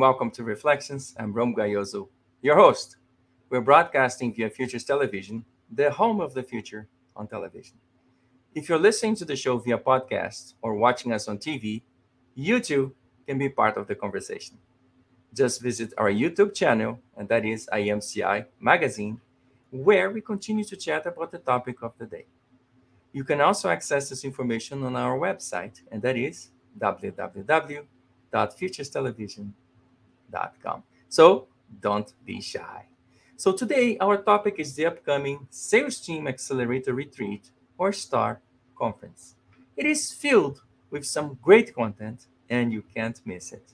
welcome 0.00 0.30
to 0.30 0.42
Reflections. 0.42 1.14
I'm 1.18 1.34
Rom 1.34 1.54
Gayoso, 1.54 2.08
your 2.40 2.56
host. 2.56 2.96
We're 3.50 3.60
broadcasting 3.60 4.32
via 4.32 4.48
Futures 4.48 4.84
Television, 4.84 5.44
the 5.70 5.90
home 5.90 6.22
of 6.22 6.32
the 6.32 6.42
future 6.42 6.88
on 7.14 7.28
television. 7.28 7.76
If 8.54 8.70
you're 8.70 8.78
listening 8.78 9.14
to 9.16 9.26
the 9.26 9.36
show 9.36 9.58
via 9.58 9.76
podcast 9.76 10.54
or 10.62 10.76
watching 10.76 11.12
us 11.12 11.28
on 11.28 11.36
TV, 11.36 11.82
you 12.34 12.60
too 12.60 12.94
can 13.26 13.36
be 13.36 13.50
part 13.50 13.76
of 13.76 13.88
the 13.88 13.94
conversation. 13.94 14.56
Just 15.34 15.60
visit 15.60 15.92
our 15.98 16.10
YouTube 16.10 16.54
channel, 16.54 16.98
and 17.18 17.28
that 17.28 17.44
is 17.44 17.68
IMCI 17.70 18.46
Magazine, 18.58 19.20
where 19.70 20.08
we 20.08 20.22
continue 20.22 20.64
to 20.64 20.76
chat 20.76 21.04
about 21.04 21.30
the 21.30 21.40
topic 21.40 21.82
of 21.82 21.92
the 21.98 22.06
day. 22.06 22.24
You 23.12 23.22
can 23.22 23.42
also 23.42 23.68
access 23.68 24.08
this 24.08 24.24
information 24.24 24.82
on 24.82 24.96
our 24.96 25.18
website, 25.18 25.82
and 25.92 26.00
that 26.00 26.16
is 26.16 26.52
www.futurestelevision.com. 26.78 29.54
So 31.08 31.48
don't 31.80 32.12
be 32.24 32.40
shy. 32.40 32.86
So 33.36 33.52
today, 33.52 33.96
our 33.98 34.18
topic 34.18 34.56
is 34.58 34.74
the 34.74 34.86
upcoming 34.86 35.46
Sales 35.50 35.98
Team 35.98 36.28
Accelerator 36.28 36.92
Retreat 36.92 37.50
or 37.78 37.92
STAR 37.92 38.40
conference. 38.76 39.34
It 39.76 39.86
is 39.86 40.12
filled 40.12 40.62
with 40.90 41.06
some 41.06 41.38
great 41.40 41.74
content, 41.74 42.26
and 42.50 42.72
you 42.72 42.82
can't 42.94 43.20
miss 43.24 43.52
it. 43.52 43.72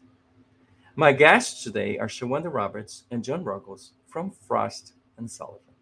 My 0.95 1.13
guests 1.13 1.65
today 1.65 1.99
are 1.99 2.07
Shawanda 2.07 2.53
Roberts 2.53 3.05
and 3.11 3.25
John 3.25 3.43
Ruggles 3.43 3.93
from 4.07 4.31
Frost 4.31 4.93
and 5.19 5.31
Sullivan. 5.31 5.75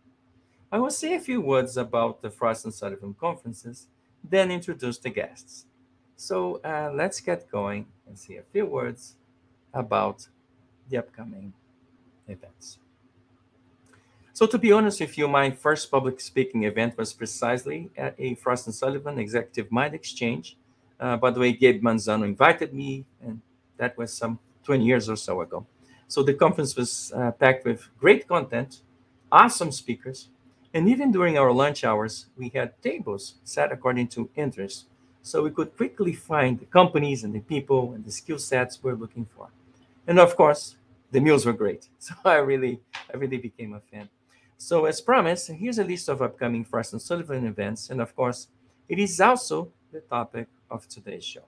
I 0.73 0.79
will 0.79 0.91
say 0.91 1.15
a 1.15 1.21
few 1.21 1.41
words 1.41 1.77
about 1.77 2.23
the 2.23 2.31
Frost 2.31 2.65
and 2.65 2.75
Sullivan 2.75 3.15
conferences, 3.21 3.87
then 4.29 4.51
introduce 4.51 4.99
the 4.99 5.11
guests. 5.11 5.67
So 6.17 6.61
uh, 6.65 6.91
let's 6.95 7.21
get 7.21 7.51
going 7.51 7.87
and 8.07 8.19
say 8.19 8.37
a 8.37 8.43
few 8.43 8.67
words 8.67 9.15
about 9.73 10.27
the 10.89 10.99
upcoming 10.99 11.53
events. 12.29 12.79
So, 14.33 14.47
to 14.47 14.59
be 14.59 14.73
honest 14.73 15.01
with 15.01 15.17
you, 15.17 15.29
my 15.29 15.51
first 15.51 15.91
public 15.91 16.21
speaking 16.21 16.65
event 16.65 16.99
was 16.99 17.13
precisely 17.13 17.91
at 17.97 18.15
a 18.19 18.35
Frost 18.35 18.67
and 18.67 18.75
Sullivan 18.75 19.19
Executive 19.19 19.71
MindXchange. 19.71 20.57
Uh, 20.99 21.17
by 21.17 21.31
the 21.31 21.39
way, 21.39 21.53
Gabe 21.53 21.83
Manzano 21.83 22.25
invited 22.25 22.75
me, 22.75 23.05
and 23.23 23.41
that 23.77 23.97
was 23.97 24.13
some 24.13 24.39
20 24.65 24.85
years 24.85 25.09
or 25.09 25.17
so 25.17 25.41
ago. 25.41 25.67
So, 26.09 26.23
the 26.23 26.35
conference 26.35 26.75
was 26.75 27.13
uh, 27.15 27.31
packed 27.31 27.65
with 27.65 27.89
great 27.99 28.27
content, 28.27 28.81
awesome 29.31 29.71
speakers, 29.71 30.29
and 30.75 30.89
even 30.89 31.13
during 31.13 31.39
our 31.39 31.53
lunch 31.53 31.85
hours, 31.85 32.27
we 32.37 32.49
had 32.49 32.83
tables 32.83 33.35
set 33.45 33.71
according 33.71 34.09
to 34.09 34.29
interest. 34.35 34.87
So 35.23 35.43
we 35.43 35.51
could 35.51 35.77
quickly 35.77 36.13
find 36.13 36.59
the 36.59 36.67
companies 36.67 37.23
and 37.23 37.33
the 37.33 37.41
people 37.41 37.93
and 37.93 38.05
the 38.05 38.11
skill 38.11 38.39
sets 38.39 38.83
we're 38.83 38.97
looking 38.97 39.27
for. 39.37 39.49
And 40.07 40.19
of 40.19 40.37
course, 40.37 40.77
the 41.11 41.21
meals 41.21 41.47
were 41.47 41.53
great. 41.53 41.89
So 41.99 42.15
I 42.25 42.37
really, 42.37 42.81
I 43.13 43.17
really 43.17 43.39
became 43.39 43.75
a 43.75 43.81
fan. 43.81 44.09
So 44.59 44.85
as 44.85 45.01
promised, 45.01 45.51
here's 45.51 45.79
a 45.79 45.85
list 45.85 46.09
of 46.09 46.23
upcoming 46.23 46.65
Frost 46.65 46.93
and 46.93 47.03
Sullivan 47.03 47.47
events. 47.47 47.91
And 47.91 48.01
of 48.01 48.15
course, 48.15 48.49
it 48.89 48.99
is 48.99 49.21
also 49.21 49.71
the 49.93 50.01
topic 50.01 50.49
of 50.71 50.87
today's 50.89 51.25
show. 51.25 51.45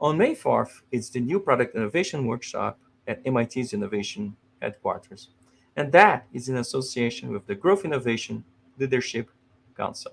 On 0.00 0.16
May 0.18 0.34
4th, 0.34 0.82
it's 0.90 1.10
the 1.10 1.20
new 1.20 1.40
product 1.40 1.74
innovation 1.74 2.26
workshop 2.26 2.78
at 3.06 3.24
MIT's 3.24 3.72
innovation 3.72 4.36
headquarters 4.60 5.30
and 5.76 5.92
that 5.92 6.26
is 6.32 6.48
in 6.48 6.56
association 6.56 7.30
with 7.30 7.46
the 7.46 7.54
Growth 7.54 7.84
Innovation 7.84 8.42
Leadership 8.78 9.30
Council. 9.76 10.12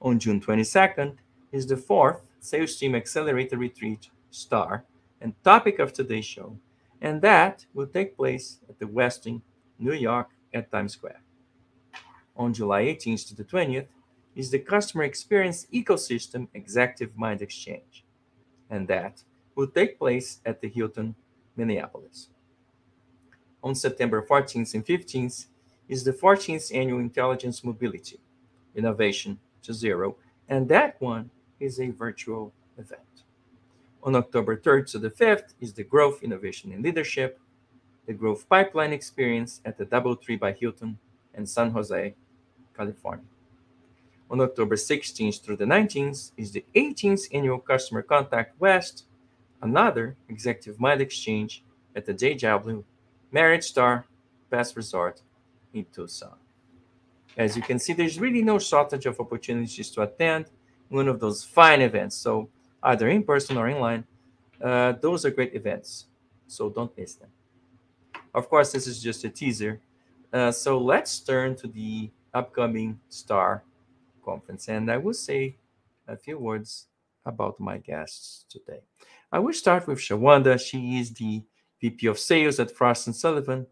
On 0.00 0.18
June 0.18 0.40
22nd 0.40 1.16
is 1.50 1.66
the 1.66 1.76
fourth 1.76 2.20
Sales 2.38 2.76
Team 2.76 2.94
Accelerator 2.94 3.56
Retreat 3.56 4.10
STAR 4.30 4.84
and 5.20 5.34
topic 5.44 5.78
of 5.78 5.92
today's 5.92 6.24
show, 6.24 6.58
and 7.00 7.22
that 7.22 7.66
will 7.74 7.86
take 7.86 8.16
place 8.16 8.58
at 8.68 8.78
the 8.78 8.86
Westin, 8.86 9.42
New 9.78 9.92
York 9.92 10.28
at 10.52 10.70
Times 10.70 10.92
Square. 10.92 11.22
On 12.36 12.52
July 12.52 12.84
18th 12.84 13.28
to 13.28 13.36
the 13.36 13.44
20th 13.44 13.88
is 14.34 14.50
the 14.50 14.58
Customer 14.58 15.04
Experience 15.04 15.66
Ecosystem 15.72 16.48
Executive 16.54 17.14
MindXchange, 17.16 18.02
and 18.70 18.86
that 18.88 19.22
will 19.54 19.66
take 19.66 19.98
place 19.98 20.40
at 20.46 20.60
the 20.60 20.68
Hilton, 20.68 21.14
Minneapolis 21.56 22.28
on 23.62 23.74
September 23.74 24.22
14th 24.22 24.74
and 24.74 24.84
15th 24.84 25.46
is 25.88 26.04
the 26.04 26.12
14th 26.12 26.74
Annual 26.74 27.00
Intelligent 27.00 27.62
Mobility 27.64 28.20
Innovation 28.74 29.38
to 29.62 29.72
Zero, 29.72 30.16
and 30.48 30.68
that 30.68 31.00
one 31.00 31.30
is 31.58 31.80
a 31.80 31.90
virtual 31.90 32.52
event. 32.76 33.07
On 34.02 34.14
October 34.14 34.56
3rd 34.56 34.90
to 34.92 34.98
the 34.98 35.10
5th 35.10 35.54
is 35.60 35.72
the 35.72 35.84
Growth, 35.84 36.22
Innovation, 36.22 36.72
and 36.72 36.84
Leadership, 36.84 37.40
the 38.06 38.12
Growth 38.12 38.48
Pipeline 38.48 38.92
Experience 38.92 39.60
at 39.64 39.76
the 39.76 39.84
DoubleTree 39.84 40.38
by 40.38 40.52
Hilton 40.52 40.98
in 41.34 41.46
San 41.46 41.70
Jose, 41.72 42.14
California. 42.76 43.24
On 44.30 44.40
October 44.40 44.76
16th 44.76 45.42
through 45.42 45.56
the 45.56 45.64
19th 45.64 46.32
is 46.36 46.52
the 46.52 46.64
18th 46.74 47.28
Annual 47.32 47.58
Customer 47.60 48.02
Contact 48.02 48.58
West, 48.60 49.04
another 49.62 50.16
Executive 50.28 50.76
MindXchange 50.76 51.60
at 51.96 52.06
the 52.06 52.14
JW 52.14 52.84
Marriott 53.32 53.64
Starr 53.64 54.06
Pass 54.50 54.76
Resort 54.76 55.22
in 55.74 55.86
Tucson. 55.92 56.36
As 57.36 57.56
you 57.56 57.62
can 57.62 57.78
see, 57.78 57.92
there's 57.92 58.18
really 58.18 58.42
no 58.42 58.58
shortage 58.58 59.06
of 59.06 59.20
opportunities 59.20 59.90
to 59.90 60.02
attend 60.02 60.46
one 60.88 61.08
of 61.08 61.20
those 61.20 61.44
fine 61.44 61.80
events. 61.80 62.16
So, 62.16 62.48
either 62.82 63.08
in 63.08 63.22
person 63.22 63.56
or 63.56 63.68
online, 63.68 64.04
uh, 64.62 64.92
those 65.00 65.24
are 65.24 65.30
great 65.30 65.54
events. 65.54 66.06
So, 66.46 66.70
don't 66.70 66.96
miss 66.96 67.14
them. 67.14 67.28
Of 68.34 68.48
course, 68.48 68.72
this 68.72 68.86
is 68.86 69.02
just 69.02 69.24
a 69.24 69.28
teaser. 69.28 69.80
Uh, 70.32 70.50
so, 70.50 70.78
let's 70.78 71.20
turn 71.20 71.56
to 71.56 71.66
the 71.66 72.10
upcoming 72.34 72.98
STAR 73.08 73.64
conference. 74.24 74.68
And 74.68 74.90
I 74.90 74.96
will 74.96 75.14
say 75.14 75.56
a 76.06 76.16
few 76.16 76.38
words 76.38 76.86
about 77.24 77.60
my 77.60 77.78
guests 77.78 78.46
today. 78.48 78.80
I 79.30 79.38
will 79.38 79.52
start 79.52 79.86
with 79.86 79.98
Shawanda. 79.98 80.58
She 80.58 80.98
is 80.98 81.12
the 81.12 81.42
VP 81.80 82.06
of 82.06 82.18
Sales 82.18 82.58
at 82.58 82.70
Frost 82.70 83.06
and 83.06 83.16
Sullivan, 83.16 83.66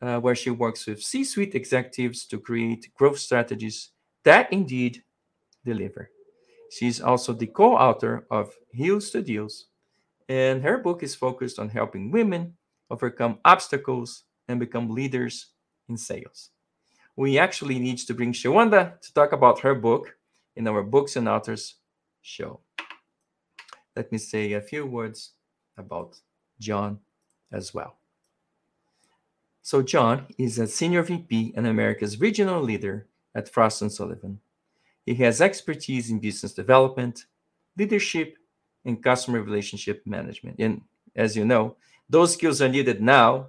uh, 0.00 0.18
where 0.20 0.34
she 0.34 0.50
works 0.50 0.86
with 0.86 1.02
C-suite 1.02 1.54
executives 1.54 2.24
to 2.26 2.38
create 2.38 2.92
growth 2.94 3.18
strategies 3.18 3.90
that 4.24 4.52
indeed 4.52 5.02
deliver. 5.64 6.10
She's 6.70 7.00
also 7.00 7.32
the 7.32 7.46
co-author 7.46 8.26
of 8.30 8.52
Heels 8.72 9.10
to 9.10 9.22
Deals, 9.22 9.66
and 10.28 10.62
her 10.62 10.78
book 10.78 11.02
is 11.02 11.14
focused 11.14 11.58
on 11.58 11.68
helping 11.68 12.10
women 12.10 12.56
overcome 12.90 13.38
obstacles 13.44 14.24
and 14.48 14.60
become 14.60 14.90
leaders 14.90 15.46
in 15.88 15.96
sales. 15.96 16.50
We 17.16 17.38
actually 17.38 17.78
need 17.78 17.98
to 17.98 18.14
bring 18.14 18.32
Shawanda 18.32 19.00
to 19.00 19.14
talk 19.14 19.32
about 19.32 19.60
her 19.60 19.74
book 19.74 20.16
in 20.54 20.68
our 20.68 20.82
Books 20.82 21.16
and 21.16 21.28
Authors 21.28 21.76
show. 22.22 22.60
Let 23.94 24.12
me 24.12 24.18
say 24.18 24.52
a 24.52 24.60
few 24.60 24.84
words 24.84 25.32
about 25.78 26.20
John 26.60 26.98
as 27.50 27.72
well. 27.72 27.96
So 29.62 29.82
John 29.82 30.26
is 30.38 30.58
a 30.58 30.66
senior 30.66 31.02
VP 31.02 31.54
and 31.56 31.66
America's 31.66 32.20
regional 32.20 32.62
leader 32.62 33.06
at 33.34 33.48
Frost 33.48 33.90
& 33.90 33.90
Sullivan. 33.90 34.40
He 35.06 35.14
has 35.14 35.40
expertise 35.40 36.10
in 36.10 36.18
business 36.18 36.52
development, 36.52 37.26
leadership, 37.78 38.36
and 38.84 39.02
customer 39.02 39.40
relationship 39.40 40.02
management. 40.04 40.56
And 40.58 40.82
as 41.14 41.36
you 41.36 41.44
know, 41.44 41.76
those 42.10 42.34
skills 42.34 42.60
are 42.60 42.68
needed 42.68 43.00
now 43.00 43.46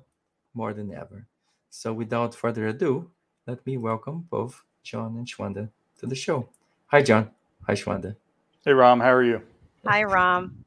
more 0.53 0.73
than 0.73 0.94
ever. 0.94 1.25
So 1.72 1.94
without 1.94 2.35
further 2.35 2.68
ado, 2.68 3.09
let 3.48 3.65
me 3.65 3.77
welcome 3.77 4.27
both 4.30 4.63
John 4.83 5.18
and 5.18 5.27
Shawanda 5.27 5.69
to 6.00 6.06
the 6.06 6.15
show. 6.15 6.48
Hi, 6.88 7.01
John. 7.01 7.31
Hi, 7.65 7.74
Shawanda. 7.74 8.15
Hey, 8.63 8.74
Ram. 8.74 9.00
How 9.00 9.13
are 9.13 9.24
you? 9.24 9.42
Hi, 9.86 10.03
Ram. 10.03 10.63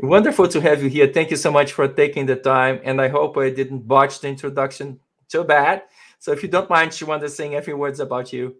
Wonderful 0.00 0.48
to 0.48 0.60
have 0.60 0.82
you 0.82 0.88
here. 0.88 1.12
Thank 1.12 1.30
you 1.30 1.36
so 1.36 1.52
much 1.52 1.72
for 1.72 1.88
taking 1.88 2.26
the 2.26 2.36
time. 2.36 2.80
And 2.84 3.00
I 3.00 3.08
hope 3.08 3.36
I 3.36 3.50
didn't 3.50 3.86
botch 3.86 4.20
the 4.20 4.28
introduction 4.28 4.98
too 5.28 5.44
bad. 5.44 5.82
So 6.18 6.32
if 6.32 6.42
you 6.42 6.48
don't 6.48 6.70
mind, 6.70 6.90
Shawanda 6.90 7.28
saying 7.28 7.54
a 7.54 7.62
few 7.62 7.76
words 7.76 8.00
about 8.00 8.32
you. 8.32 8.56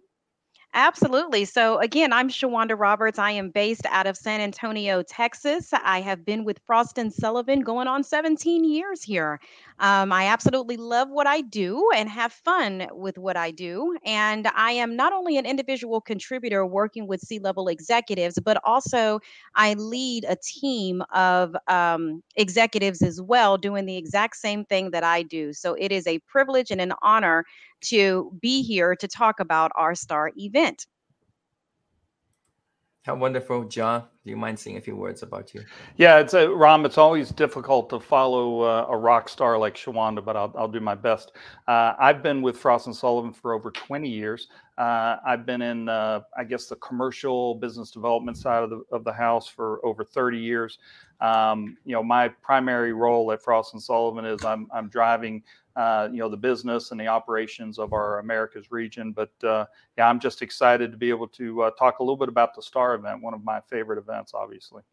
Absolutely. 0.75 1.45
So, 1.45 1.77
again, 1.79 2.11
I'm 2.11 2.29
Shawanda 2.29 2.77
Roberts. 2.79 3.19
I 3.19 3.29
am 3.31 3.51
based 3.51 3.85
out 3.91 4.07
of 4.07 4.17
San 4.17 4.41
Antonio, 4.41 5.03
Texas. 5.03 5.69
I 5.71 6.01
have 6.01 6.25
been 6.25 6.45
with 6.45 6.59
Frost 6.65 6.97
and 6.97 7.13
Sullivan 7.13 7.59
going 7.59 7.87
on 7.87 8.03
17 8.03 8.63
years 8.63 9.03
here. 9.03 9.39
Um, 9.77 10.11
I 10.11 10.25
absolutely 10.25 10.77
love 10.77 11.09
what 11.11 11.27
I 11.27 11.41
do 11.41 11.87
and 11.95 12.09
have 12.09 12.33
fun 12.33 12.87
with 12.91 13.19
what 13.19 13.37
I 13.37 13.51
do. 13.51 13.95
And 14.03 14.47
I 14.55 14.71
am 14.71 14.95
not 14.95 15.13
only 15.13 15.37
an 15.37 15.45
individual 15.45 16.01
contributor 16.01 16.65
working 16.65 17.05
with 17.05 17.21
C 17.21 17.37
level 17.37 17.67
executives, 17.67 18.39
but 18.43 18.57
also 18.63 19.19
I 19.53 19.75
lead 19.75 20.25
a 20.27 20.37
team 20.37 21.03
of 21.13 21.55
um, 21.67 22.23
executives 22.35 23.03
as 23.03 23.21
well 23.21 23.59
doing 23.59 23.85
the 23.85 23.97
exact 23.97 24.37
same 24.37 24.65
thing 24.65 24.89
that 24.89 25.03
I 25.03 25.21
do. 25.21 25.53
So, 25.53 25.75
it 25.75 25.91
is 25.91 26.07
a 26.07 26.17
privilege 26.21 26.71
and 26.71 26.81
an 26.81 26.93
honor 27.03 27.45
to 27.83 28.31
be 28.41 28.61
here 28.61 28.95
to 28.95 29.07
talk 29.07 29.39
about 29.39 29.71
our 29.75 29.95
STAR 29.95 30.31
event. 30.37 30.87
How 33.03 33.15
wonderful, 33.15 33.65
John. 33.65 34.03
do 34.23 34.29
you 34.29 34.37
mind 34.37 34.57
saying 34.57 34.77
a 34.77 34.81
few 34.81 34.95
words 34.95 35.23
about 35.23 35.53
you? 35.53 35.65
Yeah, 35.97 36.19
it's 36.19 36.33
a 36.33 36.49
Ram. 36.49 36.85
It's 36.85 36.97
always 36.97 37.31
difficult 37.31 37.89
to 37.89 37.99
follow 37.99 38.61
uh, 38.61 38.85
a 38.89 38.95
rock 38.95 39.27
star 39.27 39.57
like 39.57 39.75
Shawanda, 39.75 40.23
but 40.23 40.37
I'll, 40.37 40.53
I'll 40.57 40.69
do 40.69 40.79
my 40.79 40.95
best. 40.95 41.33
Uh, 41.67 41.95
I've 41.99 42.23
been 42.23 42.41
with 42.41 42.57
Frost 42.57 42.87
and 42.87 42.95
Sullivan 42.95 43.33
for 43.33 43.51
over 43.51 43.71
20 43.71 44.07
years. 44.07 44.47
Uh, 44.77 45.17
I've 45.27 45.45
been 45.45 45.61
in, 45.61 45.89
uh, 45.89 46.21
I 46.37 46.45
guess, 46.45 46.67
the 46.67 46.77
commercial 46.77 47.55
business 47.55 47.91
development 47.91 48.37
side 48.37 48.63
of 48.63 48.69
the 48.69 48.83
of 48.93 49.03
the 49.03 49.11
house 49.11 49.49
for 49.49 49.85
over 49.85 50.05
30 50.05 50.37
years. 50.37 50.79
Um, 51.19 51.75
you 51.83 51.91
know, 51.91 52.03
my 52.03 52.29
primary 52.29 52.93
role 52.93 53.33
at 53.33 53.43
Frost 53.43 53.73
and 53.73 53.83
Sullivan 53.83 54.23
is 54.23 54.45
I'm 54.45 54.67
I'm 54.73 54.87
driving 54.87 55.43
uh, 55.75 56.07
you 56.11 56.19
know 56.19 56.29
the 56.29 56.37
business 56.37 56.91
and 56.91 56.99
the 56.99 57.07
operations 57.07 57.79
of 57.79 57.93
our 57.93 58.19
Americas 58.19 58.71
region. 58.71 59.11
But 59.11 59.31
uh, 59.43 59.65
yeah, 59.97 60.07
I'm 60.07 60.19
just 60.19 60.41
excited 60.41 60.91
to 60.91 60.97
be 60.97 61.09
able 61.09 61.27
to 61.29 61.63
uh, 61.63 61.71
talk 61.71 61.99
a 61.99 62.03
little 62.03 62.17
bit 62.17 62.29
about 62.29 62.55
the 62.55 62.61
Star 62.61 62.95
event, 62.95 63.21
one 63.21 63.33
of 63.33 63.43
my 63.43 63.61
favorite 63.61 63.97
events, 63.97 64.33
obviously. 64.33 64.83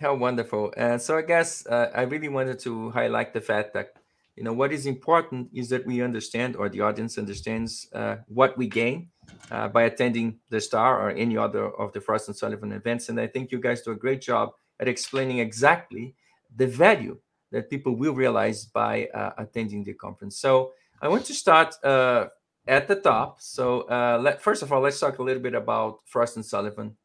How 0.00 0.14
wonderful! 0.14 0.72
And 0.76 1.00
so 1.00 1.16
I 1.16 1.22
guess 1.22 1.66
uh, 1.66 1.90
I 1.94 2.02
really 2.02 2.28
wanted 2.28 2.58
to 2.60 2.90
highlight 2.90 3.34
the 3.34 3.40
fact 3.40 3.74
that 3.74 3.94
you 4.36 4.42
know 4.42 4.52
what 4.52 4.72
is 4.72 4.86
important 4.86 5.50
is 5.52 5.68
that 5.68 5.86
we 5.86 6.02
understand, 6.02 6.56
or 6.56 6.68
the 6.68 6.80
audience 6.80 7.18
understands, 7.18 7.88
uh, 7.92 8.16
what 8.26 8.56
we 8.56 8.66
gain 8.66 9.10
uh, 9.50 9.68
by 9.68 9.82
attending 9.82 10.38
the 10.48 10.60
Star 10.60 11.00
or 11.00 11.10
any 11.10 11.36
other 11.36 11.68
of 11.76 11.92
the 11.92 12.00
Frost 12.00 12.28
and 12.28 12.36
Sullivan 12.36 12.72
events. 12.72 13.08
And 13.08 13.20
I 13.20 13.26
think 13.26 13.52
you 13.52 13.60
guys 13.60 13.82
do 13.82 13.92
a 13.92 13.96
great 13.96 14.20
job 14.20 14.50
at 14.80 14.88
explaining 14.88 15.38
exactly 15.38 16.14
the 16.56 16.66
value 16.66 17.18
that 17.50 17.70
people 17.70 17.96
will 17.96 18.14
realize 18.14 18.64
by 18.64 19.06
uh, 19.14 19.32
attending 19.38 19.84
the 19.84 19.94
conference. 19.94 20.38
So 20.38 20.72
I 21.02 21.08
want 21.08 21.24
to 21.26 21.34
start 21.34 21.74
uh, 21.84 22.26
at 22.66 22.86
the 22.88 22.96
top. 22.96 23.40
So 23.40 23.82
uh, 23.82 24.18
let, 24.22 24.40
first 24.40 24.62
of 24.62 24.72
all, 24.72 24.80
let's 24.80 25.00
talk 25.00 25.18
a 25.18 25.22
little 25.22 25.42
bit 25.42 25.54
about 25.54 26.00
Frost 26.06 26.36
and 26.36 26.44
Sullivan. 26.44 26.96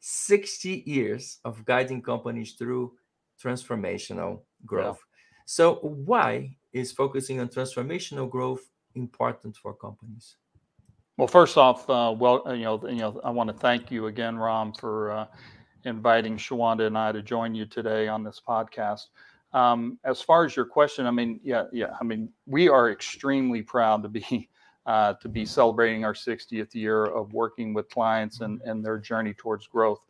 60 0.00 0.82
years 0.86 1.38
of 1.44 1.64
guiding 1.64 2.02
companies 2.02 2.52
through 2.52 2.92
transformational 3.42 4.40
growth. 4.66 4.98
Yeah. 5.00 5.42
So 5.46 5.74
why 5.76 6.56
is 6.72 6.92
focusing 6.92 7.40
on 7.40 7.48
transformational 7.48 8.28
growth 8.28 8.70
important 8.94 9.56
for 9.56 9.74
companies? 9.74 10.36
Well, 11.16 11.28
first 11.28 11.56
off, 11.56 11.88
uh, 11.88 12.14
well, 12.16 12.42
you 12.48 12.64
know, 12.64 12.88
you 12.88 12.96
know, 12.96 13.20
I 13.22 13.30
want 13.30 13.48
to 13.48 13.54
thank 13.54 13.90
you 13.90 14.08
again, 14.08 14.36
Ram, 14.36 14.72
for 14.72 15.12
uh, 15.12 15.26
inviting 15.84 16.36
Shawanda 16.36 16.86
and 16.86 16.98
I 16.98 17.12
to 17.12 17.22
join 17.22 17.54
you 17.54 17.66
today 17.66 18.08
on 18.08 18.24
this 18.24 18.40
podcast. 18.46 19.06
Um, 19.54 19.98
as 20.04 20.20
far 20.20 20.44
as 20.44 20.56
your 20.56 20.66
question, 20.66 21.06
I 21.06 21.12
mean, 21.12 21.40
yeah, 21.42 21.64
yeah, 21.72 21.96
I 22.00 22.04
mean, 22.04 22.28
we 22.46 22.68
are 22.68 22.90
extremely 22.90 23.62
proud 23.62 24.02
to 24.02 24.08
be 24.08 24.50
uh, 24.86 25.14
to 25.14 25.28
be 25.30 25.46
celebrating 25.46 26.04
our 26.04 26.12
60th 26.12 26.74
year 26.74 27.06
of 27.06 27.32
working 27.32 27.72
with 27.72 27.88
clients 27.88 28.40
and 28.40 28.60
and 28.62 28.84
their 28.84 28.98
journey 28.98 29.32
towards 29.32 29.66
growth. 29.66 30.00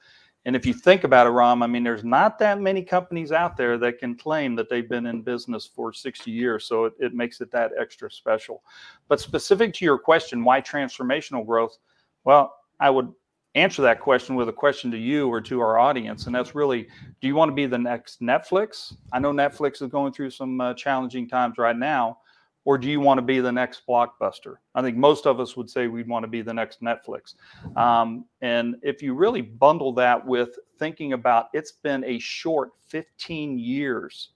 And 0.46 0.54
if 0.54 0.66
you 0.66 0.74
think 0.74 1.04
about 1.04 1.26
it, 1.26 1.30
Ram, 1.30 1.62
I 1.62 1.66
mean, 1.66 1.84
there's 1.84 2.04
not 2.04 2.38
that 2.38 2.60
many 2.60 2.82
companies 2.82 3.32
out 3.32 3.56
there 3.56 3.78
that 3.78 3.98
can 3.98 4.14
claim 4.14 4.54
that 4.56 4.68
they've 4.68 4.88
been 4.88 5.06
in 5.06 5.22
business 5.22 5.64
for 5.64 5.92
60 5.92 6.30
years. 6.30 6.66
So 6.66 6.84
it, 6.84 6.92
it 7.00 7.14
makes 7.14 7.40
it 7.40 7.50
that 7.52 7.72
extra 7.78 8.10
special. 8.10 8.62
But 9.08 9.20
specific 9.20 9.72
to 9.74 9.86
your 9.86 9.98
question, 9.98 10.44
why 10.44 10.60
transformational 10.60 11.46
growth? 11.46 11.78
Well, 12.24 12.54
I 12.78 12.90
would 12.90 13.10
answer 13.54 13.82
that 13.82 14.00
question 14.00 14.34
with 14.34 14.48
a 14.48 14.52
question 14.52 14.90
to 14.90 14.98
you 14.98 15.28
or 15.28 15.40
to 15.40 15.60
our 15.60 15.78
audience 15.78 16.26
and 16.26 16.34
that's 16.34 16.54
really 16.54 16.88
do 17.20 17.28
you 17.28 17.34
want 17.34 17.48
to 17.48 17.54
be 17.54 17.66
the 17.66 17.78
next 17.78 18.20
netflix? 18.20 18.94
I 19.12 19.18
know 19.18 19.32
netflix 19.32 19.82
is 19.82 19.88
going 19.88 20.12
through 20.12 20.30
some 20.30 20.60
uh, 20.60 20.74
challenging 20.74 21.28
times 21.28 21.58
right 21.58 21.76
now 21.76 22.18
or 22.64 22.78
do 22.78 22.88
you 22.88 22.98
want 22.98 23.18
to 23.18 23.22
be 23.22 23.40
the 23.40 23.52
next 23.52 23.82
blockbuster? 23.86 24.56
I 24.74 24.82
think 24.82 24.96
most 24.96 25.26
of 25.26 25.38
us 25.38 25.56
would 25.56 25.68
say 25.68 25.86
we'd 25.86 26.08
want 26.08 26.24
to 26.24 26.28
be 26.28 26.40
the 26.40 26.54
next 26.54 26.80
netflix. 26.80 27.34
Um, 27.76 28.24
and 28.40 28.76
if 28.82 29.02
you 29.02 29.14
really 29.14 29.42
bundle 29.42 29.92
that 29.94 30.24
with 30.24 30.58
thinking 30.78 31.12
about 31.12 31.48
it's 31.52 31.72
been 31.72 32.04
a 32.04 32.18
short 32.18 32.70
15 32.88 33.58
years 33.58 34.30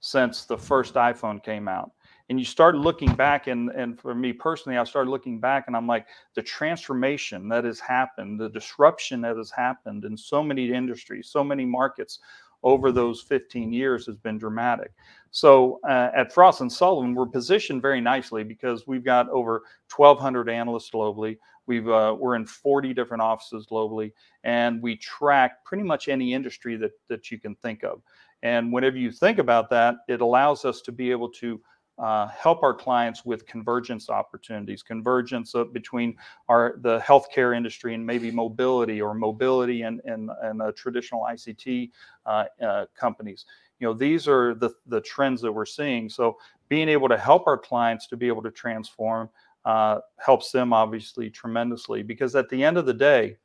since 0.00 0.44
the 0.44 0.56
first 0.56 0.94
iphone 0.94 1.42
came 1.42 1.66
out 1.66 1.90
and 2.28 2.38
you 2.38 2.44
start 2.44 2.74
looking 2.76 3.14
back 3.14 3.46
and 3.46 3.70
and 3.70 4.00
for 4.00 4.14
me 4.14 4.32
personally 4.32 4.78
i 4.78 4.84
started 4.84 5.10
looking 5.10 5.38
back 5.38 5.64
and 5.66 5.76
i'm 5.76 5.86
like 5.86 6.06
the 6.34 6.42
transformation 6.42 7.48
that 7.48 7.64
has 7.64 7.80
happened 7.80 8.38
the 8.40 8.48
disruption 8.48 9.20
that 9.20 9.36
has 9.36 9.50
happened 9.50 10.04
in 10.04 10.16
so 10.16 10.42
many 10.42 10.72
industries 10.72 11.28
so 11.28 11.44
many 11.44 11.64
markets 11.64 12.18
over 12.62 12.90
those 12.90 13.22
15 13.22 13.72
years 13.72 14.06
has 14.06 14.16
been 14.16 14.38
dramatic. 14.38 14.92
So 15.30 15.78
uh, 15.88 16.10
at 16.16 16.32
frost 16.32 16.60
and 16.60 16.72
sullivan 16.72 17.14
we're 17.14 17.26
positioned 17.26 17.80
very 17.80 18.00
nicely 18.00 18.42
because 18.42 18.86
we've 18.86 19.04
got 19.04 19.28
over 19.28 19.62
1200 19.94 20.48
analysts 20.48 20.90
globally. 20.90 21.38
We've 21.66 21.88
uh, 21.88 22.16
we're 22.18 22.36
in 22.36 22.46
40 22.46 22.94
different 22.94 23.22
offices 23.22 23.66
globally 23.70 24.12
and 24.44 24.82
we 24.82 24.96
track 24.96 25.64
pretty 25.64 25.84
much 25.84 26.08
any 26.08 26.32
industry 26.32 26.76
that 26.76 26.92
that 27.08 27.30
you 27.30 27.38
can 27.38 27.54
think 27.56 27.84
of. 27.84 28.02
And 28.42 28.72
whenever 28.72 28.96
you 28.96 29.12
think 29.12 29.38
about 29.38 29.70
that 29.70 29.96
it 30.08 30.20
allows 30.20 30.64
us 30.64 30.80
to 30.82 30.92
be 30.92 31.10
able 31.10 31.28
to 31.32 31.60
uh, 31.98 32.28
help 32.28 32.62
our 32.62 32.74
clients 32.74 33.24
with 33.24 33.46
convergence 33.46 34.10
opportunities, 34.10 34.82
convergence 34.82 35.54
of, 35.54 35.72
between 35.72 36.16
our 36.48 36.76
the 36.82 36.98
healthcare 37.00 37.56
industry 37.56 37.94
and 37.94 38.04
maybe 38.04 38.30
mobility 38.30 39.00
or 39.00 39.14
mobility 39.14 39.82
and 39.82 40.00
and, 40.04 40.30
and 40.42 40.60
uh, 40.60 40.72
traditional 40.72 41.22
ICT 41.22 41.90
uh, 42.26 42.44
uh, 42.62 42.86
companies. 42.94 43.46
You 43.80 43.86
know, 43.86 43.94
these 43.94 44.28
are 44.28 44.54
the 44.54 44.70
the 44.86 45.00
trends 45.00 45.40
that 45.42 45.52
we're 45.52 45.66
seeing. 45.66 46.08
So 46.08 46.38
being 46.68 46.88
able 46.88 47.08
to 47.08 47.16
help 47.16 47.46
our 47.46 47.58
clients 47.58 48.06
to 48.08 48.16
be 48.16 48.26
able 48.26 48.42
to 48.42 48.50
transform 48.50 49.30
uh, 49.64 50.00
helps 50.18 50.52
them 50.52 50.72
obviously 50.72 51.30
tremendously 51.30 52.02
because 52.02 52.36
at 52.36 52.48
the 52.48 52.62
end 52.62 52.76
of 52.76 52.86
the 52.86 52.94
day, 52.94 53.36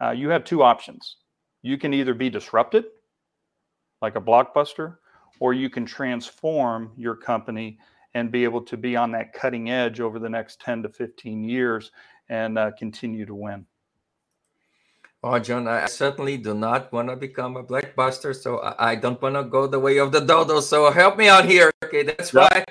uh, 0.00 0.10
you 0.10 0.28
have 0.28 0.44
two 0.44 0.62
options. 0.62 1.16
You 1.62 1.78
can 1.78 1.94
either 1.94 2.12
be 2.12 2.28
disrupted, 2.28 2.86
like 4.00 4.16
a 4.16 4.20
blockbuster, 4.20 4.96
or 5.42 5.52
you 5.52 5.68
can 5.68 5.84
transform 5.84 6.92
your 6.96 7.16
company 7.16 7.76
and 8.14 8.30
be 8.30 8.44
able 8.44 8.62
to 8.62 8.76
be 8.76 8.94
on 8.94 9.10
that 9.10 9.32
cutting 9.32 9.70
edge 9.70 9.98
over 9.98 10.20
the 10.20 10.28
next 10.28 10.60
10 10.60 10.84
to 10.84 10.88
15 10.88 11.42
years 11.42 11.90
and 12.28 12.56
uh, 12.56 12.70
continue 12.78 13.26
to 13.26 13.34
win. 13.34 13.66
Oh, 15.24 15.36
John, 15.40 15.66
I 15.66 15.86
certainly 15.86 16.36
do 16.36 16.54
not 16.54 16.92
want 16.92 17.08
to 17.08 17.16
become 17.16 17.56
a 17.56 17.64
blockbuster, 17.64 18.36
so 18.40 18.60
I 18.78 18.94
don't 18.94 19.20
want 19.20 19.34
to 19.34 19.42
go 19.42 19.66
the 19.66 19.80
way 19.80 19.98
of 19.98 20.12
the 20.12 20.20
dodo. 20.20 20.60
So 20.60 20.88
help 20.92 21.16
me 21.16 21.26
out 21.28 21.44
here. 21.44 21.72
Okay, 21.84 22.04
that's 22.04 22.32
why 22.32 22.64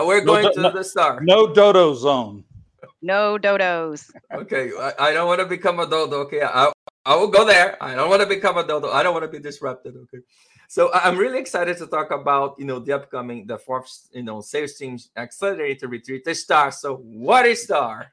we're 0.00 0.24
going 0.24 0.44
no, 0.44 0.52
to 0.52 0.60
no, 0.62 0.70
the 0.70 0.84
star. 0.84 1.20
No 1.20 1.52
dodo 1.52 1.92
zone. 1.92 2.42
No 3.02 3.36
dodos. 3.36 4.10
okay, 4.32 4.70
I, 4.80 5.10
I, 5.10 5.12
don't 5.12 5.28
want 5.28 5.40
to 5.40 5.46
become 5.46 5.78
a 5.78 5.86
dodo. 5.86 6.20
Okay, 6.20 6.40
I, 6.42 6.72
I 7.04 7.16
will 7.16 7.28
go 7.28 7.44
there. 7.44 7.76
I 7.82 7.94
don't 7.94 8.08
want 8.08 8.22
to 8.22 8.28
become 8.28 8.56
a 8.56 8.66
dodo. 8.66 8.90
I 8.90 9.02
don't 9.02 9.12
want 9.12 9.24
to 9.24 9.30
be 9.30 9.40
disrupted. 9.40 9.94
Okay. 9.96 10.24
So 10.68 10.90
I'm 10.92 11.16
really 11.16 11.38
excited 11.38 11.76
to 11.78 11.86
talk 11.86 12.10
about 12.10 12.56
you 12.58 12.64
know 12.64 12.78
the 12.78 12.92
upcoming 12.92 13.46
the 13.46 13.58
fourth 13.58 14.08
you 14.12 14.22
know 14.22 14.40
sales 14.40 14.74
team 14.74 14.98
accelerator 15.16 15.88
retreat, 15.88 16.24
the 16.24 16.34
STAR. 16.34 16.72
So 16.72 16.96
what 16.96 17.46
is 17.46 17.62
STAR? 17.64 18.12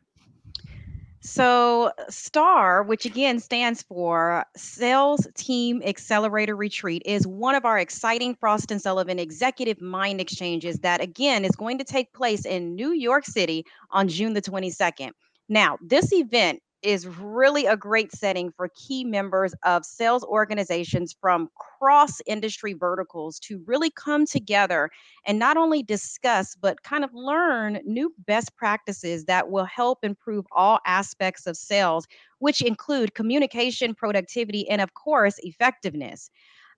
So, 1.23 1.91
STAR, 2.09 2.81
which 2.81 3.05
again 3.05 3.39
stands 3.39 3.83
for 3.83 4.43
Sales 4.57 5.27
Team 5.35 5.79
Accelerator 5.85 6.55
Retreat, 6.55 7.03
is 7.05 7.27
one 7.27 7.53
of 7.53 7.63
our 7.63 7.77
exciting 7.77 8.33
Frost 8.33 8.71
and 8.71 8.81
Sullivan 8.81 9.19
executive 9.19 9.79
mind 9.79 10.19
exchanges 10.19 10.79
that 10.79 10.99
again 10.99 11.45
is 11.45 11.51
going 11.51 11.77
to 11.77 11.83
take 11.83 12.11
place 12.13 12.43
in 12.43 12.73
New 12.73 12.91
York 12.91 13.25
City 13.25 13.67
on 13.91 14.07
June 14.07 14.33
the 14.33 14.41
22nd. 14.41 15.11
Now, 15.47 15.77
this 15.79 16.11
event 16.11 16.63
is 16.83 17.07
really 17.07 17.65
a 17.65 17.77
great 17.77 18.11
setting 18.11 18.51
for 18.51 18.69
key 18.75 19.03
members 19.03 19.53
of 19.63 19.85
sales 19.85 20.23
organizations 20.23 21.15
from 21.19 21.49
cross 21.55 22.21
industry 22.25 22.73
verticals 22.73 23.39
to 23.39 23.61
really 23.65 23.89
come 23.91 24.25
together 24.25 24.89
and 25.25 25.37
not 25.39 25.57
only 25.57 25.83
discuss, 25.83 26.55
but 26.55 26.83
kind 26.83 27.03
of 27.03 27.13
learn 27.13 27.79
new 27.85 28.13
best 28.25 28.55
practices 28.55 29.25
that 29.25 29.49
will 29.49 29.65
help 29.65 29.99
improve 30.03 30.45
all 30.51 30.79
aspects 30.85 31.45
of 31.47 31.55
sales, 31.57 32.07
which 32.39 32.61
include 32.61 33.13
communication, 33.15 33.93
productivity, 33.93 34.67
and 34.69 34.81
of 34.81 34.93
course, 34.93 35.35
effectiveness. 35.43 36.29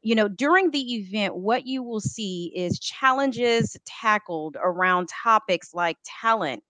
You 0.02 0.16
know, 0.16 0.28
during 0.28 0.72
the 0.72 0.96
event, 0.96 1.36
what 1.38 1.66
you 1.66 1.82
will 1.82 2.02
see 2.02 2.52
is 2.56 2.78
challenges 2.80 3.78
tackled 3.86 4.58
around 4.62 5.08
topics 5.08 5.74
like 5.74 5.98
talent, 6.04 6.62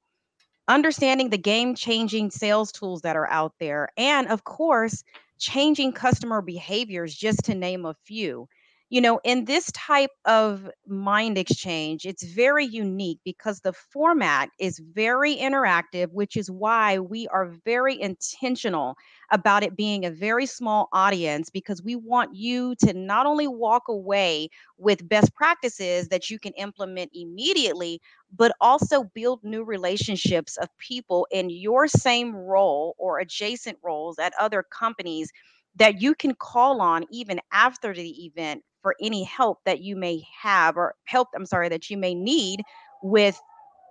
understanding 0.67 1.29
the 1.29 1.38
game 1.38 1.75
changing 1.75 2.32
sales 2.32 2.72
tools 2.72 3.01
that 3.01 3.15
are 3.15 3.29
out 3.29 3.53
there, 3.60 3.89
and 3.98 4.27
of 4.29 4.43
course, 4.43 5.03
changing 5.39 5.93
customer 5.93 6.41
behaviors, 6.41 7.15
just 7.15 7.43
to 7.46 7.55
name 7.55 7.86
a 7.86 7.96
few 8.05 8.48
you 8.90 9.02
know, 9.02 9.20
in 9.24 9.46
this 9.46 9.72
type 9.72 10.12
of 10.25 10.70
mind 10.88 11.38
exchange, 11.38 12.06
it's 12.06 12.24
very 12.24 12.66
unique 12.66 13.20
because 13.25 13.62
the 13.62 13.74
format 13.74 14.50
is 14.60 14.80
very 14.80 15.36
interactive, 15.36 16.10
which 16.12 16.38
is 16.38 16.52
why 16.52 17.00
we 17.00 17.28
are 17.30 17.56
very 17.66 18.00
intentional 18.00 18.96
about 19.32 19.63
it 19.63 19.75
being 19.75 20.06
a 20.06 20.12
very 20.12 20.46
small 20.46 20.90
audience 20.94 21.50
because 21.50 21.82
we 21.82 21.96
want 21.96 22.36
you 22.36 22.75
to 22.75 22.94
not 22.94 23.25
only 23.25 23.48
walk 23.48 23.84
away 23.90 24.50
with 24.78 25.10
best 25.10 25.34
practices 25.34 26.10
that 26.10 26.30
you 26.30 26.38
can 26.38 26.54
implement 26.54 27.10
immediately, 27.16 28.00
but 28.36 28.56
also 28.62 29.06
build 29.16 29.44
new 29.44 29.63
relationships 29.63 30.56
of 30.58 30.68
people 30.78 31.25
in 31.32 31.50
your 31.50 31.88
same 31.88 32.36
role 32.36 32.94
or 33.00 33.18
adjacent 33.20 33.78
roles 33.84 34.20
at 34.20 34.34
other 34.40 34.62
companies 34.62 35.32
that 35.75 36.00
you 36.00 36.13
can 36.13 36.36
call 36.36 36.80
on 36.82 37.06
even 37.10 37.40
after 37.52 37.94
the 37.94 38.25
event 38.25 38.63
for 38.84 38.96
any 39.02 39.24
help 39.24 39.63
that 39.66 39.82
you 39.82 39.96
may 39.96 40.24
have 40.40 40.78
or 40.78 40.94
help 41.06 41.30
I'm 41.36 41.48
sorry 41.48 41.70
that 41.70 41.90
you 41.90 41.98
may 41.98 42.13
need 42.13 42.62
with 43.02 43.42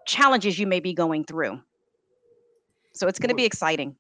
challenges 0.07 0.59
you 0.59 0.69
may 0.69 0.79
be 0.79 0.93
going 0.93 1.25
through. 1.25 1.61
So 2.93 3.09
it's 3.09 3.19
going 3.19 3.31
to 3.31 3.35
be 3.35 3.45
exciting. 3.45 3.97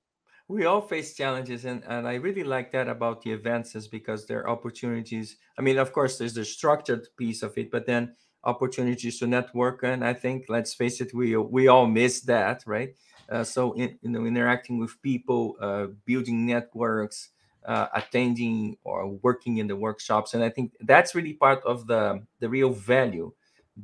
We 0.49 0.67
all 0.67 0.83
face 0.83 1.15
challenges, 1.15 1.65
and, 1.65 1.83
and 1.87 2.07
I 2.07 2.15
really 2.17 2.45
like 2.45 2.73
that 2.73 2.89
about 2.89 3.23
the 3.23 3.33
events 3.33 3.75
is 3.75 3.89
because 3.89 4.27
there 4.27 4.41
are 4.41 4.51
opportunities. 4.51 5.37
I 5.59 5.63
mean, 5.63 5.79
of 5.79 5.93
course, 5.93 6.19
there's 6.19 6.35
the 6.35 6.45
structured 6.45 7.09
piece 7.17 7.43
of 7.43 7.57
it, 7.57 7.71
but 7.71 7.87
then 7.87 8.15
opportunities 8.45 9.19
to 9.21 9.27
network. 9.27 9.83
And 9.83 10.05
I 10.05 10.13
think, 10.13 10.47
let's 10.49 10.75
face 10.75 11.01
it, 11.01 11.15
we 11.15 11.37
we 11.37 11.69
all 11.69 11.87
miss 11.87 12.21
that, 12.23 12.65
right? 12.67 12.95
Uh, 13.31 13.45
so, 13.45 13.73
in, 13.75 13.99
you 14.03 14.11
know, 14.11 14.27
interacting 14.27 14.79
with 14.79 15.01
people, 15.01 15.57
uh, 15.61 15.87
building 16.05 16.45
networks, 16.45 17.31
uh, 17.67 17.89
attending 17.95 18.77
or 18.85 19.09
working 19.09 19.59
in 19.59 19.67
the 19.67 19.77
workshops, 19.77 20.35
and 20.35 20.43
I 20.43 20.51
think 20.51 20.73
that's 20.81 21.15
really 21.15 21.35
part 21.35 21.63
of 21.65 21.87
the 21.87 22.23
the 22.41 22.49
real 22.49 22.71
value 22.71 23.33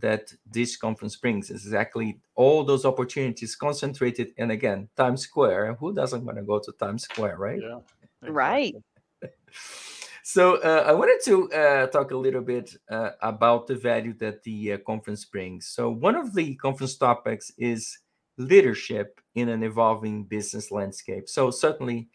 that 0.00 0.32
this 0.44 0.76
conference 0.76 1.16
brings 1.16 1.50
is 1.50 1.64
exactly 1.64 2.20
all 2.34 2.62
those 2.62 2.84
opportunities 2.84 3.56
concentrated 3.56 4.34
and 4.36 4.52
again 4.52 4.88
times 4.96 5.22
square. 5.22 5.64
And 5.66 5.78
who 5.78 5.94
doesn't 5.94 6.24
want 6.24 6.36
to 6.36 6.44
go 6.44 6.58
to 6.58 6.72
times 6.72 7.04
square 7.04 7.36
right? 7.38 7.60
Yeah 7.62 7.78
exactly. 8.22 8.30
right 8.30 8.74
so 10.22 10.56
uh, 10.62 10.84
i 10.86 10.92
wanted 10.92 11.20
to 11.24 11.50
uh, 11.52 11.86
talk 11.88 12.10
a 12.10 12.16
little 12.16 12.40
bit 12.40 12.76
uh, 12.90 13.10
about 13.22 13.66
the 13.66 13.74
value 13.74 14.12
that 14.14 14.42
the 14.42 14.72
uh, 14.72 14.78
conference 14.78 15.24
brings. 15.24 15.66
So 15.66 15.90
one 15.90 16.16
of 16.16 16.34
the 16.34 16.54
conference 16.56 16.96
topics 16.96 17.52
is 17.58 17.98
leadership 18.36 19.20
in 19.34 19.48
an 19.48 19.62
evolving 19.62 20.24
business 20.24 20.70
landscape. 20.70 21.28
So 21.28 21.50
certainly 21.50 22.08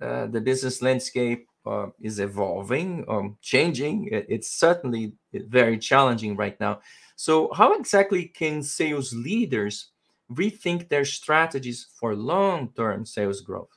uh, 0.00 0.26
the 0.26 0.40
business 0.40 0.82
landscape 0.82 1.48
uh, 1.66 1.86
is 2.00 2.20
evolving 2.20 3.04
um, 3.08 3.36
changing 3.40 4.08
it's 4.12 4.50
certainly 4.50 5.12
very 5.32 5.78
challenging 5.78 6.36
right 6.36 6.58
now 6.60 6.78
so, 7.16 7.50
how 7.54 7.72
exactly 7.72 8.26
can 8.26 8.62
sales 8.62 9.14
leaders 9.14 9.88
rethink 10.30 10.90
their 10.90 11.06
strategies 11.06 11.86
for 11.98 12.14
long-term 12.14 13.06
sales 13.06 13.40
growth? 13.40 13.70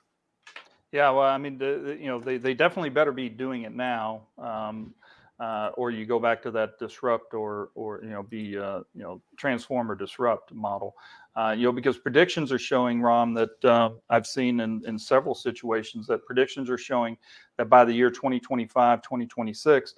Yeah, 0.91 1.11
well, 1.11 1.27
I 1.27 1.37
mean, 1.37 1.57
the, 1.57 1.81
the, 1.85 1.95
you 1.95 2.07
know, 2.07 2.19
they, 2.19 2.37
they 2.37 2.53
definitely 2.53 2.89
better 2.89 3.13
be 3.13 3.29
doing 3.29 3.61
it 3.61 3.73
now, 3.73 4.27
um, 4.37 4.93
uh, 5.39 5.71
or 5.77 5.91
you 5.91 6.05
go 6.05 6.19
back 6.19 6.41
to 6.43 6.51
that 6.51 6.77
disrupt 6.79 7.33
or 7.33 7.69
or 7.75 8.01
you 8.03 8.09
know 8.09 8.23
be 8.23 8.57
uh, 8.57 8.79
you 8.93 9.03
know 9.03 9.21
transform 9.37 9.89
or 9.89 9.95
disrupt 9.95 10.53
model. 10.53 10.95
Uh, 11.35 11.51
you 11.51 11.63
know, 11.63 11.71
because 11.71 11.97
predictions 11.97 12.51
are 12.51 12.59
showing, 12.59 13.01
Rom 13.01 13.33
that 13.35 13.63
uh, 13.63 13.91
I've 14.09 14.27
seen 14.27 14.59
in, 14.59 14.81
in 14.85 14.99
several 14.99 15.33
situations 15.33 16.05
that 16.07 16.25
predictions 16.25 16.69
are 16.69 16.77
showing 16.77 17.17
that 17.57 17.69
by 17.69 17.85
the 17.85 17.93
year 17.93 18.09
2025, 18.09 19.01
2026, 19.01 19.95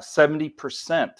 70 0.00 0.46
uh, 0.46 0.48
percent 0.56 1.10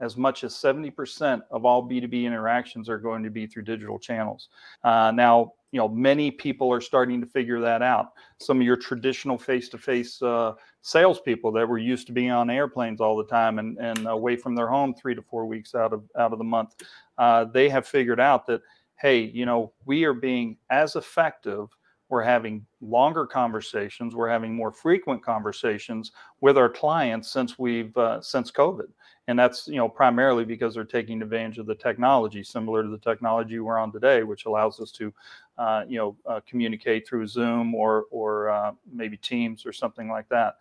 as 0.00 0.16
much 0.16 0.44
as 0.44 0.54
70% 0.54 1.40
of 1.50 1.64
all 1.64 1.88
B2B 1.88 2.24
interactions 2.24 2.88
are 2.88 2.98
going 2.98 3.22
to 3.22 3.30
be 3.30 3.46
through 3.46 3.62
digital 3.62 3.98
channels. 3.98 4.48
Uh, 4.84 5.10
now, 5.14 5.54
you 5.72 5.78
know, 5.78 5.88
many 5.88 6.30
people 6.30 6.72
are 6.72 6.80
starting 6.80 7.20
to 7.20 7.26
figure 7.26 7.60
that 7.60 7.82
out. 7.82 8.12
Some 8.38 8.60
of 8.60 8.66
your 8.66 8.76
traditional 8.76 9.38
face-to-face 9.38 10.20
uh, 10.22 10.52
salespeople 10.86 11.50
that 11.50 11.68
were 11.68 11.78
used 11.78 12.06
to 12.06 12.12
being 12.12 12.30
on 12.30 12.48
airplanes 12.48 13.00
all 13.00 13.16
the 13.16 13.24
time 13.24 13.58
and, 13.58 13.76
and 13.78 14.06
away 14.06 14.36
from 14.36 14.54
their 14.54 14.68
home 14.68 14.94
three 14.94 15.16
to 15.16 15.22
four 15.22 15.44
weeks 15.44 15.74
out 15.74 15.92
of 15.92 16.04
out 16.16 16.32
of 16.32 16.38
the 16.38 16.44
month, 16.44 16.74
uh, 17.18 17.44
they 17.44 17.68
have 17.68 17.86
figured 17.86 18.20
out 18.20 18.46
that 18.46 18.62
hey, 18.98 19.20
you 19.20 19.44
know, 19.44 19.72
we 19.84 20.04
are 20.04 20.14
being 20.14 20.56
as 20.70 20.96
effective 20.96 21.68
we're 22.08 22.22
having 22.22 22.64
longer 22.80 23.26
conversations 23.26 24.14
we're 24.14 24.28
having 24.28 24.54
more 24.54 24.72
frequent 24.72 25.22
conversations 25.24 26.12
with 26.40 26.56
our 26.56 26.68
clients 26.68 27.32
since 27.32 27.58
we've 27.58 27.96
uh, 27.96 28.20
since 28.20 28.50
covid 28.50 28.86
and 29.28 29.38
that's 29.38 29.66
you 29.68 29.76
know 29.76 29.88
primarily 29.88 30.44
because 30.44 30.74
they're 30.74 30.84
taking 30.84 31.20
advantage 31.22 31.58
of 31.58 31.66
the 31.66 31.74
technology 31.74 32.42
similar 32.42 32.82
to 32.82 32.88
the 32.88 32.98
technology 32.98 33.58
we're 33.58 33.78
on 33.78 33.92
today 33.92 34.22
which 34.22 34.46
allows 34.46 34.80
us 34.80 34.90
to 34.90 35.12
uh, 35.58 35.84
you 35.88 35.98
know 35.98 36.16
uh, 36.26 36.40
communicate 36.48 37.06
through 37.06 37.26
zoom 37.26 37.74
or 37.74 38.04
or 38.10 38.48
uh, 38.50 38.72
maybe 38.92 39.16
teams 39.16 39.66
or 39.66 39.72
something 39.72 40.08
like 40.08 40.28
that 40.28 40.56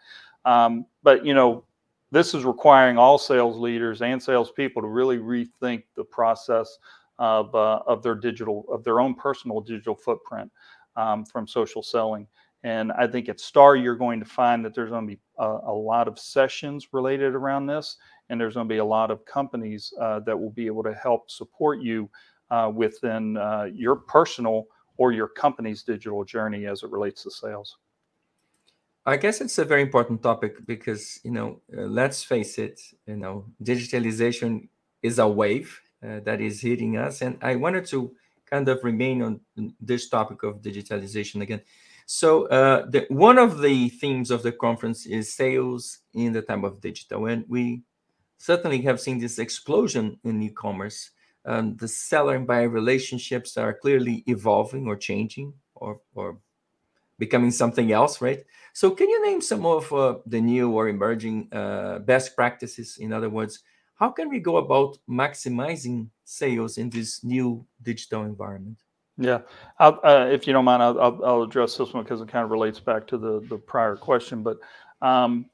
um, 0.45 0.85
but 1.03 1.25
you 1.25 1.33
know 1.33 1.63
this 2.11 2.33
is 2.33 2.45
requiring 2.45 2.97
all 2.97 3.17
sales 3.17 3.57
leaders 3.57 4.01
and 4.01 4.21
salespeople 4.21 4.81
to 4.81 4.87
really 4.87 5.17
rethink 5.17 5.83
the 5.95 6.03
process 6.03 6.77
of, 7.19 7.53
uh, 7.55 7.79
of 7.87 8.03
their 8.03 8.15
digital 8.15 8.65
of 8.69 8.83
their 8.83 8.99
own 8.99 9.15
personal 9.15 9.61
digital 9.61 9.95
footprint 9.95 10.51
um, 10.95 11.25
from 11.25 11.47
social 11.47 11.81
selling. 11.83 12.27
And 12.63 12.91
I 12.93 13.07
think 13.07 13.29
at 13.29 13.39
STAR, 13.39 13.75
you're 13.75 13.95
going 13.95 14.19
to 14.19 14.25
find 14.25 14.65
that 14.65 14.73
there's 14.73 14.89
going 14.89 15.07
to 15.07 15.15
be 15.15 15.19
a, 15.37 15.59
a 15.67 15.73
lot 15.73 16.07
of 16.07 16.17
sessions 16.19 16.93
related 16.93 17.35
around 17.35 17.65
this, 17.65 17.97
and 18.29 18.39
there's 18.39 18.55
going 18.55 18.67
to 18.67 18.73
be 18.73 18.79
a 18.79 18.85
lot 18.85 19.11
of 19.11 19.25
companies 19.25 19.93
uh, 19.99 20.19
that 20.21 20.39
will 20.39 20.51
be 20.51 20.65
able 20.65 20.83
to 20.83 20.93
help 20.93 21.29
support 21.29 21.81
you 21.81 22.09
uh, 22.51 22.71
within 22.73 23.37
uh, 23.37 23.67
your 23.73 23.95
personal 23.95 24.67
or 24.97 25.11
your 25.11 25.27
company's 25.27 25.83
digital 25.83 26.23
journey 26.23 26.65
as 26.67 26.83
it 26.83 26.91
relates 26.91 27.23
to 27.23 27.31
sales. 27.31 27.77
I 29.05 29.17
guess 29.17 29.39
it's 29.39 29.57
a 29.59 29.65
very 29.65 29.83
important 29.83 30.23
topic 30.23 30.65
because 30.65 31.19
you 31.23 31.31
know, 31.31 31.61
uh, 31.77 31.81
let's 31.81 32.23
face 32.23 32.57
it, 32.57 32.81
you 33.05 33.17
know, 33.17 33.45
digitalization 33.63 34.69
is 35.03 35.19
a 35.19 35.27
wave 35.27 35.79
uh, 36.03 36.21
that 36.21 36.41
is 36.41 36.61
hitting 36.61 36.97
us, 36.97 37.21
and 37.21 37.37
I 37.41 37.55
wanted 37.55 37.85
to 37.87 38.15
kind 38.49 38.67
of 38.67 38.83
remain 38.83 39.21
on 39.21 39.41
this 39.79 40.09
topic 40.09 40.43
of 40.43 40.61
digitalization 40.61 41.41
again. 41.41 41.61
So 42.05 42.47
uh, 42.47 42.85
the, 42.87 43.05
one 43.09 43.37
of 43.37 43.61
the 43.61 43.89
themes 43.89 44.29
of 44.29 44.43
the 44.43 44.51
conference 44.51 45.05
is 45.05 45.33
sales 45.33 45.99
in 46.13 46.33
the 46.33 46.41
time 46.41 46.63
of 46.63 46.79
digital, 46.79 47.25
and 47.25 47.45
we 47.47 47.81
certainly 48.37 48.81
have 48.81 48.99
seen 48.99 49.19
this 49.19 49.39
explosion 49.39 50.19
in 50.23 50.41
e-commerce. 50.41 51.11
Um, 51.45 51.75
the 51.77 51.87
seller 51.87 52.35
and 52.35 52.47
buyer 52.47 52.69
relationships 52.69 53.57
are 53.57 53.73
clearly 53.73 54.23
evolving 54.27 54.87
or 54.87 54.95
changing 54.95 55.53
or, 55.75 55.99
or 56.13 56.37
becoming 57.17 57.51
something 57.51 57.91
else, 57.91 58.21
right? 58.21 58.43
So 58.73 58.91
can 58.91 59.09
you 59.09 59.25
name 59.25 59.41
some 59.41 59.65
of 59.65 59.91
uh, 59.93 60.15
the 60.25 60.41
new 60.41 60.71
or 60.71 60.89
emerging 60.89 61.49
uh, 61.51 61.99
best 61.99 62.35
practices? 62.35 62.97
In 62.97 63.13
other 63.13 63.29
words, 63.29 63.61
how 63.95 64.09
can 64.09 64.29
we 64.29 64.39
go 64.39 64.57
about 64.57 64.97
maximizing 65.09 66.09
sales 66.23 66.77
in 66.77 66.89
this 66.89 67.23
new 67.23 67.65
digital 67.81 68.23
environment? 68.23 68.84
Yeah, 69.17 69.41
uh, 69.79 70.27
if 70.29 70.45
you 70.45 70.51
don't 70.51 70.65
mind, 70.65 70.83
I'll, 70.83 71.23
I'll, 71.23 71.43
address 71.43 71.77
this 71.77 71.93
one 71.93 72.03
because 72.03 72.19
it 72.19 72.27
kind 72.27 72.43
of 72.43 72.51
relates 72.51 72.81
back 72.81 73.07
to 73.07 73.17
the 73.17 73.45
the 73.49 73.57
prior 73.57 73.95
question. 73.95 74.43
But 74.43 74.57
um, 75.01 75.45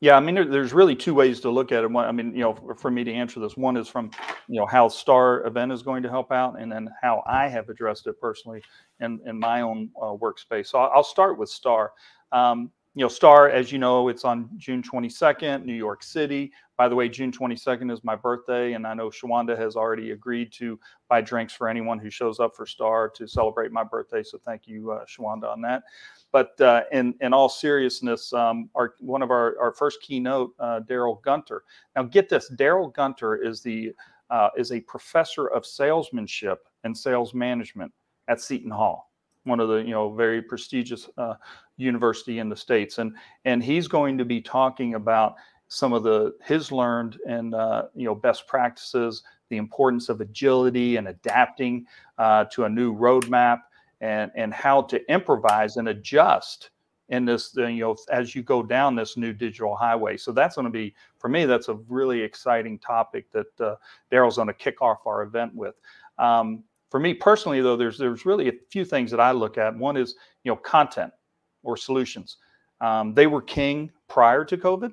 yeah, 0.00 0.14
I 0.14 0.20
mean, 0.20 0.34
there, 0.34 0.44
there's 0.44 0.74
really 0.74 0.94
two 0.94 1.14
ways 1.14 1.40
to 1.40 1.50
look 1.50 1.72
at 1.72 1.82
it. 1.82 1.90
One, 1.90 2.04
I 2.04 2.12
mean, 2.12 2.32
you 2.32 2.42
know, 2.42 2.54
for, 2.54 2.74
for, 2.74 2.90
me 2.90 3.04
to 3.04 3.12
answer 3.12 3.40
this, 3.40 3.56
one 3.56 3.78
is 3.78 3.88
from 3.88 4.10
you 4.46 4.60
know 4.60 4.66
how 4.66 4.88
Star 4.88 5.46
Event 5.46 5.72
is 5.72 5.82
going 5.82 6.02
to 6.02 6.10
help 6.10 6.30
out, 6.30 6.60
and 6.60 6.70
then 6.70 6.88
how 7.02 7.22
I 7.26 7.48
have 7.48 7.70
addressed 7.70 8.06
it 8.06 8.20
personally 8.20 8.62
in 9.00 9.20
in 9.24 9.38
my 9.38 9.62
own 9.62 9.88
uh, 10.00 10.12
workspace. 10.12 10.66
So 10.66 10.78
I'll 10.78 11.02
start 11.02 11.38
with 11.38 11.48
Star. 11.48 11.92
Um, 12.30 12.70
you 12.98 13.04
know, 13.04 13.08
Star, 13.08 13.48
as 13.48 13.70
you 13.70 13.78
know, 13.78 14.08
it's 14.08 14.24
on 14.24 14.50
June 14.56 14.82
22nd, 14.82 15.64
New 15.64 15.72
York 15.72 16.02
City. 16.02 16.50
By 16.76 16.88
the 16.88 16.96
way, 16.96 17.08
June 17.08 17.30
22nd 17.30 17.92
is 17.92 18.02
my 18.02 18.16
birthday, 18.16 18.72
and 18.72 18.84
I 18.84 18.92
know 18.92 19.08
Shawanda 19.08 19.56
has 19.56 19.76
already 19.76 20.10
agreed 20.10 20.52
to 20.54 20.80
buy 21.08 21.20
drinks 21.20 21.52
for 21.52 21.68
anyone 21.68 22.00
who 22.00 22.10
shows 22.10 22.40
up 22.40 22.56
for 22.56 22.66
Star 22.66 23.08
to 23.10 23.28
celebrate 23.28 23.70
my 23.70 23.84
birthday. 23.84 24.24
So 24.24 24.36
thank 24.44 24.66
you, 24.66 24.90
uh, 24.90 25.04
Shawanda, 25.04 25.44
on 25.44 25.60
that. 25.60 25.84
But 26.32 26.60
uh, 26.60 26.82
in 26.90 27.14
in 27.20 27.32
all 27.32 27.48
seriousness, 27.48 28.32
um, 28.32 28.68
our 28.74 28.94
one 28.98 29.22
of 29.22 29.30
our 29.30 29.56
our 29.60 29.70
first 29.70 30.02
keynote, 30.02 30.56
uh, 30.58 30.80
Daryl 30.80 31.22
Gunter. 31.22 31.62
Now, 31.94 32.02
get 32.02 32.28
this: 32.28 32.50
Daryl 32.56 32.92
Gunter 32.92 33.36
is 33.36 33.62
the 33.62 33.92
uh, 34.28 34.48
is 34.56 34.72
a 34.72 34.80
professor 34.80 35.46
of 35.46 35.64
salesmanship 35.64 36.66
and 36.82 36.98
sales 36.98 37.32
management 37.32 37.92
at 38.26 38.40
Seton 38.40 38.72
Hall 38.72 39.08
one 39.48 39.60
of 39.60 39.68
the 39.68 39.76
you 39.76 39.90
know 39.90 40.12
very 40.12 40.42
prestigious 40.42 41.08
uh, 41.16 41.34
university 41.78 42.38
in 42.40 42.48
the 42.48 42.56
states, 42.56 42.98
and 42.98 43.16
and 43.44 43.62
he's 43.62 43.88
going 43.88 44.18
to 44.18 44.24
be 44.24 44.40
talking 44.40 44.94
about 44.94 45.36
some 45.68 45.92
of 45.92 46.02
the 46.02 46.34
his 46.44 46.70
learned 46.72 47.18
and 47.26 47.54
uh, 47.54 47.84
you 47.94 48.04
know 48.04 48.14
best 48.14 48.46
practices, 48.46 49.22
the 49.48 49.56
importance 49.56 50.08
of 50.08 50.20
agility 50.20 50.96
and 50.96 51.08
adapting 51.08 51.86
uh, 52.18 52.44
to 52.46 52.64
a 52.64 52.68
new 52.68 52.94
roadmap, 52.94 53.60
and 54.00 54.30
and 54.34 54.52
how 54.52 54.82
to 54.82 55.10
improvise 55.10 55.76
and 55.76 55.88
adjust 55.88 56.70
in 57.10 57.24
this 57.24 57.54
you 57.56 57.80
know 57.80 57.96
as 58.10 58.34
you 58.34 58.42
go 58.42 58.62
down 58.62 58.94
this 58.94 59.16
new 59.16 59.32
digital 59.32 59.74
highway. 59.74 60.16
So 60.16 60.32
that's 60.32 60.56
going 60.56 60.66
to 60.66 60.70
be 60.70 60.94
for 61.18 61.28
me 61.28 61.44
that's 61.44 61.68
a 61.68 61.74
really 61.88 62.20
exciting 62.20 62.78
topic 62.78 63.30
that 63.32 63.60
uh, 63.60 63.76
Daryl's 64.12 64.36
going 64.36 64.48
to 64.48 64.54
kick 64.54 64.82
off 64.82 65.06
our 65.06 65.22
event 65.22 65.54
with. 65.54 65.76
Um, 66.18 66.64
for 66.90 66.98
me 66.98 67.12
personally, 67.12 67.60
though, 67.60 67.76
there's 67.76 67.98
there's 67.98 68.24
really 68.24 68.48
a 68.48 68.52
few 68.70 68.84
things 68.84 69.10
that 69.10 69.20
I 69.20 69.32
look 69.32 69.58
at. 69.58 69.76
One 69.76 69.96
is 69.96 70.14
you 70.44 70.50
know 70.50 70.56
content 70.56 71.12
or 71.62 71.76
solutions. 71.76 72.36
Um, 72.80 73.14
they 73.14 73.26
were 73.26 73.42
king 73.42 73.90
prior 74.08 74.44
to 74.44 74.56
COVID, 74.56 74.92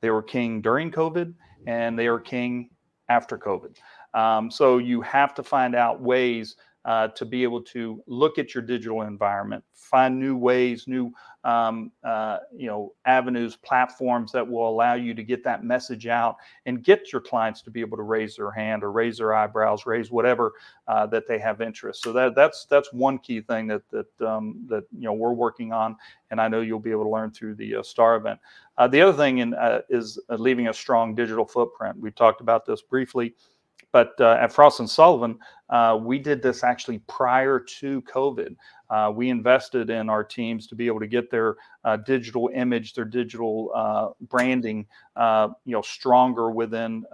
they 0.00 0.10
were 0.10 0.22
king 0.22 0.60
during 0.60 0.90
COVID, 0.90 1.34
and 1.66 1.98
they 1.98 2.06
are 2.06 2.20
king 2.20 2.70
after 3.08 3.38
COVID. 3.38 3.76
Um, 4.14 4.50
so 4.50 4.78
you 4.78 5.00
have 5.02 5.34
to 5.34 5.42
find 5.42 5.74
out 5.74 6.00
ways 6.00 6.56
uh, 6.84 7.08
to 7.08 7.24
be 7.24 7.42
able 7.42 7.62
to 7.62 8.02
look 8.06 8.38
at 8.38 8.54
your 8.54 8.62
digital 8.62 9.02
environment, 9.02 9.64
find 9.72 10.18
new 10.18 10.36
ways, 10.36 10.84
new 10.86 11.10
um, 11.44 11.92
uh, 12.04 12.38
you 12.54 12.66
know 12.66 12.92
avenues, 13.06 13.56
platforms 13.56 14.32
that 14.32 14.46
will 14.46 14.68
allow 14.68 14.94
you 14.94 15.14
to 15.14 15.22
get 15.22 15.44
that 15.44 15.64
message 15.64 16.06
out 16.06 16.36
and 16.66 16.82
get 16.82 17.12
your 17.12 17.20
clients 17.20 17.62
to 17.62 17.70
be 17.70 17.80
able 17.80 17.96
to 17.96 18.02
raise 18.02 18.36
their 18.36 18.50
hand 18.50 18.82
or 18.82 18.92
raise 18.92 19.18
their 19.18 19.34
eyebrows, 19.34 19.86
raise 19.86 20.10
whatever 20.10 20.52
uh, 20.88 21.06
that 21.06 21.26
they 21.28 21.38
have 21.38 21.60
interest. 21.60 22.02
So 22.02 22.12
that 22.12 22.34
that's 22.34 22.66
that's 22.66 22.92
one 22.92 23.18
key 23.18 23.40
thing 23.40 23.66
that 23.68 23.82
that 23.90 24.26
um, 24.26 24.64
that 24.68 24.84
you 24.92 25.04
know 25.04 25.12
we're 25.12 25.32
working 25.32 25.72
on, 25.72 25.96
and 26.30 26.40
I 26.40 26.48
know 26.48 26.60
you'll 26.60 26.80
be 26.80 26.90
able 26.90 27.04
to 27.04 27.10
learn 27.10 27.30
through 27.30 27.54
the 27.54 27.76
uh, 27.76 27.82
STAR 27.82 28.16
event. 28.16 28.40
Uh, 28.76 28.88
the 28.88 29.00
other 29.00 29.16
thing 29.16 29.38
in, 29.38 29.54
uh, 29.54 29.80
is 29.88 30.18
leaving 30.28 30.68
a 30.68 30.74
strong 30.74 31.14
digital 31.14 31.46
footprint. 31.46 31.96
We 31.98 32.10
talked 32.10 32.40
about 32.40 32.66
this 32.66 32.82
briefly. 32.82 33.34
But 33.94 34.20
uh, 34.20 34.36
at 34.40 34.52
Frost 34.52 34.80
and 34.80 34.90
Sullivan, 34.90 35.38
uh, 35.70 35.96
we 36.02 36.18
did 36.18 36.42
this 36.42 36.64
actually 36.64 36.98
prior 37.06 37.60
to 37.60 38.02
COVID. 38.02 38.56
Uh, 38.90 39.12
we 39.14 39.30
invested 39.30 39.88
in 39.88 40.10
our 40.10 40.24
teams 40.24 40.66
to 40.66 40.74
be 40.74 40.88
able 40.88 40.98
to 40.98 41.06
get 41.06 41.30
their 41.30 41.54
uh, 41.84 41.96
digital 41.98 42.50
image, 42.54 42.94
their 42.94 43.04
digital 43.04 43.70
uh, 43.72 44.08
branding, 44.28 44.84
uh, 45.14 45.48
you 45.64 45.72
know, 45.72 45.80
stronger 45.80 46.50
within 46.50 47.04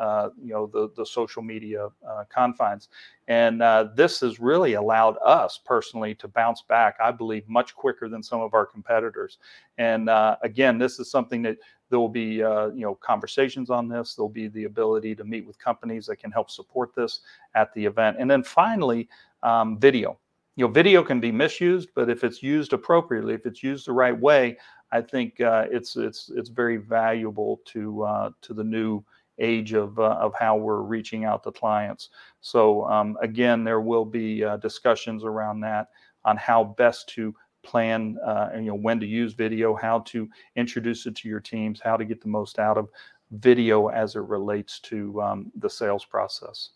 you 0.43 0.53
know 0.53 0.67
the 0.67 0.91
the 0.97 1.05
social 1.05 1.43
media 1.43 1.89
confines. 2.35 2.89
And 3.29 3.61
this 3.95 4.21
has 4.21 4.41
really 4.41 4.73
allowed 4.73 5.17
us 5.25 5.61
personally 5.65 6.15
to 6.15 6.29
bounce 6.29 6.63
back, 6.63 6.97
I 6.99 7.11
believe, 7.11 7.47
much 7.47 7.75
quicker 7.75 8.09
than 8.09 8.23
some 8.23 8.41
of 8.41 8.55
our 8.55 8.65
competitors. 8.65 9.37
And 9.77 10.09
again, 10.43 10.79
this 10.79 10.99
is 10.99 11.11
something 11.11 11.43
that 11.43 11.59
there 11.91 11.99
will 11.99 12.09
be 12.09 12.43
uh, 12.43 12.69
you 12.69 12.83
know 12.83 12.95
conversations 12.95 13.69
on 13.69 13.89
this. 13.89 14.15
There'll 14.15 14.29
be 14.29 14.49
the 14.49 14.65
ability 14.65 15.15
to 15.17 15.25
meet 15.25 15.47
with 15.47 15.59
companies 15.59 16.07
that 16.07 16.17
can 16.17 16.31
help 16.31 16.51
support 16.51 16.95
this 16.95 17.21
at 17.55 17.73
the 17.75 17.85
event. 17.85 18.17
And 18.19 18.31
then 18.31 18.43
finally, 18.43 19.09
um, 19.43 19.79
video. 19.79 20.19
You 20.57 20.67
know, 20.67 20.73
video 20.73 21.03
can 21.03 21.21
be 21.21 21.33
misused, 21.33 21.91
but 21.95 22.11
if 22.11 22.25
it's 22.25 22.43
used 22.43 22.73
appropriately, 22.73 23.35
if 23.35 23.47
it's 23.47 23.63
used 23.63 23.87
the 23.87 23.93
right 23.93 24.19
way, 24.19 24.57
I 24.93 25.01
think 25.01 25.41
uh, 25.41 25.67
it's 25.71 25.97
it's 25.97 26.31
it's 26.35 26.49
very 26.49 26.77
valuable 26.77 27.61
to 27.67 28.03
uh, 28.03 28.31
to 28.43 28.55
the 28.55 28.65
new 28.65 29.03
age 29.39 29.73
of 29.73 29.99
uh, 29.99 30.19
of 30.21 30.35
how 30.39 30.57
we're 30.57 30.83
reaching 30.83 31.25
out 31.25 31.43
to 31.45 31.53
clients. 31.53 32.11
So 32.41 32.85
um, 32.89 33.17
again, 33.23 33.65
there 33.65 33.81
will 33.81 34.05
be 34.05 34.45
uh, 34.45 34.57
discussions 34.59 35.25
around 35.25 35.61
that 35.61 35.89
on 36.25 36.37
how 36.37 36.65
best 36.65 37.09
to 37.11 37.35
plan 37.63 38.19
uh, 38.25 38.51
and 38.53 38.65
you 38.65 38.71
know 38.71 38.77
when 38.77 38.99
to 39.01 39.07
use 39.07 39.35
video 39.35 39.75
how 39.75 40.01
to 40.01 40.29
introduce 40.57 41.07
it 41.07 41.15
to 41.15 41.29
your 41.29 41.41
teams 41.41 41.81
how 41.81 41.97
to 41.97 42.05
get 42.05 42.21
the 42.21 42.29
most 42.29 42.59
out 42.59 42.79
of 42.79 42.89
video 43.31 43.89
as 43.89 44.17
it 44.17 44.21
relates 44.21 44.81
to 44.81 45.21
um, 45.23 45.53
the 45.57 45.71
sales 45.71 46.05
process. 46.05 46.71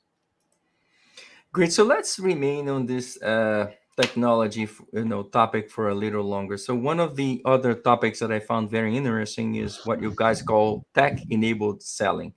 Great. 1.53 1.73
So 1.73 1.85
let's 1.85 2.19
remain 2.19 2.69
on 2.69 2.87
this 2.87 3.21
uh, 3.23 3.71
technology 3.97 4.69
you 4.93 5.05
know 5.05 5.23
topic 5.23 5.71
for 5.71 5.89
a 5.89 5.95
little 5.95 6.25
longer. 6.25 6.57
So 6.57 6.75
one 6.75 7.01
of 7.01 7.17
the 7.17 7.43
other 7.45 7.75
topics 7.75 8.19
that 8.21 8.33
i 8.33 8.41
found 8.41 8.71
very 8.71 8.97
interesting 8.97 9.55
is 9.57 9.85
what 9.85 10.03
you 10.03 10.13
guys 10.15 10.43
call 10.43 10.85
tech 10.95 11.19
enabled 11.31 11.83
selling. 11.83 12.35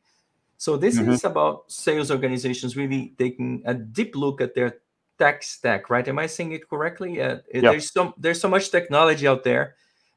So 0.57 0.77
this 0.77 0.97
mm-hmm. 0.97 1.11
is 1.11 1.23
about 1.23 1.71
sales 1.71 2.09
organizations 2.09 2.75
really 2.75 3.13
taking 3.17 3.61
a 3.65 3.73
deep 3.73 4.15
look 4.15 4.41
at 4.41 4.55
their 4.55 4.79
tech 5.17 5.43
stack, 5.43 5.89
right? 5.89 6.07
Am 6.07 6.19
I 6.19 6.27
saying 6.27 6.51
it 6.51 6.69
correctly? 6.69 7.21
Uh, 7.21 7.37
yep. 7.53 7.63
There's 7.63 7.91
so 7.91 8.13
there's 8.17 8.41
so 8.41 8.49
much 8.49 8.71
technology 8.71 9.27
out 9.27 9.43
there, 9.43 9.75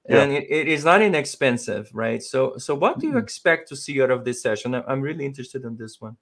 and 0.08 0.32
it, 0.32 0.46
it 0.50 0.68
is 0.68 0.84
not 0.84 1.02
inexpensive, 1.02 1.90
right? 1.92 2.22
So 2.22 2.56
so 2.58 2.74
what 2.74 2.98
do 2.98 3.06
you 3.06 3.12
mm-hmm. 3.12 3.22
expect 3.22 3.68
to 3.68 3.76
see 3.76 4.02
out 4.02 4.10
of 4.10 4.24
this 4.24 4.42
session? 4.42 4.74
I'm 4.74 5.00
really 5.00 5.24
interested 5.24 5.64
in 5.64 5.76
this 5.76 6.00
one. 6.00 6.16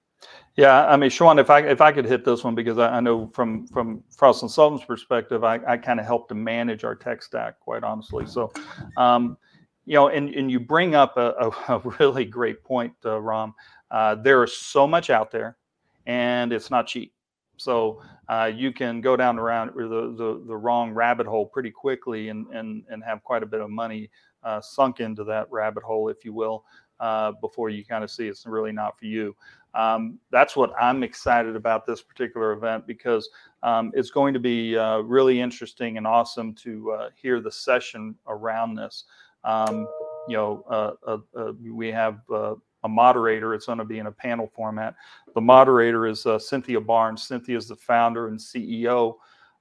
Yeah, 0.55 0.85
I 0.87 0.97
mean, 0.97 1.09
Sean, 1.09 1.39
if 1.39 1.49
I 1.49 1.59
if 1.59 1.79
I 1.79 1.91
could 1.91 2.05
hit 2.05 2.25
this 2.25 2.43
one 2.43 2.55
because 2.55 2.77
I, 2.77 2.97
I 2.97 2.99
know 2.99 3.27
from 3.33 3.67
from 3.67 4.03
Frost 4.15 4.41
and 4.41 4.51
Sullivan's 4.51 4.83
perspective, 4.83 5.43
I, 5.43 5.59
I 5.67 5.77
kind 5.77 5.99
of 5.99 6.05
help 6.05 6.27
to 6.29 6.35
manage 6.35 6.83
our 6.83 6.95
tech 6.95 7.23
stack, 7.23 7.59
quite 7.59 7.83
honestly. 7.83 8.25
So, 8.25 8.51
um, 8.97 9.37
you 9.85 9.93
know, 9.93 10.09
and 10.09 10.29
and 10.33 10.51
you 10.51 10.59
bring 10.59 10.95
up 10.95 11.15
a, 11.17 11.33
a, 11.39 11.49
a 11.75 11.79
really 11.99 12.25
great 12.25 12.63
point, 12.63 12.93
uh, 13.05 13.21
Ram. 13.21 13.53
Uh, 13.89 14.15
there 14.15 14.43
is 14.43 14.55
so 14.55 14.85
much 14.85 15.09
out 15.09 15.31
there, 15.31 15.57
and 16.05 16.51
it's 16.51 16.69
not 16.69 16.87
cheap. 16.87 17.13
So 17.59 18.01
uh, 18.27 18.51
you 18.53 18.71
can 18.71 19.01
go 19.01 19.15
down 19.15 19.37
around 19.37 19.71
the, 19.75 20.13
the, 20.17 20.43
the 20.47 20.55
wrong 20.55 20.91
rabbit 20.91 21.27
hole 21.27 21.45
pretty 21.45 21.71
quickly 21.71 22.29
and, 22.29 22.47
and, 22.47 22.83
and 22.89 23.03
have 23.03 23.23
quite 23.23 23.43
a 23.43 23.45
bit 23.45 23.61
of 23.61 23.69
money 23.69 24.09
uh, 24.43 24.61
sunk 24.61 24.99
into 24.99 25.23
that 25.25 25.47
rabbit 25.51 25.83
hole, 25.83 26.09
if 26.09 26.23
you 26.23 26.33
will, 26.33 26.63
uh, 26.99 27.33
before 27.41 27.69
you 27.69 27.85
kind 27.85 28.03
of 28.03 28.11
see 28.11 28.27
it's 28.27 28.45
really 28.45 28.71
not 28.71 28.97
for 28.97 29.05
you. 29.05 29.35
Um, 29.75 30.19
that's 30.31 30.55
what 30.55 30.71
I'm 30.81 31.03
excited 31.03 31.55
about 31.55 31.85
this 31.85 32.01
particular 32.01 32.53
event 32.53 32.87
because 32.87 33.29
um, 33.61 33.91
it's 33.93 34.09
going 34.09 34.33
to 34.33 34.39
be 34.39 34.77
uh, 34.77 34.99
really 34.99 35.39
interesting 35.39 35.97
and 35.97 36.07
awesome 36.07 36.55
to 36.55 36.91
uh, 36.91 37.09
hear 37.15 37.39
the 37.39 37.51
session 37.51 38.15
around 38.27 38.75
this. 38.75 39.03
Um, 39.43 39.87
you 40.27 40.37
know, 40.37 40.63
uh, 40.69 41.51
we 41.61 41.89
have 41.91 42.21
a 42.83 42.89
moderator. 42.89 43.53
It's 43.53 43.65
going 43.65 43.77
to 43.77 43.85
be 43.85 43.99
in 43.99 44.07
a 44.07 44.11
panel 44.11 44.47
format. 44.55 44.95
The 45.35 45.41
moderator 45.41 46.07
is 46.07 46.25
uh, 46.25 46.39
Cynthia 46.39 46.81
Barnes. 46.81 47.23
Cynthia 47.23 47.57
is 47.57 47.67
the 47.67 47.75
founder 47.75 48.27
and 48.27 48.39
CEO 48.39 49.15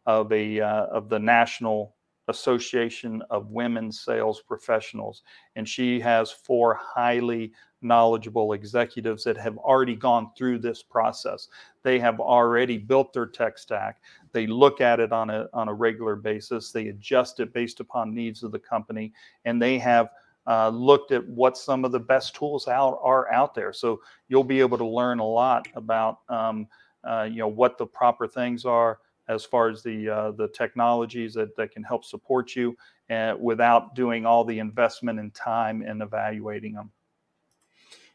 of 0.07 0.33
a 0.33 0.61
uh, 0.61 0.87
of 0.87 1.09
the 1.09 1.19
National 1.19 1.95
Association 2.29 3.23
of 3.31 3.51
Women 3.51 3.91
Sales 3.91 4.43
Professionals, 4.47 5.23
and 5.57 5.69
she 5.69 5.99
has 6.01 6.31
four 6.31 6.79
highly 6.81 7.53
knowledgeable 7.81 8.55
executives 8.55 9.23
that 9.25 9.37
have 9.37 9.57
already 9.59 9.95
gone 9.95 10.31
through 10.37 10.59
this 10.59 10.83
process. 10.83 11.49
They 11.83 11.99
have 11.99 12.21
already 12.21 12.77
built 12.77 13.13
their 13.13 13.27
tech 13.27 13.57
stack. 13.57 14.01
They 14.33 14.47
look 14.47 14.81
at 14.81 15.01
it 15.01 15.13
on 15.13 15.31
a 15.31 15.47
on 15.53 15.69
a 15.69 15.75
regular 15.75 16.17
basis. 16.17 16.73
They 16.73 16.89
adjust 16.89 17.41
it 17.41 17.53
based 17.53 17.81
upon 17.81 18.15
needs 18.15 18.43
of 18.43 18.53
the 18.53 18.59
company, 18.59 19.13
and 19.45 19.61
they 19.61 19.79
have 19.79 20.11
uh, 20.49 20.71
looked 20.71 21.13
at 21.13 21.27
what 21.29 21.59
some 21.59 21.85
of 21.85 21.93
the 21.93 22.01
best 22.01 22.35
tools 22.35 22.67
out 22.69 22.99
are 23.03 23.31
out 23.31 23.55
there. 23.55 23.73
So 23.73 24.01
you'll 24.29 24.45
be 24.45 24.61
able 24.61 24.79
to 24.79 24.87
learn 24.87 25.19
a 25.19 25.27
lot 25.27 25.69
about 25.75 26.21
um, 26.29 26.67
uh, 27.05 27.29
you 27.31 27.39
know 27.39 27.49
what 27.49 27.79
the 27.79 27.87
proper 27.87 28.27
things 28.27 28.65
are 28.65 28.99
as 29.29 29.45
far 29.45 29.69
as 29.69 29.83
the 29.83 30.09
uh, 30.09 30.31
the 30.33 30.49
technologies 30.49 31.35
that, 31.35 31.55
that 31.57 31.71
can 31.71 31.83
help 31.83 32.05
support 32.05 32.57
you 32.57 32.77
uh, 33.11 33.35
without 33.39 33.95
doing 33.95 34.25
all 34.25 34.43
the 34.43 34.59
investment 34.59 35.21
and 35.21 35.35
time 35.35 35.83
in 35.83 36.01
evaluating 36.01 36.73
them. 36.73 36.91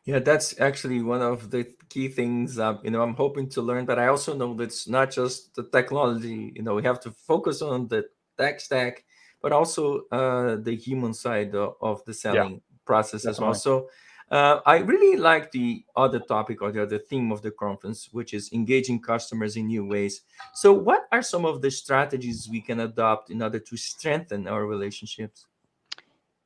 Yeah, 0.05 0.19
that's 0.19 0.59
actually 0.59 1.01
one 1.01 1.21
of 1.21 1.49
the 1.49 1.65
key 1.87 2.09
things. 2.09 2.59
Uh, 2.59 2.77
you 2.83 2.91
know, 2.91 3.01
I'm 3.01 3.13
hoping 3.13 3.47
to 3.49 3.61
learn, 3.61 3.85
but 3.85 3.99
I 3.99 4.07
also 4.07 4.35
know 4.35 4.53
that 4.55 4.63
it's 4.63 4.87
not 4.87 5.11
just 5.11 5.55
the 5.55 5.63
technology. 5.63 6.51
You 6.55 6.63
know, 6.63 6.75
we 6.75 6.83
have 6.83 6.99
to 7.01 7.11
focus 7.11 7.61
on 7.61 7.87
the 7.87 8.09
tech 8.37 8.59
stack 8.59 9.05
but 9.43 9.51
also 9.51 10.07
uh, 10.11 10.55
the 10.55 10.75
human 10.75 11.13
side 11.13 11.53
of, 11.53 11.75
of 11.81 12.03
the 12.05 12.13
selling 12.13 12.53
yeah, 12.53 12.77
process 12.85 13.23
definitely. 13.23 13.31
as 13.31 13.39
well. 13.39 13.53
So 13.53 13.89
uh, 14.31 14.61
I 14.65 14.77
really 14.77 15.17
like 15.17 15.51
the 15.51 15.85
other 15.95 16.19
topic 16.19 16.61
or 16.61 16.71
the 16.71 16.81
other 16.81 16.97
theme 16.97 17.31
of 17.31 17.41
the 17.43 17.51
conference, 17.51 18.09
which 18.11 18.33
is 18.33 18.51
engaging 18.51 19.01
customers 19.01 19.55
in 19.57 19.67
new 19.67 19.85
ways. 19.85 20.21
So, 20.55 20.73
what 20.73 21.03
are 21.11 21.21
some 21.21 21.45
of 21.45 21.61
the 21.61 21.69
strategies 21.69 22.47
we 22.49 22.61
can 22.61 22.79
adopt 22.79 23.29
in 23.29 23.43
order 23.43 23.59
to 23.59 23.77
strengthen 23.77 24.47
our 24.47 24.65
relationships? 24.65 25.45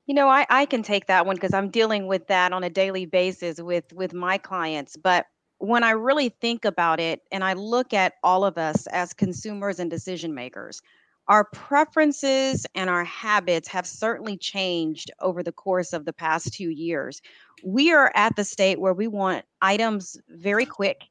You 0.06 0.16
know, 0.16 0.28
I, 0.28 0.46
I 0.50 0.66
can 0.66 0.84
take 0.84 1.08
that 1.08 1.26
one 1.26 1.36
because 1.36 1.54
I'm 1.54 1.70
dealing 1.70 2.08
with 2.08 2.28
that 2.28 2.52
on 2.52 2.64
a 2.64 2.70
daily 2.70 3.06
basis 3.06 3.62
with 3.62 3.94
with 3.94 4.14
my 4.14 4.38
clients. 4.38 4.98
But 4.98 5.28
when 5.60 5.84
I 5.84 5.92
really 5.92 6.30
think 6.30 6.66
about 6.66 7.00
it 7.00 7.22
and 7.32 7.44
I 7.44 7.54
look 7.54 7.94
at 7.94 8.16
all 8.24 8.44
of 8.44 8.58
us 8.58 8.88
as 8.88 9.14
consumers 9.14 9.80
and 9.80 9.90
decision 9.90 10.34
makers, 10.34 10.82
our 11.28 11.46
preferences 11.46 12.66
and 12.76 12.90
our 12.90 13.04
habits 13.04 13.68
have 13.68 13.86
certainly 13.86 14.38
changed 14.38 15.12
over 15.22 15.44
the 15.44 15.52
course 15.52 15.94
of 15.94 16.06
the 16.06 16.14
past 16.14 16.54
two 16.54 16.70
years. 16.70 17.22
We 17.64 17.92
are 17.92 18.12
at 18.16 18.36
the 18.36 18.46
state 18.46 18.80
where 18.80 18.94
we 18.94 19.08
want 19.08 19.46
items 19.62 20.18
very 20.30 20.66
quick 20.66 21.02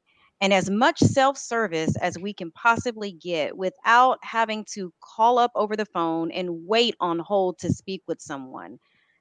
and 0.41 0.53
as 0.53 0.69
much 0.69 0.99
self 0.99 1.37
service 1.37 1.95
as 1.97 2.17
we 2.17 2.33
can 2.33 2.51
possibly 2.51 3.11
get 3.11 3.57
without 3.57 4.19
having 4.23 4.65
to 4.73 4.93
call 5.01 5.39
up 5.39 5.51
over 5.55 5.75
the 5.75 5.85
phone 5.85 6.31
and 6.31 6.65
wait 6.67 6.95
on 6.99 7.19
hold 7.19 7.59
to 7.59 7.71
speak 7.71 8.03
with 8.07 8.21
someone. 8.21 8.79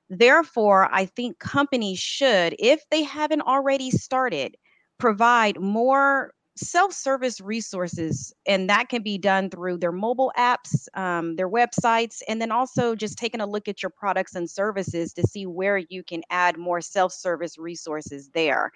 Therefore, 0.09 0.88
I 0.92 1.06
think 1.06 1.38
companies 1.38 1.98
should, 1.98 2.54
if 2.59 2.88
they 2.90 3.02
haven't 3.02 3.42
already 3.42 3.90
started, 3.90 4.56
provide 4.98 5.59
more 5.61 6.32
self-service 6.57 7.40
resources 7.40 8.33
and 8.47 8.69
that 8.71 8.88
can 8.88 9.03
be 9.03 9.19
done 9.19 9.51
through 9.51 9.77
their 9.77 9.92
mobile 9.92 10.33
apps 10.38 10.88
um, 10.95 11.37
their 11.37 11.49
websites 11.49 12.23
and 12.29 12.40
then 12.40 12.51
also 12.51 12.95
just 12.95 13.19
taking 13.19 13.40
a 13.40 13.47
look 13.47 13.69
at 13.69 13.83
your 13.83 13.90
products 13.90 14.35
and 14.35 14.49
services 14.49 15.12
to 15.12 15.23
see 15.23 15.47
where 15.47 15.79
you 15.90 16.03
can 16.03 16.23
add 16.31 16.57
more 16.57 16.81
self-service 16.81 17.59
resources 17.59 18.31
there. 18.35 18.71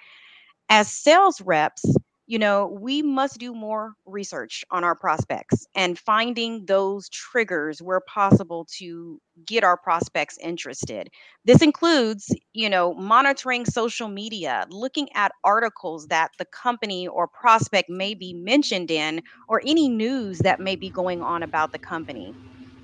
As 0.69 0.91
sales 0.91 1.41
reps 1.41 1.85
you 2.31 2.39
know, 2.39 2.69
we 2.81 3.03
must 3.03 3.39
do 3.39 3.55
more 3.55 3.95
research 4.07 4.65
on 4.71 4.85
our 4.85 4.95
prospects 4.95 5.67
and 5.75 5.99
finding 5.99 6.65
those 6.67 7.09
triggers 7.11 7.83
where 7.83 8.01
possible 8.01 8.67
to 8.79 9.21
get 9.47 9.65
our 9.65 9.77
prospects 9.77 10.39
interested. 10.39 11.09
This 11.45 11.63
includes, 11.63 12.33
you 12.55 12.71
know, 12.71 12.95
monitoring 12.95 13.67
social 13.67 14.09
media, 14.09 14.67
looking 14.71 15.09
at 15.15 15.33
articles 15.45 16.07
that 16.09 16.31
the 16.39 16.47
company 16.47 17.09
or 17.09 17.29
prospect 17.29 17.91
may 17.91 18.15
be 18.15 18.33
mentioned 18.35 18.91
in, 18.93 19.23
or 19.49 19.61
any 19.67 19.89
news 19.89 20.39
that 20.41 20.61
may 20.61 20.77
be 20.77 20.91
going 20.91 21.23
on 21.23 21.43
about 21.43 21.73
the 21.73 21.81
company. 21.81 22.37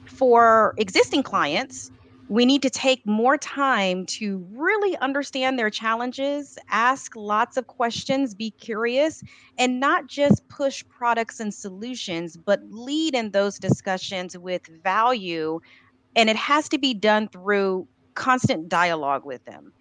For 0.06 0.74
existing 0.78 1.22
clients, 1.24 1.90
we 2.28 2.44
need 2.44 2.62
to 2.62 2.70
take 2.70 3.06
more 3.06 3.38
time 3.38 4.04
to 4.06 4.44
really 4.50 4.96
understand 4.98 5.58
their 5.58 5.70
challenges, 5.70 6.58
ask 6.70 7.14
lots 7.14 7.56
of 7.56 7.66
questions, 7.68 8.34
be 8.34 8.50
curious, 8.52 9.22
and 9.58 9.78
not 9.78 10.08
just 10.08 10.46
push 10.48 10.84
products 10.88 11.38
and 11.38 11.54
solutions, 11.54 12.36
but 12.36 12.60
lead 12.70 13.14
in 13.14 13.30
those 13.30 13.58
discussions 13.58 14.36
with 14.36 14.62
value. 14.82 15.60
And 16.16 16.28
it 16.28 16.36
has 16.36 16.68
to 16.70 16.78
be 16.78 16.94
done 16.94 17.28
through 17.28 17.86
constant 18.14 18.68
dialogue 18.68 19.24
with 19.24 19.44
them. 19.44 19.72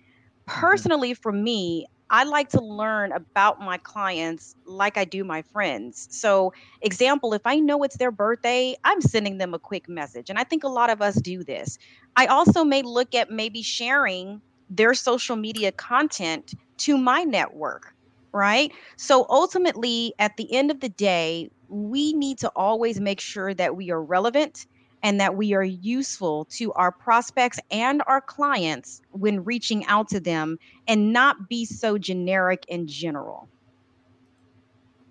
Mm-hmm. 0.47 0.59
Personally, 0.59 1.13
for 1.15 1.31
me, 1.31 1.87
I 2.09 2.23
like 2.23 2.49
to 2.49 2.61
learn 2.61 3.11
about 3.11 3.59
my 3.59 3.77
clients 3.79 4.55
like 4.65 4.97
I 4.97 5.05
do 5.05 5.23
my 5.23 5.41
friends. 5.41 6.07
So, 6.11 6.53
example, 6.81 7.33
if 7.33 7.41
I 7.45 7.55
know 7.59 7.83
it's 7.83 7.97
their 7.97 8.11
birthday, 8.11 8.75
I'm 8.83 9.01
sending 9.01 9.37
them 9.39 9.53
a 9.53 9.59
quick 9.59 9.89
message. 9.89 10.29
And 10.29 10.37
I 10.37 10.43
think 10.43 10.63
a 10.63 10.67
lot 10.69 10.89
of 10.91 11.01
us 11.01 11.15
do 11.21 11.43
this. 11.43 11.77
I 12.15 12.27
also 12.27 12.63
may 12.63 12.83
look 12.83 13.15
at 13.15 13.29
maybe 13.31 13.63
sharing 13.63 14.41
their 14.69 14.93
social 14.93 15.35
media 15.35 15.71
content 15.71 16.53
to 16.79 16.97
my 16.97 17.23
network, 17.23 17.93
right? 18.33 18.71
So, 18.97 19.25
ultimately, 19.29 20.13
at 20.19 20.33
the 20.37 20.51
end 20.53 20.71
of 20.71 20.81
the 20.81 20.89
day, 20.89 21.49
we 21.67 22.13
need 22.13 22.37
to 22.39 22.51
always 22.55 22.99
make 22.99 23.19
sure 23.19 23.53
that 23.55 23.75
we 23.75 23.89
are 23.91 24.03
relevant 24.03 24.65
and 25.05 25.19
that 25.19 25.35
we 25.35 25.53
are 25.53 25.63
useful 25.63 26.45
to 26.45 26.73
our 26.73 26.91
prospects 26.91 27.59
and 27.69 28.01
our 28.07 28.19
clients 28.19 29.03
when 29.11 29.43
reaching 29.43 29.85
out 29.85 30.09
to 30.09 30.19
them 30.19 30.57
and 30.87 31.13
not 31.13 31.47
be 31.47 31.63
so 31.63 31.95
generic 31.95 32.65
in 32.69 32.87
general. 32.87 33.47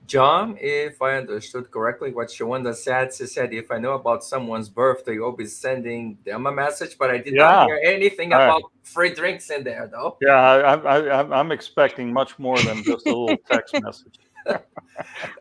John, 0.08 0.58
if 0.60 1.00
I 1.00 1.16
understood 1.16 1.70
correctly 1.70 2.12
what 2.12 2.26
Shawanda 2.26 2.74
said, 2.74 3.14
she 3.14 3.26
said, 3.26 3.54
if 3.54 3.70
I 3.70 3.78
know 3.78 3.92
about 3.92 4.24
someone's 4.24 4.68
birthday, 4.68 5.16
I'll 5.22 5.30
be 5.30 5.46
sending 5.46 6.18
them 6.24 6.46
a 6.48 6.52
message, 6.52 6.98
but 6.98 7.10
I 7.10 7.18
did 7.18 7.34
yeah. 7.34 7.42
not 7.42 7.66
hear 7.68 7.80
anything 7.84 8.32
about 8.32 8.62
free 8.82 9.14
drinks 9.14 9.48
in 9.50 9.62
there, 9.62 9.88
though. 9.90 10.16
Yeah, 10.20 10.34
I, 10.34 10.74
I, 10.74 11.38
I'm 11.40 11.52
expecting 11.52 12.12
much 12.12 12.36
more 12.40 12.58
than 12.58 12.82
just 12.82 13.06
a 13.06 13.10
little 13.16 13.36
text 13.48 13.74
message. 13.80 14.18
I'm 14.46 14.58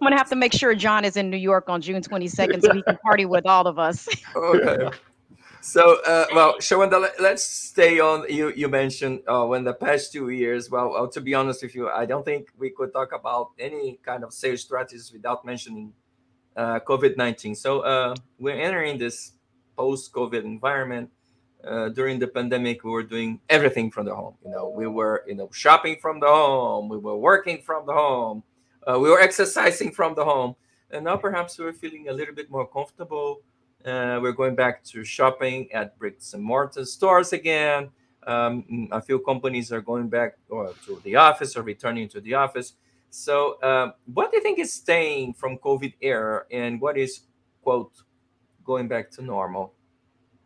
gonna 0.02 0.18
have 0.18 0.30
to 0.30 0.36
make 0.36 0.54
sure 0.54 0.74
John 0.76 1.06
is 1.06 1.18
in 1.18 1.30
New 1.30 1.38
York 1.38 1.70
on 1.70 1.82
June 1.82 2.02
22nd 2.02 2.62
so 2.62 2.74
he 2.74 2.82
can 2.82 2.98
party 2.98 3.26
with 3.26 3.46
all 3.46 3.68
of 3.68 3.80
us. 3.80 4.08
okay. 4.36 4.90
So, 5.62 6.02
uh, 6.04 6.26
well, 6.36 6.56
Shawanda, 6.58 7.10
let's 7.20 7.44
stay 7.44 8.00
on. 8.02 8.26
You 8.30 8.52
you 8.54 8.68
mentioned 8.68 9.22
uh, 9.28 9.46
when 9.46 9.64
the 9.64 9.74
past 9.74 10.12
two 10.12 10.30
years. 10.30 10.70
Well, 10.70 10.92
well, 10.92 11.08
to 11.08 11.22
be 11.22 11.34
honest 11.34 11.64
with 11.64 11.74
you, 11.74 11.88
I 11.90 12.06
don't 12.06 12.26
think 12.26 12.50
we 12.58 12.70
could 12.70 12.92
talk 12.92 13.14
about 13.14 13.52
any 13.58 13.98
kind 14.04 14.26
of 14.26 14.34
sales 14.34 14.62
strategies 14.62 15.14
without 15.14 15.46
mentioning 15.46 15.94
uh, 16.58 16.82
COVID 16.82 17.16
nineteen. 17.16 17.56
So 17.56 17.80
uh, 17.80 18.14
we're 18.40 18.60
entering 18.60 18.98
this 18.98 19.34
post 19.78 20.12
COVID 20.12 20.44
environment. 20.44 21.10
Uh, 21.64 21.88
during 21.88 22.20
the 22.20 22.28
pandemic, 22.28 22.84
we 22.84 22.92
were 22.92 23.04
doing 23.04 23.40
everything 23.48 23.90
from 23.90 24.06
the 24.06 24.14
home. 24.14 24.36
You 24.44 24.52
know, 24.52 24.68
we 24.68 24.86
were 24.86 25.24
you 25.26 25.36
know 25.36 25.50
shopping 25.54 25.96
from 25.96 26.20
the 26.20 26.28
home. 26.28 26.90
We 26.90 26.98
were 26.98 27.16
working 27.16 27.62
from 27.62 27.86
the 27.86 27.94
home 27.94 28.44
uh, 28.88 29.00
we 29.00 29.10
were 29.10 29.20
exercising 29.20 29.92
from 29.92 30.16
the 30.16 30.24
home, 30.24 30.56
and 30.92 31.06
now 31.06 31.18
perhaps 31.18 31.58
we're 31.58 31.74
feeling 31.74 32.10
a 32.10 32.14
little 32.14 32.34
bit 32.36 32.50
more 32.50 32.68
comfortable. 32.68 33.42
Uh, 33.86 34.20
we're 34.22 34.32
going 34.32 34.56
back 34.56 34.84
to 34.84 35.04
shopping 35.04 35.72
at 35.74 35.98
bricks 35.98 36.34
and 36.34 36.44
mortar 36.44 36.86
stores 36.86 37.34
again. 37.34 37.90
Um, 38.26 38.88
a 38.92 39.02
few 39.02 39.20
companies 39.20 39.72
are 39.74 39.82
going 39.82 40.08
back 40.08 40.38
or 40.50 40.74
to 40.86 41.02
the 41.04 41.18
office 41.18 41.58
or 41.58 41.64
returning 41.64 42.08
to 42.10 42.22
the 42.22 42.36
office. 42.36 42.74
So, 43.10 43.62
um, 43.62 43.94
what 44.06 44.32
do 44.32 44.38
you 44.38 44.44
think 44.44 44.60
is 44.60 44.72
staying 44.72 45.34
from 45.34 45.58
COVID 45.58 45.94
era, 46.02 46.46
and 46.52 46.80
what 46.80 46.98
is 46.98 47.22
quote 47.62 47.92
going 48.64 48.88
back 48.88 49.12
to 49.12 49.22
normal? 49.22 49.74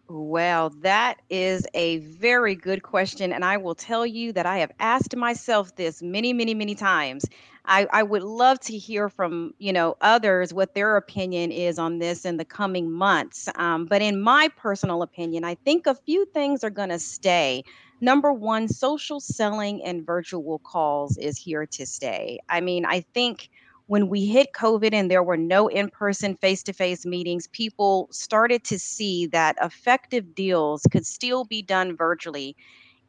Well, 0.10 0.70
that 0.82 1.22
is 1.30 1.68
a 1.74 1.98
very 1.98 2.56
good 2.56 2.82
question. 2.82 3.34
And 3.34 3.44
I 3.44 3.58
will 3.58 3.76
tell 3.76 4.06
you 4.06 4.32
that 4.34 4.46
I 4.46 4.60
have 4.60 4.72
asked 4.80 5.16
myself 5.18 5.76
this 5.76 6.02
many, 6.02 6.32
many, 6.32 6.54
many 6.54 6.76
times. 6.76 7.26
I, 7.66 7.88
I 7.92 8.04
would 8.04 8.24
love 8.24 8.60
to 8.62 8.78
hear 8.78 9.10
from, 9.10 9.54
you 9.58 9.74
know, 9.74 9.98
others 10.00 10.54
what 10.54 10.74
their 10.76 10.96
opinion 10.96 11.52
is 11.52 11.78
on 11.78 12.00
this 12.00 12.24
in 12.24 12.38
the 12.38 12.46
coming 12.46 12.90
months. 12.90 13.50
Um, 13.56 13.86
but 13.86 14.02
in 14.02 14.22
my 14.22 14.48
personal 14.56 15.02
opinion, 15.02 15.44
I 15.44 15.56
think 15.56 15.86
a 15.88 15.96
few 15.96 16.26
things 16.28 16.64
are 16.64 16.70
going 16.70 16.90
to 16.90 17.00
stay. 17.00 17.64
Number 18.00 18.32
one, 18.32 18.70
social 18.70 19.20
selling 19.20 19.84
and 19.84 20.06
virtual 20.06 20.60
calls 20.60 21.18
is 21.18 21.38
here 21.38 21.66
to 21.66 21.86
stay. 21.86 22.40
I 22.48 22.62
mean, 22.62 22.86
I 22.86 23.02
think 23.14 23.50
when 23.88 24.10
we 24.10 24.26
hit 24.26 24.50
COVID 24.54 24.94
and 24.94 25.10
there 25.10 25.24
were 25.24 25.38
no 25.38 25.68
in 25.68 25.90
person, 25.90 26.36
face 26.36 26.62
to 26.64 26.74
face 26.74 27.06
meetings, 27.06 27.48
people 27.48 28.08
started 28.12 28.64
to 28.66 28.78
see 28.78 29.26
that 29.28 29.56
effective 29.62 30.36
deals 30.36 30.84
could 30.92 31.06
still 31.06 31.46
be 31.46 31.62
done 31.62 31.96
virtually, 31.96 32.56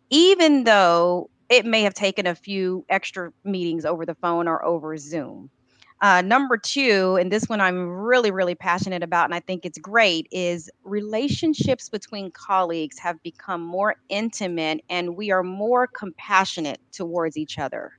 even 0.08 0.64
though 0.64 1.30
it 1.48 1.66
may 1.66 1.82
have 1.82 1.94
taken 1.94 2.26
a 2.26 2.34
few 2.34 2.84
extra 2.88 3.32
meetings 3.44 3.84
over 3.84 4.06
the 4.06 4.14
phone 4.14 4.46
or 4.46 4.64
over 4.64 4.96
Zoom. 4.96 5.50
Uh, 6.00 6.22
number 6.22 6.56
two, 6.56 7.16
and 7.20 7.32
this 7.32 7.48
one 7.48 7.60
I'm 7.60 7.88
really, 7.88 8.30
really 8.30 8.54
passionate 8.54 9.02
about, 9.02 9.24
and 9.24 9.34
I 9.34 9.40
think 9.40 9.64
it's 9.64 9.78
great, 9.78 10.28
is 10.30 10.70
relationships 10.84 11.88
between 11.88 12.30
colleagues 12.30 13.00
have 13.00 13.20
become 13.24 13.62
more 13.62 13.96
intimate 14.08 14.80
and 14.88 15.16
we 15.16 15.32
are 15.32 15.42
more 15.42 15.88
compassionate 15.88 16.80
towards 16.92 17.36
each 17.36 17.58
other 17.58 17.92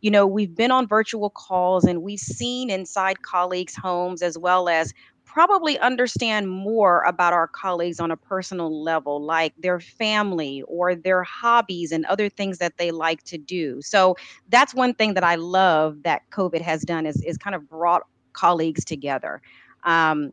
you 0.00 0.10
know, 0.10 0.26
we've 0.26 0.54
been 0.54 0.70
on 0.70 0.86
virtual 0.86 1.30
calls 1.30 1.84
and 1.84 2.02
we've 2.02 2.20
seen 2.20 2.70
inside 2.70 3.22
colleagues' 3.22 3.74
homes 3.74 4.22
as 4.22 4.36
well 4.38 4.68
as 4.68 4.92
probably 5.24 5.78
understand 5.80 6.48
more 6.48 7.02
about 7.02 7.34
our 7.34 7.46
colleagues 7.46 8.00
on 8.00 8.10
a 8.10 8.16
personal 8.16 8.82
level, 8.82 9.22
like 9.22 9.52
their 9.58 9.78
family 9.78 10.62
or 10.66 10.94
their 10.94 11.22
hobbies 11.24 11.92
and 11.92 12.06
other 12.06 12.28
things 12.28 12.56
that 12.56 12.78
they 12.78 12.90
like 12.90 13.22
to 13.24 13.36
do. 13.36 13.82
So 13.82 14.16
that's 14.48 14.72
one 14.72 14.94
thing 14.94 15.12
that 15.12 15.24
I 15.24 15.34
love 15.34 16.04
that 16.04 16.22
COVID 16.30 16.62
has 16.62 16.82
done 16.82 17.04
is, 17.04 17.22
is 17.22 17.36
kind 17.36 17.54
of 17.54 17.68
brought 17.68 18.02
colleagues 18.32 18.82
together. 18.82 19.42
Um, 19.84 20.32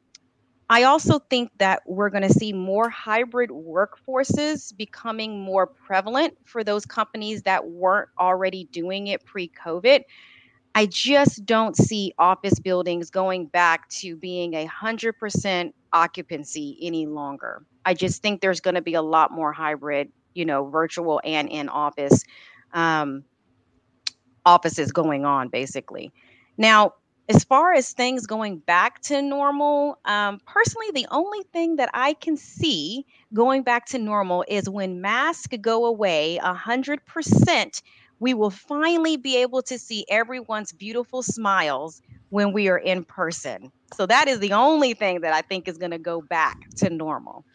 I 0.70 0.84
also 0.84 1.20
think 1.20 1.52
that 1.58 1.84
we're 1.86 2.10
going 2.10 2.24
to 2.24 2.34
see 2.34 2.54
more 2.54 2.90
hybrid 2.90 3.50
workforces 3.50 4.76
becoming 4.76 5.40
more 5.40 5.68
prevalent 5.68 6.38
for 6.46 6.64
those 6.64 6.86
companies 6.86 7.44
that 7.44 7.68
weren't 7.68 8.10
already 8.20 8.66
doing 8.66 9.08
it 9.08 9.26
pre 9.26 9.50
COVID. 9.50 10.04
I 10.76 10.88
just 10.88 11.46
don't 11.46 11.78
see 11.78 12.14
office 12.18 12.60
buildings 12.60 13.12
going 13.12 13.46
back 13.48 13.88
to 13.90 14.16
being 14.16 14.56
a 14.56 14.68
100% 14.68 15.74
occupancy 15.92 16.78
any 16.82 17.06
longer. 17.06 17.64
I 17.86 17.94
just 17.94 18.22
think 18.24 18.42
there's 18.42 18.60
going 18.60 18.76
to 18.76 18.82
be 18.82 18.96
a 18.96 19.02
lot 19.02 19.32
more 19.32 19.54
hybrid, 19.54 20.12
you 20.34 20.46
know, 20.46 20.66
virtual 20.70 21.22
and 21.24 21.48
in 21.50 21.70
office 21.70 22.24
um, 22.74 23.24
offices 24.46 24.92
going 24.92 25.26
on, 25.26 25.50
basically. 25.50 26.12
Now, 26.58 26.94
as 27.30 27.44
far 27.44 27.74
as 27.74 27.94
things 27.94 28.28
going 28.28 28.58
back 28.58 29.02
to 29.04 29.22
normal, 29.22 29.98
um, 30.06 30.42
personally, 30.46 30.88
the 30.94 31.08
only 31.10 31.42
thing 31.54 31.78
that 31.78 31.90
I 31.94 32.14
can 32.14 32.36
see 32.36 33.06
going 33.34 33.64
back 33.64 33.86
to 33.88 33.98
normal 33.98 34.44
is 34.48 34.70
when 34.70 35.00
masks 35.00 35.56
go 35.62 35.86
away 35.86 36.40
100%, 36.44 37.82
we 38.20 38.34
will 38.34 38.50
finally 38.50 39.18
be 39.18 39.38
able 39.38 39.62
to 39.64 39.80
see 39.80 40.06
everyone's 40.10 40.74
beautiful 40.74 41.24
smiles 41.24 42.02
when 42.30 42.52
we 42.52 42.68
are 42.68 42.78
in 42.78 43.04
person. 43.06 43.72
So 43.94 44.06
that 44.06 44.28
is 44.28 44.40
the 44.40 44.54
only 44.54 44.94
thing 44.94 45.22
that 45.22 45.34
I 45.34 45.42
think 45.42 45.68
is 45.68 45.78
going 45.78 45.92
to 45.92 45.98
go 45.98 46.22
back 46.22 46.70
to 46.78 46.90
normal. 46.90 47.46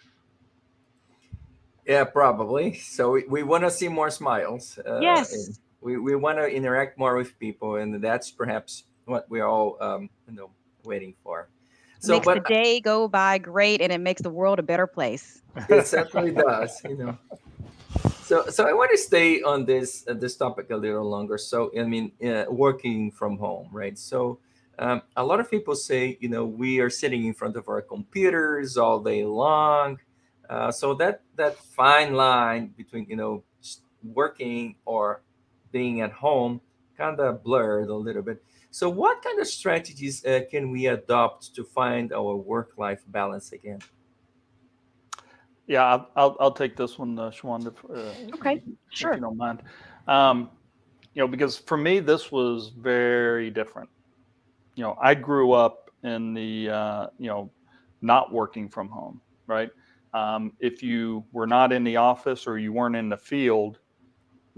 Yeah, 1.86 2.04
probably. 2.04 2.74
So 2.74 3.12
we, 3.12 3.24
we 3.24 3.42
want 3.42 3.64
to 3.64 3.70
see 3.70 3.88
more 3.88 4.10
smiles. 4.10 4.78
Uh, 4.86 5.00
yes. 5.00 5.58
We, 5.80 5.96
we 5.96 6.16
want 6.16 6.38
to 6.38 6.46
interact 6.46 6.98
more 6.98 7.16
with 7.16 7.38
people, 7.38 7.76
and 7.76 8.02
that's 8.02 8.30
perhaps 8.30 8.84
what 9.08 9.28
we're 9.28 9.46
all 9.46 9.76
um, 9.80 10.10
you 10.28 10.34
know 10.34 10.50
waiting 10.84 11.14
for. 11.22 11.48
So, 12.00 12.12
makes 12.12 12.26
but, 12.26 12.44
the 12.44 12.54
day 12.54 12.80
go 12.80 13.08
by 13.08 13.38
great, 13.38 13.80
and 13.80 13.92
it 13.92 13.98
makes 13.98 14.22
the 14.22 14.30
world 14.30 14.58
a 14.58 14.62
better 14.62 14.86
place. 14.86 15.42
It 15.68 15.86
certainly 15.86 16.32
does. 16.32 16.80
You 16.84 16.96
know. 16.96 17.18
So, 18.22 18.46
so 18.48 18.68
I 18.68 18.72
want 18.72 18.90
to 18.92 18.98
stay 18.98 19.42
on 19.42 19.64
this 19.64 20.04
uh, 20.06 20.14
this 20.14 20.36
topic 20.36 20.70
a 20.70 20.76
little 20.76 21.08
longer. 21.08 21.38
So, 21.38 21.72
I 21.76 21.82
mean, 21.84 22.12
uh, 22.24 22.44
working 22.48 23.10
from 23.10 23.38
home, 23.38 23.68
right? 23.72 23.98
So, 23.98 24.38
um, 24.78 25.02
a 25.16 25.24
lot 25.24 25.40
of 25.40 25.50
people 25.50 25.74
say, 25.74 26.18
you 26.20 26.28
know, 26.28 26.44
we 26.44 26.78
are 26.78 26.90
sitting 26.90 27.24
in 27.24 27.34
front 27.34 27.56
of 27.56 27.68
our 27.68 27.82
computers 27.82 28.76
all 28.76 29.00
day 29.00 29.24
long. 29.24 29.98
Uh, 30.48 30.70
so 30.70 30.94
that 30.94 31.22
that 31.36 31.58
fine 31.58 32.14
line 32.14 32.68
between 32.76 33.06
you 33.08 33.16
know 33.16 33.44
working 34.02 34.76
or 34.84 35.22
being 35.72 36.00
at 36.00 36.12
home 36.12 36.60
kind 36.96 37.20
of 37.20 37.42
blurred 37.42 37.88
a 37.88 37.94
little 37.94 38.22
bit. 38.22 38.42
So, 38.70 38.88
what 38.88 39.22
kind 39.22 39.40
of 39.40 39.46
strategies 39.46 40.24
uh, 40.24 40.40
can 40.50 40.70
we 40.70 40.86
adopt 40.86 41.54
to 41.54 41.64
find 41.64 42.12
our 42.12 42.36
work-life 42.36 43.02
balance 43.08 43.52
again? 43.52 43.80
Yeah, 45.66 45.84
I'll, 45.84 46.10
I'll, 46.16 46.36
I'll 46.40 46.52
take 46.52 46.76
this 46.76 46.98
one, 46.98 47.18
uh, 47.18 47.30
Shawanda. 47.30 47.74
Uh, 47.88 48.34
okay, 48.34 48.62
sure. 48.90 49.12
If 49.12 49.16
you 49.16 49.22
don't 49.22 49.36
mind. 49.36 49.62
Um, 50.06 50.50
you 51.14 51.22
know, 51.22 51.28
because 51.28 51.58
for 51.58 51.76
me, 51.76 52.00
this 52.00 52.30
was 52.30 52.72
very 52.78 53.50
different. 53.50 53.88
You 54.76 54.84
know, 54.84 54.96
I 55.00 55.14
grew 55.14 55.52
up 55.52 55.90
in 56.04 56.32
the, 56.32 56.70
uh, 56.70 57.06
you 57.18 57.26
know, 57.26 57.50
not 58.00 58.32
working 58.32 58.68
from 58.68 58.88
home, 58.88 59.20
right? 59.46 59.70
Um, 60.14 60.52
if 60.60 60.82
you 60.82 61.24
were 61.32 61.46
not 61.46 61.72
in 61.72 61.84
the 61.84 61.96
office 61.96 62.46
or 62.46 62.58
you 62.58 62.72
weren't 62.72 62.96
in 62.96 63.08
the 63.08 63.16
field, 63.16 63.78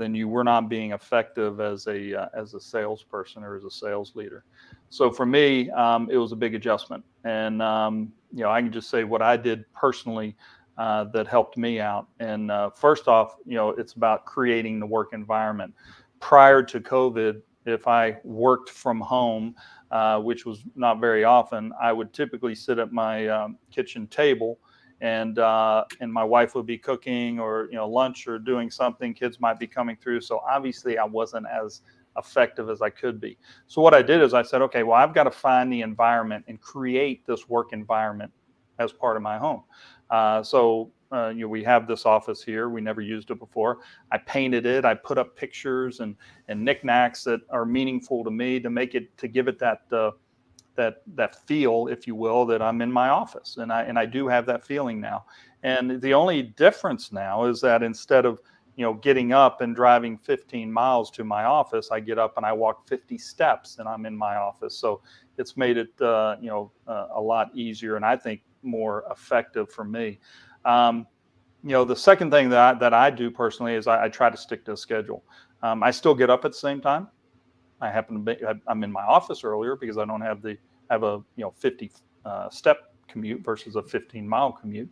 then 0.01 0.15
you 0.15 0.29
were 0.29 0.43
not 0.43 0.71
being 0.71 0.93
effective 0.93 1.61
as 1.61 1.87
a 1.87 2.23
uh, 2.23 2.29
as 2.35 2.55
a 2.55 2.61
salesperson 2.61 3.45
or 3.45 3.55
as 3.55 3.65
a 3.65 3.71
sales 3.71 4.17
leader. 4.17 4.45
So 4.89 5.11
for 5.11 5.27
me, 5.27 5.71
um, 5.73 6.09
it 6.11 6.17
was 6.17 6.33
a 6.33 6.37
big 6.37 6.55
adjustment, 6.55 7.05
and 7.25 7.61
um, 7.61 8.11
you 8.33 8.43
know 8.43 8.51
I 8.51 8.63
can 8.63 8.73
just 8.73 8.89
say 8.89 9.05
what 9.05 9.21
I 9.21 9.37
did 9.37 9.71
personally 9.75 10.37
uh, 10.79 11.05
that 11.13 11.27
helped 11.27 11.59
me 11.59 11.81
out. 11.81 12.09
And 12.19 12.51
uh, 12.51 12.71
first 12.71 13.09
off, 13.09 13.37
you 13.45 13.57
know 13.57 13.71
it's 13.71 13.93
about 13.93 14.25
creating 14.25 14.81
the 14.81 14.87
work 14.87 15.13
environment. 15.13 15.75
Prior 16.19 16.63
to 16.63 16.81
COVID, 16.81 17.43
if 17.67 17.87
I 17.87 18.19
worked 18.25 18.71
from 18.71 19.01
home, 19.01 19.55
uh, 19.91 20.19
which 20.21 20.47
was 20.47 20.65
not 20.77 20.99
very 20.99 21.25
often, 21.25 21.73
I 21.81 21.93
would 21.93 22.15
typically 22.15 22.55
sit 22.55 22.79
at 22.79 22.91
my 22.91 23.29
um, 23.29 23.59
kitchen 23.71 24.07
table 24.07 24.59
and 25.01 25.39
uh, 25.39 25.85
and 26.01 26.13
my 26.13 26.25
wife 26.25 26.55
would 26.55 26.67
be 26.67 26.79
cooking 26.79 27.39
or 27.39 27.69
you 27.71 27.77
know 27.77 27.89
lunch 27.89 28.27
or 28.27 28.39
doing 28.39 28.71
something. 28.71 29.15
Kids 29.15 29.41
might 29.41 29.59
be 29.59 29.67
coming 29.67 29.97
through, 29.97 30.21
so 30.21 30.41
obviously 30.49 30.99
I 30.99 31.05
wasn't 31.05 31.47
as 31.47 31.83
effective 32.17 32.69
as 32.69 32.83
I 32.83 32.91
could 32.91 33.21
be. 33.21 33.39
So 33.67 33.81
what 33.81 33.95
I 33.95 34.03
did 34.03 34.21
is 34.21 34.35
I 34.35 34.43
said, 34.43 34.63
okay, 34.63 34.83
well 34.83 34.97
I've 34.97 35.15
got 35.15 35.25
to 35.25 35.31
find 35.31 35.73
the 35.73 35.81
environment 35.83 36.45
and 36.49 36.61
create 36.61 37.27
this 37.27 37.49
work 37.49 37.73
environment 37.73 38.33
as 38.79 38.93
part 38.93 39.17
of 39.17 39.23
my 39.23 39.39
home. 39.39 39.63
Uh, 40.11 40.43
so 40.43 40.91
uh, 41.13 41.29
you 41.29 41.43
know, 41.43 41.49
we 41.49 41.65
have 41.65 41.89
this 41.89 42.07
office 42.07 42.43
here. 42.43 42.69
We 42.69 42.81
never 42.81 43.01
used 43.01 43.31
it 43.31 43.39
before. 43.39 43.79
I 44.13 44.19
painted 44.19 44.65
it. 44.65 44.85
I 44.85 44.95
put 44.95 45.19
up 45.19 45.37
pictures 45.37 46.01
and 46.01 46.15
and 46.49 46.65
knickknacks 46.65 47.25
that 47.25 47.41
are 47.51 47.65
meaningful 47.65 48.23
to 48.25 48.31
me 48.31 48.61
to 48.61 48.71
make 48.71 48.95
it 48.95 49.17
to 49.19 49.29
give 49.29 49.49
it 49.49 49.59
that 49.59 49.83
uh, 49.93 50.13
that 50.77 51.03
that 51.15 51.47
feel, 51.47 51.89
if 51.89 52.07
you 52.07 52.15
will, 52.15 52.47
that 52.47 52.63
I'm 52.63 52.81
in 52.83 52.91
my 52.91 53.09
office, 53.09 53.57
and 53.59 53.73
I 53.73 53.83
and 53.83 53.99
I 53.99 54.07
do 54.07 54.29
have 54.29 54.47
that 54.47 54.65
feeling 54.65 55.01
now. 55.01 55.25
And 55.63 56.01
the 56.01 56.15
only 56.15 56.43
difference 56.43 57.13
now 57.13 57.45
is 57.45 57.61
that 57.61 57.83
instead 57.83 58.25
of 58.25 58.41
you 58.77 58.85
know 58.85 58.95
getting 58.95 59.33
up 59.33 59.61
and 59.61 59.75
driving 59.75 60.17
15 60.17 60.73
miles 60.73 61.11
to 61.13 61.25
my 61.25 61.45
office, 61.45 61.91
I 61.91 62.01
get 62.01 62.19
up 62.19 62.37
and 62.37 62.47
I 62.47 62.53
walk 62.53 62.89
50 62.89 63.19
steps, 63.19 63.79
and 63.79 63.89
I'm 63.89 64.07
in 64.07 64.17
my 64.17 64.37
office. 64.37 64.77
So 64.77 65.03
it's 65.39 65.57
made 65.57 65.77
it 65.77 66.01
uh, 66.01 66.37
you 66.41 66.49
know 66.49 66.73
uh, 66.87 67.09
a 67.15 67.21
lot 67.21 67.51
easier, 67.55 67.97
and 67.97 68.05
I 68.05 68.17
think 68.17 68.43
more 68.63 69.05
effective 69.11 69.71
for 69.71 69.85
me. 69.85 70.19
Um, 70.65 71.07
you 71.63 71.71
know, 71.71 71.85
the 71.85 71.97
second 71.97 72.31
thing 72.31 72.49
that 72.51 72.59
I, 72.59 72.79
that 72.79 72.95
I 72.95 73.11
do 73.11 73.31
personally 73.31 73.75
is 73.75 73.87
I, 73.87 74.05
I 74.05 74.09
try 74.09 74.31
to 74.31 74.37
stick 74.37 74.65
to 74.65 74.73
a 74.73 74.77
schedule. 74.77 75.25
Um, 75.63 75.83
I 75.83 75.91
still 75.91 76.15
get 76.15 76.31
up 76.31 76.45
at 76.45 76.53
the 76.53 76.59
same 76.59 76.81
time. 76.81 77.09
I 77.81 77.91
happen 77.91 78.25
to 78.25 78.35
be 78.35 78.45
I'm 78.67 78.85
in 78.85 78.93
my 78.93 79.03
office 79.03 79.45
earlier 79.45 79.77
because 79.77 79.99
I 79.99 80.05
don't 80.05 80.21
have 80.21 80.43
the 80.43 80.57
have 80.91 81.03
a 81.03 81.23
you 81.37 81.45
know 81.45 81.51
50 81.51 81.91
uh, 82.25 82.51
step 82.51 82.95
commute 83.09 83.43
versus 83.45 83.77
a 83.77 83.83
15 83.83 84.29
mile 84.29 84.53
commute. 84.53 84.91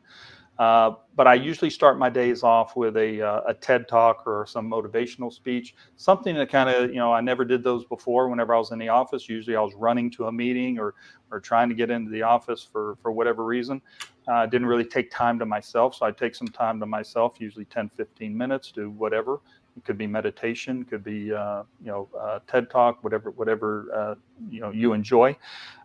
Uh, 0.59 0.94
but 1.14 1.29
I 1.29 1.35
usually 1.35 1.70
start 1.70 2.01
my 2.01 2.11
days 2.11 2.42
off 2.42 2.74
with 2.74 2.96
a, 2.96 3.22
uh, 3.22 3.42
a 3.46 3.55
TED 3.55 3.87
talk 3.87 4.27
or 4.27 4.44
some 4.44 4.68
motivational 4.68 5.33
speech, 5.33 5.77
something 5.96 6.35
that 6.35 6.51
kind 6.51 6.68
of, 6.68 6.90
you 6.90 6.96
know, 6.96 7.12
I 7.12 7.20
never 7.20 7.44
did 7.44 7.62
those 7.62 7.85
before 7.85 8.29
whenever 8.29 8.53
I 8.55 8.59
was 8.59 8.72
in 8.72 8.79
the 8.81 8.88
office. 8.88 9.29
Usually 9.29 9.55
I 9.55 9.61
was 9.61 9.74
running 9.77 10.11
to 10.12 10.27
a 10.27 10.33
meeting 10.33 10.81
or, 10.81 10.94
or 11.31 11.38
trying 11.38 11.68
to 11.68 11.77
get 11.77 11.90
into 11.90 12.11
the 12.11 12.22
office 12.22 12.61
for, 12.64 12.96
for 13.01 13.12
whatever 13.12 13.44
reason. 13.44 13.81
I 14.27 14.42
uh, 14.42 14.46
didn't 14.46 14.66
really 14.66 14.85
take 14.85 15.12
time 15.12 15.38
to 15.38 15.46
myself. 15.46 15.94
So 15.94 16.07
I 16.07 16.11
take 16.11 16.35
some 16.35 16.48
time 16.48 16.81
to 16.81 16.87
myself, 16.87 17.37
usually 17.38 17.64
10, 17.66 17.90
15 17.90 18.37
minutes, 18.37 18.72
do 18.72 18.90
whatever. 18.90 19.40
It 19.79 19.85
could 19.85 19.97
be 19.99 20.07
meditation, 20.07 20.85
could 20.85 21.03
be, 21.03 21.33
uh, 21.33 21.62
you 21.81 21.87
know, 21.87 22.09
uh, 22.19 22.41
TED 22.47 22.69
talk, 22.71 23.03
whatever, 23.03 23.31
whatever, 23.31 24.17
you 24.51 24.61
know, 24.61 24.71
you 24.71 24.93
enjoy. 24.93 25.37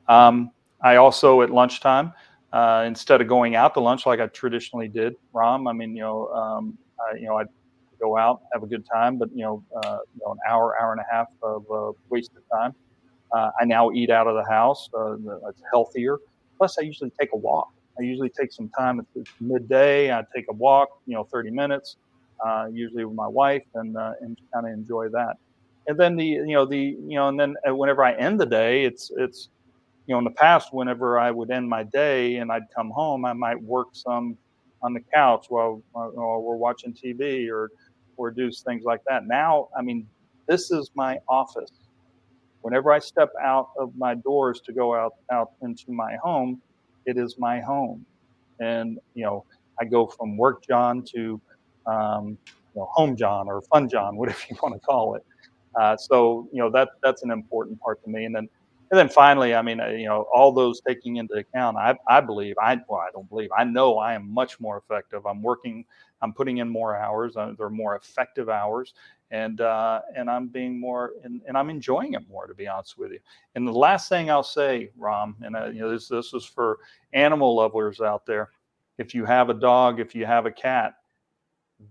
Um, 0.07 0.51
I 0.81 0.97
also 0.97 1.41
at 1.41 1.49
lunchtime, 1.49 2.13
uh, 2.51 2.83
instead 2.85 3.21
of 3.21 3.27
going 3.27 3.55
out 3.55 3.73
to 3.73 3.79
lunch 3.79 4.05
like 4.05 4.19
I 4.19 4.27
traditionally 4.27 4.87
did, 4.87 5.15
Ram, 5.33 5.67
I 5.67 5.73
mean, 5.73 5.95
you 5.95 6.03
know, 6.03 6.27
um, 6.29 6.77
I, 6.99 7.17
you 7.17 7.25
know, 7.25 7.37
I'd 7.37 7.47
go 7.99 8.17
out, 8.17 8.41
have 8.51 8.63
a 8.63 8.67
good 8.67 8.85
time, 8.85 9.17
but 9.17 9.29
you 9.33 9.43
know, 9.43 9.63
uh, 9.77 9.99
you 10.13 10.21
know, 10.25 10.33
an 10.33 10.37
hour, 10.47 10.79
hour 10.79 10.91
and 10.91 11.01
a 11.01 11.05
half 11.11 11.27
of 11.41 11.65
uh, 11.71 11.91
wasted 12.09 12.43
time. 12.51 12.75
Uh, 13.31 13.49
I 13.59 13.65
now 13.65 13.91
eat 13.91 14.11
out 14.11 14.27
of 14.27 14.35
the 14.35 14.49
house. 14.51 14.89
Uh, 14.93 15.15
it's 15.49 15.61
healthier. 15.71 16.17
Plus, 16.57 16.77
I 16.77 16.81
usually 16.83 17.11
take 17.19 17.29
a 17.33 17.37
walk. 17.37 17.69
I 17.97 18.03
usually 18.03 18.29
take 18.29 18.51
some 18.51 18.69
time 18.69 18.99
at 18.99 19.05
midday. 19.39 20.11
I 20.11 20.23
take 20.35 20.45
a 20.49 20.53
walk, 20.53 20.89
you 21.07 21.15
know, 21.15 21.23
30 21.23 21.49
minutes, 21.49 21.97
uh, 22.45 22.67
usually 22.71 23.05
with 23.05 23.15
my 23.15 23.27
wife, 23.27 23.63
and 23.75 23.95
and 24.21 24.37
kind 24.53 24.65
of 24.65 24.73
enjoy 24.73 25.09
that. 25.09 25.37
And 25.87 25.99
then 25.99 26.15
the, 26.15 26.25
you 26.25 26.53
know, 26.53 26.65
the, 26.65 26.77
you 26.77 27.15
know, 27.15 27.27
and 27.27 27.37
then 27.37 27.55
whenever 27.65 28.05
I 28.05 28.13
end 28.13 28.39
the 28.39 28.45
day, 28.45 28.85
it's 28.85 29.11
it's 29.17 29.49
you 30.05 30.13
know, 30.13 30.19
in 30.19 30.25
the 30.25 30.31
past, 30.31 30.73
whenever 30.73 31.17
I 31.17 31.31
would 31.31 31.49
end 31.49 31.69
my 31.69 31.83
day 31.83 32.37
and 32.37 32.51
I'd 32.51 32.69
come 32.75 32.89
home, 32.89 33.25
I 33.25 33.33
might 33.33 33.61
work 33.61 33.89
some 33.93 34.37
on 34.81 34.93
the 34.93 34.99
couch 35.13 35.45
while, 35.47 35.81
while 35.91 36.41
we're 36.41 36.57
watching 36.57 36.93
TV 36.93 37.49
or 37.49 37.71
or 38.17 38.29
do 38.29 38.51
things 38.51 38.83
like 38.83 39.01
that. 39.07 39.25
Now, 39.25 39.69
I 39.75 39.81
mean, 39.81 40.07
this 40.47 40.69
is 40.69 40.91
my 40.93 41.17
office. 41.27 41.71
Whenever 42.61 42.91
I 42.91 42.99
step 42.99 43.31
out 43.41 43.69
of 43.79 43.95
my 43.97 44.13
doors 44.13 44.61
to 44.65 44.73
go 44.73 44.93
out 44.93 45.13
out 45.31 45.51
into 45.61 45.91
my 45.91 46.17
home, 46.17 46.61
it 47.05 47.17
is 47.17 47.37
my 47.37 47.59
home, 47.59 48.05
and 48.59 48.99
you 49.15 49.23
know, 49.23 49.45
I 49.79 49.85
go 49.85 50.05
from 50.05 50.37
work 50.37 50.65
John 50.67 51.03
to 51.13 51.41
um, 51.85 52.37
you 52.75 52.81
know, 52.81 52.89
home 52.91 53.15
John 53.15 53.47
or 53.47 53.61
fun 53.61 53.89
John, 53.89 54.15
whatever 54.17 54.39
you 54.49 54.57
want 54.61 54.75
to 54.75 54.79
call 54.79 55.15
it. 55.15 55.25
Uh, 55.79 55.97
so 55.97 56.47
you 56.51 56.59
know 56.59 56.69
that 56.69 56.89
that's 57.01 57.23
an 57.23 57.31
important 57.31 57.79
part 57.79 58.03
to 58.03 58.09
me, 58.09 58.25
and 58.25 58.35
then 58.35 58.47
and 58.93 58.99
then 58.99 59.09
finally, 59.09 59.55
I 59.55 59.63
mean, 59.63 59.79
uh, 59.79 59.87
you 59.87 60.05
know, 60.05 60.27
all 60.31 60.51
those 60.51 60.79
taking 60.87 61.15
into 61.15 61.33
account, 61.33 61.77
I, 61.77 61.95
I 62.07 62.21
believe, 62.21 62.53
I 62.61 62.79
well, 62.87 62.99
I 62.99 63.09
don't 63.11 63.27
believe, 63.27 63.49
I 63.57 63.63
know 63.63 63.97
I 63.97 64.13
am 64.13 64.31
much 64.31 64.59
more 64.59 64.77
effective. 64.77 65.25
I'm 65.25 65.41
working, 65.41 65.83
I'm 66.21 66.31
putting 66.31 66.57
in 66.57 66.69
more 66.69 66.95
hours. 66.95 67.35
Uh, 67.35 67.53
they're 67.57 67.71
more 67.71 67.95
effective 67.95 68.49
hours, 68.49 68.93
and 69.31 69.61
uh, 69.61 70.01
and 70.15 70.29
I'm 70.29 70.47
being 70.47 70.79
more, 70.79 71.13
and, 71.23 71.41
and 71.47 71.57
I'm 71.57 71.71
enjoying 71.71 72.13
it 72.13 72.21
more, 72.29 72.45
to 72.45 72.53
be 72.53 72.67
honest 72.67 72.99
with 72.99 73.13
you. 73.13 73.19
And 73.55 73.67
the 73.67 73.71
last 73.71 74.09
thing 74.09 74.29
I'll 74.29 74.43
say, 74.43 74.91
Ram, 74.95 75.37
and 75.41 75.55
uh, 75.55 75.65
you 75.65 75.79
know, 75.79 75.89
this 75.89 76.07
this 76.07 76.31
is 76.35 76.45
for 76.45 76.77
animal 77.13 77.55
lovers 77.55 77.99
out 77.99 78.27
there. 78.27 78.51
If 78.99 79.15
you 79.15 79.25
have 79.25 79.49
a 79.49 79.55
dog, 79.55 79.99
if 79.99 80.13
you 80.13 80.27
have 80.27 80.45
a 80.45 80.51
cat, 80.51 80.97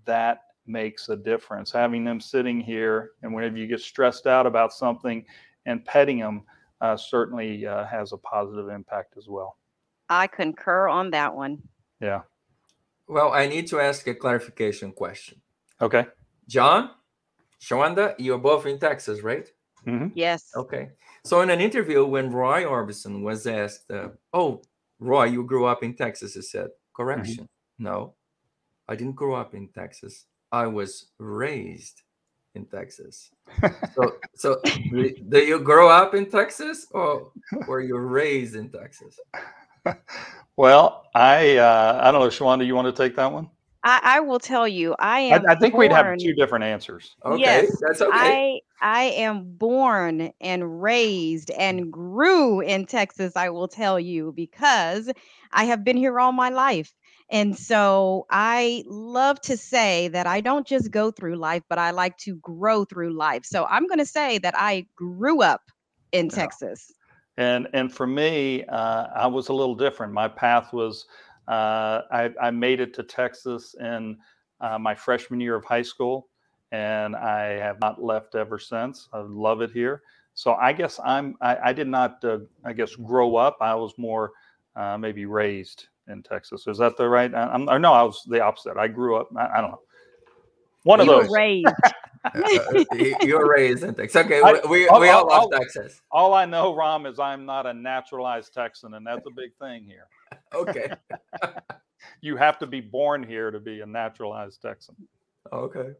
that 0.04 0.42
makes 0.66 1.08
a 1.08 1.16
difference. 1.16 1.72
Having 1.72 2.04
them 2.04 2.20
sitting 2.20 2.60
here, 2.60 3.12
and 3.22 3.34
whenever 3.34 3.56
you 3.56 3.66
get 3.66 3.80
stressed 3.80 4.26
out 4.26 4.46
about 4.46 4.72
something, 4.72 5.24
and 5.66 5.84
petting 5.84 6.18
them 6.18 6.42
uh, 6.80 6.96
certainly 6.96 7.66
uh, 7.66 7.84
has 7.86 8.12
a 8.12 8.16
positive 8.18 8.68
impact 8.68 9.16
as 9.16 9.28
well. 9.28 9.56
I 10.08 10.26
concur 10.26 10.88
on 10.88 11.10
that 11.10 11.34
one. 11.34 11.62
Yeah. 12.00 12.22
Well, 13.06 13.32
I 13.32 13.46
need 13.46 13.66
to 13.68 13.80
ask 13.80 14.06
a 14.06 14.14
clarification 14.14 14.92
question. 14.92 15.40
Okay. 15.80 16.06
John, 16.48 16.90
Shawanda, 17.60 18.14
you're 18.18 18.38
both 18.38 18.66
in 18.66 18.78
Texas, 18.78 19.22
right? 19.22 19.50
Mm-hmm. 19.86 20.08
Yes. 20.14 20.50
Okay. 20.56 20.90
So, 21.24 21.40
in 21.40 21.50
an 21.50 21.60
interview, 21.60 22.04
when 22.04 22.30
Roy 22.30 22.64
Orbison 22.64 23.22
was 23.22 23.46
asked, 23.46 23.90
uh, 23.90 24.08
"Oh, 24.32 24.62
Roy, 24.98 25.24
you 25.24 25.44
grew 25.44 25.66
up 25.66 25.82
in 25.82 25.94
Texas," 25.94 26.34
he 26.34 26.42
said, 26.42 26.68
"Correction, 26.94 27.44
mm-hmm. 27.44 27.84
no, 27.84 28.14
I 28.92 28.94
didn't 28.94 29.16
grow 29.16 29.34
up 29.34 29.54
in 29.54 29.68
Texas. 29.68 30.26
I 30.52 30.66
was 30.66 31.06
raised 31.18 32.02
in 32.54 32.66
Texas. 32.66 33.30
so, 33.94 34.16
so 34.34 34.60
do 34.90 35.38
you 35.38 35.58
grow 35.60 35.88
up 35.88 36.14
in 36.14 36.30
Texas 36.30 36.86
or 36.90 37.32
were 37.66 37.80
you 37.80 37.96
raised 37.96 38.54
in 38.54 38.68
Texas? 38.70 39.18
Well, 40.58 41.06
I 41.14 41.56
uh, 41.56 41.98
I 42.02 42.12
don't 42.12 42.20
know, 42.20 42.28
Shawanda, 42.28 42.66
you 42.66 42.74
want 42.74 42.84
to 42.84 42.92
take 42.92 43.16
that 43.16 43.32
one? 43.32 43.48
I, 43.84 44.00
I 44.02 44.20
will 44.20 44.38
tell 44.38 44.68
you, 44.68 44.94
I 44.98 45.20
am. 45.20 45.44
I, 45.48 45.52
I 45.52 45.54
think 45.54 45.72
born, 45.72 45.88
we'd 45.88 45.92
have 45.92 46.18
two 46.18 46.34
different 46.34 46.62
answers. 46.62 47.16
Okay, 47.24 47.40
yes, 47.40 47.80
that's 47.80 48.02
okay. 48.02 48.10
I 48.12 48.60
I 48.82 49.02
am 49.04 49.54
born 49.56 50.30
and 50.42 50.82
raised 50.82 51.50
and 51.52 51.90
grew 51.90 52.60
in 52.60 52.84
Texas. 52.84 53.32
I 53.34 53.48
will 53.48 53.66
tell 53.66 53.98
you 53.98 54.32
because 54.36 55.10
I 55.52 55.64
have 55.64 55.84
been 55.84 55.96
here 55.96 56.20
all 56.20 56.32
my 56.32 56.50
life. 56.50 56.92
And 57.32 57.58
so 57.58 58.26
I 58.28 58.84
love 58.86 59.40
to 59.42 59.56
say 59.56 60.08
that 60.08 60.26
I 60.26 60.42
don't 60.42 60.66
just 60.66 60.90
go 60.90 61.10
through 61.10 61.36
life, 61.36 61.62
but 61.70 61.78
I 61.78 61.90
like 61.90 62.18
to 62.18 62.36
grow 62.36 62.84
through 62.84 63.14
life. 63.14 63.46
So 63.46 63.64
I'm 63.64 63.86
going 63.88 63.98
to 63.98 64.06
say 64.06 64.36
that 64.38 64.54
I 64.54 64.86
grew 64.96 65.40
up 65.40 65.62
in 66.12 66.26
yeah. 66.26 66.32
Texas. 66.32 66.92
And 67.38 67.66
and 67.72 67.90
for 67.90 68.06
me, 68.06 68.64
uh, 68.66 69.06
I 69.16 69.26
was 69.26 69.48
a 69.48 69.54
little 69.54 69.74
different. 69.74 70.12
My 70.12 70.28
path 70.28 70.74
was 70.74 71.06
uh, 71.48 72.02
I, 72.12 72.30
I, 72.40 72.50
made 72.50 72.78
it 72.78 72.92
to 72.94 73.02
Texas 73.02 73.74
in 73.80 74.18
uh, 74.60 74.78
my 74.78 74.94
freshman 74.94 75.40
year 75.40 75.56
of 75.56 75.64
high 75.64 75.82
school, 75.82 76.28
and 76.70 77.16
I 77.16 77.58
have 77.58 77.80
not 77.80 78.02
left 78.02 78.34
ever 78.34 78.58
since. 78.58 79.08
I 79.14 79.20
love 79.20 79.62
it 79.62 79.70
here. 79.72 80.02
So 80.34 80.52
I 80.52 80.74
guess 80.74 81.00
I'm 81.02 81.34
I, 81.40 81.56
I 81.64 81.72
did 81.72 81.88
not 81.88 82.22
uh, 82.22 82.40
I 82.66 82.74
guess 82.74 82.94
grow 82.94 83.36
up. 83.36 83.56
I 83.62 83.74
was 83.74 83.94
more 83.96 84.32
uh, 84.76 84.98
maybe 84.98 85.24
raised 85.24 85.88
in 86.08 86.22
Texas. 86.22 86.66
Is 86.66 86.78
that 86.78 86.96
the 86.96 87.08
right? 87.08 87.34
I'm, 87.34 87.68
or 87.68 87.78
no, 87.78 87.92
I 87.92 88.02
was 88.02 88.22
the 88.26 88.40
opposite. 88.40 88.76
I 88.76 88.88
grew 88.88 89.16
up. 89.16 89.28
I, 89.36 89.58
I 89.58 89.60
don't 89.60 89.72
know. 89.72 89.80
One 90.84 91.04
you 91.04 91.12
of 91.12 91.22
those. 91.22 91.32
raised. 91.32 91.68
Uh, 92.24 92.84
you're 93.22 93.50
raised 93.50 93.82
in 93.82 93.94
Texas. 93.94 94.24
Okay, 94.24 94.40
I, 94.40 94.52
we, 94.68 94.88
we 95.00 95.08
all 95.08 95.26
love 95.26 95.50
Texas. 95.50 96.00
All 96.12 96.34
I 96.34 96.44
know, 96.44 96.72
Ram, 96.72 97.04
is 97.04 97.18
I'm 97.18 97.44
not 97.44 97.66
a 97.66 97.74
naturalized 97.74 98.54
Texan, 98.54 98.94
and 98.94 99.04
that's 99.04 99.26
a 99.26 99.30
big 99.34 99.50
thing 99.60 99.84
here. 99.84 100.06
okay. 100.54 100.88
you 102.20 102.36
have 102.36 102.60
to 102.60 102.66
be 102.68 102.80
born 102.80 103.24
here 103.24 103.50
to 103.50 103.58
be 103.58 103.80
a 103.80 103.86
naturalized 103.86 104.62
Texan. 104.62 104.94
Okay. 105.52 105.94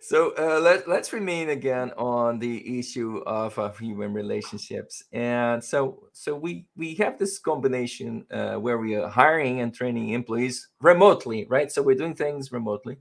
So 0.00 0.32
uh, 0.38 0.60
let, 0.60 0.88
let's 0.88 1.12
remain 1.12 1.50
again 1.50 1.90
on 1.96 2.38
the 2.38 2.78
issue 2.78 3.18
of, 3.26 3.58
of 3.58 3.78
human 3.78 4.12
relationships. 4.12 5.02
And 5.12 5.62
so 5.62 6.08
so 6.12 6.36
we 6.36 6.66
we 6.76 6.94
have 6.96 7.18
this 7.18 7.38
combination 7.38 8.24
uh, 8.30 8.54
where 8.54 8.78
we 8.78 8.94
are 8.94 9.08
hiring 9.08 9.60
and 9.60 9.74
training 9.74 10.10
employees 10.10 10.68
remotely, 10.80 11.46
right? 11.48 11.70
So 11.70 11.82
we're 11.82 11.96
doing 11.96 12.14
things 12.14 12.52
remotely, 12.52 12.98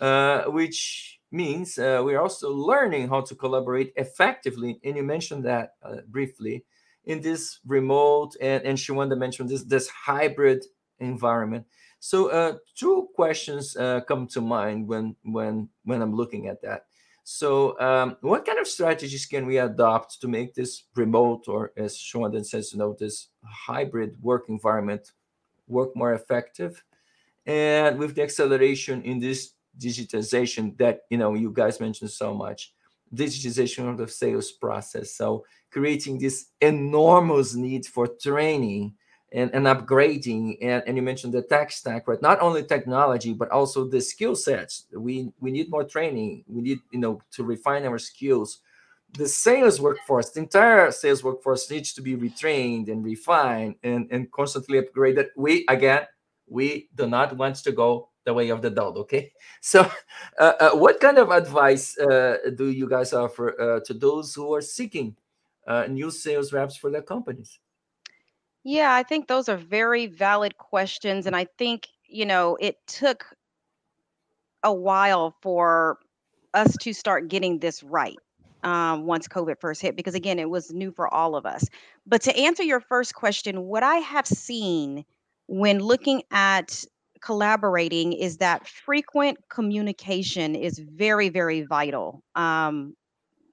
uh, 0.00 0.44
which 0.44 1.18
means 1.30 1.78
uh, 1.78 2.02
we're 2.04 2.20
also 2.20 2.52
learning 2.52 3.08
how 3.08 3.22
to 3.22 3.34
collaborate 3.34 3.92
effectively. 3.96 4.78
And 4.84 4.96
you 4.96 5.02
mentioned 5.02 5.44
that 5.46 5.70
uh, 5.82 6.02
briefly 6.08 6.64
in 7.04 7.20
this 7.20 7.60
remote 7.66 8.36
and, 8.40 8.62
and 8.64 8.78
Shawanda 8.78 9.16
mentioned 9.16 9.48
this 9.48 9.64
this 9.64 9.88
hybrid 9.88 10.64
environment. 11.00 11.66
So 12.00 12.28
uh, 12.28 12.56
two 12.74 13.08
questions 13.14 13.76
uh, 13.76 14.00
come 14.02 14.26
to 14.28 14.40
mind 14.40 14.86
when 14.86 15.16
when 15.24 15.68
when 15.84 16.02
I'm 16.02 16.14
looking 16.14 16.48
at 16.48 16.60
that. 16.62 16.86
So 17.24 17.80
um, 17.80 18.18
what 18.20 18.44
kind 18.44 18.58
of 18.58 18.68
strategies 18.68 19.24
can 19.24 19.46
we 19.46 19.56
adopt 19.56 20.20
to 20.20 20.28
make 20.28 20.54
this 20.54 20.84
remote 20.94 21.48
or 21.48 21.72
as 21.76 21.96
Shawanda 21.96 22.44
says, 22.44 22.72
you 22.72 22.78
know, 22.78 22.94
this 22.98 23.28
hybrid 23.42 24.16
work 24.20 24.50
environment 24.50 25.12
work 25.66 25.96
more 25.96 26.12
effective? 26.12 26.84
And 27.46 27.98
with 27.98 28.14
the 28.14 28.22
acceleration 28.22 29.02
in 29.02 29.18
this 29.18 29.52
digitization 29.78 30.76
that 30.78 31.00
you 31.10 31.18
know 31.18 31.34
you 31.34 31.50
guys 31.50 31.80
mentioned 31.80 32.10
so 32.10 32.34
much, 32.34 32.74
digitization 33.14 33.88
of 33.88 33.98
the 33.98 34.08
sales 34.08 34.52
process. 34.52 35.16
So 35.16 35.44
creating 35.70 36.18
this 36.18 36.46
enormous 36.60 37.54
need 37.54 37.86
for 37.86 38.06
training 38.06 38.94
and, 39.32 39.50
and 39.52 39.66
upgrading 39.66 40.58
and, 40.62 40.82
and 40.86 40.96
you 40.96 41.02
mentioned 41.02 41.34
the 41.34 41.42
tech 41.42 41.72
stack 41.72 42.06
right? 42.06 42.22
Not 42.22 42.40
only 42.40 42.62
technology 42.62 43.32
but 43.32 43.50
also 43.50 43.86
the 43.86 44.00
skill 44.00 44.36
sets. 44.36 44.86
We 44.96 45.32
we 45.40 45.50
need 45.50 45.70
more 45.70 45.84
training. 45.84 46.44
We 46.48 46.62
need 46.62 46.78
you 46.92 47.00
know 47.00 47.20
to 47.32 47.44
refine 47.44 47.84
our 47.84 47.98
skills. 47.98 48.60
The 49.16 49.28
sales 49.28 49.80
workforce 49.80 50.30
the 50.30 50.40
entire 50.40 50.90
sales 50.92 51.22
workforce 51.22 51.70
needs 51.70 51.92
to 51.94 52.02
be 52.02 52.16
retrained 52.16 52.88
and 52.88 53.04
refined 53.04 53.76
and, 53.82 54.08
and 54.10 54.30
constantly 54.30 54.80
upgraded. 54.80 55.28
We 55.36 55.64
again 55.68 56.06
we 56.46 56.88
do 56.94 57.06
not 57.06 57.36
want 57.36 57.56
to 57.56 57.72
go 57.72 58.10
the 58.24 58.32
way 58.34 58.48
of 58.50 58.62
the 58.62 58.70
dog 58.70 58.96
okay? 58.96 59.32
So 59.60 59.90
uh, 60.38 60.52
uh, 60.60 60.70
what 60.72 61.00
kind 61.00 61.18
of 61.18 61.30
advice 61.30 61.98
uh, 61.98 62.36
do 62.56 62.68
you 62.68 62.88
guys 62.88 63.12
offer 63.12 63.60
uh, 63.60 63.80
to 63.86 63.94
those 63.94 64.34
who 64.34 64.54
are 64.54 64.62
seeking 64.62 65.16
uh, 65.66 65.86
new 65.88 66.10
sales 66.10 66.52
reps 66.52 66.76
for 66.76 66.90
their 66.90 67.02
companies 67.02 67.58
Yeah, 68.64 68.94
I 68.94 69.02
think 69.02 69.28
those 69.28 69.48
are 69.48 69.58
very 69.58 70.06
valid 70.06 70.56
questions. 70.56 71.26
And 71.26 71.36
I 71.36 71.46
think, 71.58 71.88
you 72.08 72.24
know, 72.24 72.56
it 72.60 72.78
took 72.86 73.26
a 74.62 74.72
while 74.72 75.36
for 75.42 75.98
us 76.54 76.76
to 76.78 76.92
start 76.94 77.28
getting 77.28 77.58
this 77.58 77.82
right 77.82 78.16
um, 78.62 79.04
once 79.04 79.28
COVID 79.28 79.60
first 79.60 79.82
hit, 79.82 79.96
because 79.96 80.14
again, 80.14 80.38
it 80.38 80.48
was 80.48 80.72
new 80.72 80.90
for 80.90 81.12
all 81.12 81.36
of 81.36 81.44
us. 81.44 81.68
But 82.06 82.22
to 82.22 82.34
answer 82.36 82.62
your 82.62 82.80
first 82.80 83.14
question, 83.14 83.64
what 83.64 83.82
I 83.82 83.96
have 83.96 84.26
seen 84.26 85.04
when 85.46 85.80
looking 85.80 86.22
at 86.30 86.82
collaborating 87.20 88.14
is 88.14 88.38
that 88.38 88.66
frequent 88.66 89.38
communication 89.50 90.54
is 90.54 90.78
very, 90.78 91.28
very 91.28 91.62
vital. 91.62 92.22
Um, 92.34 92.94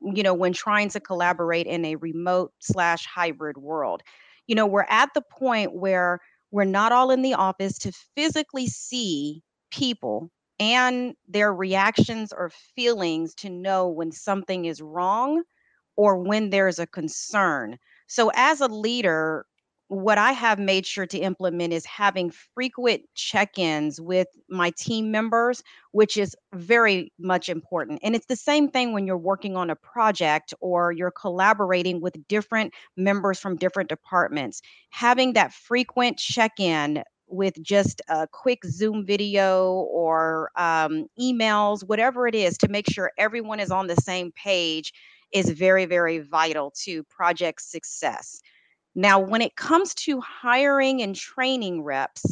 you 0.01 0.23
know, 0.23 0.33
when 0.33 0.53
trying 0.53 0.89
to 0.89 0.99
collaborate 1.01 1.67
in 1.67 1.83
a 1.83 1.95
remote 1.97 2.53
slash 2.59 3.05
hybrid 3.05 3.57
world 3.57 4.01
you 4.47 4.55
know, 4.55 4.65
we're 4.67 4.85
at 4.89 5.09
the 5.13 5.21
point 5.21 5.73
where 5.73 6.19
we're 6.51 6.65
not 6.65 6.91
all 6.91 7.11
in 7.11 7.21
the 7.21 7.33
office 7.33 7.77
to 7.79 7.91
physically 8.15 8.67
see 8.67 9.41
people 9.71 10.29
and 10.59 11.15
their 11.27 11.53
reactions 11.53 12.33
or 12.33 12.51
feelings 12.75 13.33
to 13.35 13.49
know 13.49 13.87
when 13.87 14.11
something 14.11 14.65
is 14.65 14.81
wrong 14.81 15.43
or 15.95 16.17
when 16.17 16.49
there's 16.49 16.79
a 16.79 16.87
concern. 16.87 17.77
So, 18.07 18.31
as 18.35 18.61
a 18.61 18.67
leader, 18.67 19.45
what 19.91 20.17
I 20.17 20.31
have 20.31 20.57
made 20.57 20.85
sure 20.85 21.05
to 21.05 21.19
implement 21.19 21.73
is 21.73 21.85
having 21.85 22.31
frequent 22.31 23.01
check 23.13 23.59
ins 23.59 23.99
with 23.99 24.29
my 24.49 24.71
team 24.77 25.11
members, 25.11 25.61
which 25.91 26.15
is 26.15 26.33
very 26.53 27.11
much 27.19 27.49
important. 27.49 27.99
And 28.01 28.15
it's 28.15 28.27
the 28.27 28.37
same 28.37 28.69
thing 28.69 28.93
when 28.93 29.05
you're 29.05 29.17
working 29.17 29.57
on 29.57 29.69
a 29.69 29.75
project 29.75 30.53
or 30.61 30.93
you're 30.93 31.11
collaborating 31.11 31.99
with 31.99 32.15
different 32.29 32.73
members 32.95 33.37
from 33.37 33.57
different 33.57 33.89
departments. 33.89 34.61
Having 34.91 35.33
that 35.33 35.51
frequent 35.51 36.17
check 36.17 36.53
in 36.57 37.03
with 37.27 37.61
just 37.61 38.01
a 38.07 38.29
quick 38.31 38.63
Zoom 38.63 39.05
video 39.05 39.73
or 39.91 40.51
um, 40.55 41.07
emails, 41.19 41.83
whatever 41.85 42.27
it 42.27 42.35
is, 42.35 42.57
to 42.59 42.69
make 42.69 42.89
sure 42.89 43.11
everyone 43.17 43.59
is 43.59 43.71
on 43.71 43.87
the 43.87 43.97
same 43.97 44.31
page 44.31 44.93
is 45.33 45.49
very, 45.49 45.83
very 45.83 46.19
vital 46.19 46.71
to 46.85 47.03
project 47.03 47.61
success. 47.61 48.39
Now, 48.95 49.19
when 49.19 49.41
it 49.41 49.55
comes 49.55 49.93
to 49.95 50.19
hiring 50.21 51.01
and 51.01 51.15
training 51.15 51.83
reps, 51.83 52.23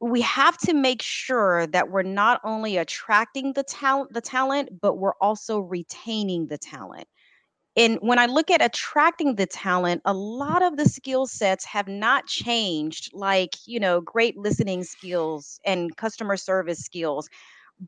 we 0.00 0.20
have 0.22 0.58
to 0.58 0.74
make 0.74 1.00
sure 1.02 1.66
that 1.68 1.90
we're 1.90 2.02
not 2.02 2.40
only 2.44 2.76
attracting 2.76 3.52
the 3.54 3.62
talent 3.62 4.12
the 4.12 4.20
talent 4.20 4.68
but 4.80 4.98
we're 4.98 5.14
also 5.20 5.58
retaining 5.60 6.46
the 6.46 6.58
talent. 6.58 7.06
And 7.76 7.98
when 8.02 8.18
i 8.18 8.26
look 8.26 8.50
at 8.50 8.64
attracting 8.64 9.36
the 9.36 9.46
talent 9.46 10.02
a 10.06 10.14
lot 10.14 10.62
of 10.62 10.76
the 10.78 10.88
skill 10.88 11.26
sets 11.26 11.64
have 11.66 11.88
not 11.88 12.26
changed 12.26 13.10
like 13.14 13.54
you 13.66 13.80
know 13.80 14.00
great 14.02 14.36
listening 14.38 14.84
skills 14.84 15.60
and 15.66 15.96
customer 15.96 16.36
service 16.38 16.80
skills. 16.80 17.28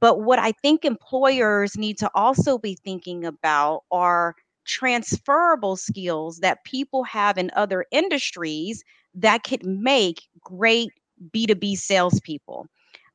But 0.00 0.22
what 0.22 0.38
i 0.40 0.52
think 0.62 0.84
employers 0.84 1.76
need 1.78 1.98
to 1.98 2.10
also 2.14 2.58
be 2.58 2.76
thinking 2.84 3.24
about 3.26 3.82
are 3.92 4.34
transferable 4.66 5.76
skills 5.76 6.38
that 6.38 6.64
people 6.64 7.04
have 7.04 7.38
in 7.38 7.50
other 7.54 7.84
industries 7.90 8.84
that 9.14 9.44
could 9.44 9.64
make 9.64 10.22
great 10.40 10.90
B2B 11.34 11.76
salespeople. 11.76 12.66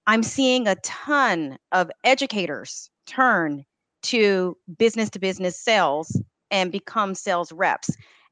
I'm 0.07 0.23
seeing 0.23 0.67
a 0.67 0.75
ton 0.75 1.57
of 1.71 1.91
educators 2.03 2.89
turn 3.05 3.63
to 4.03 4.57
business 4.77 5.09
to 5.11 5.19
business 5.19 5.59
sales 5.59 6.19
and 6.49 6.71
become 6.71 7.15
sales 7.15 7.51
reps. 7.51 7.89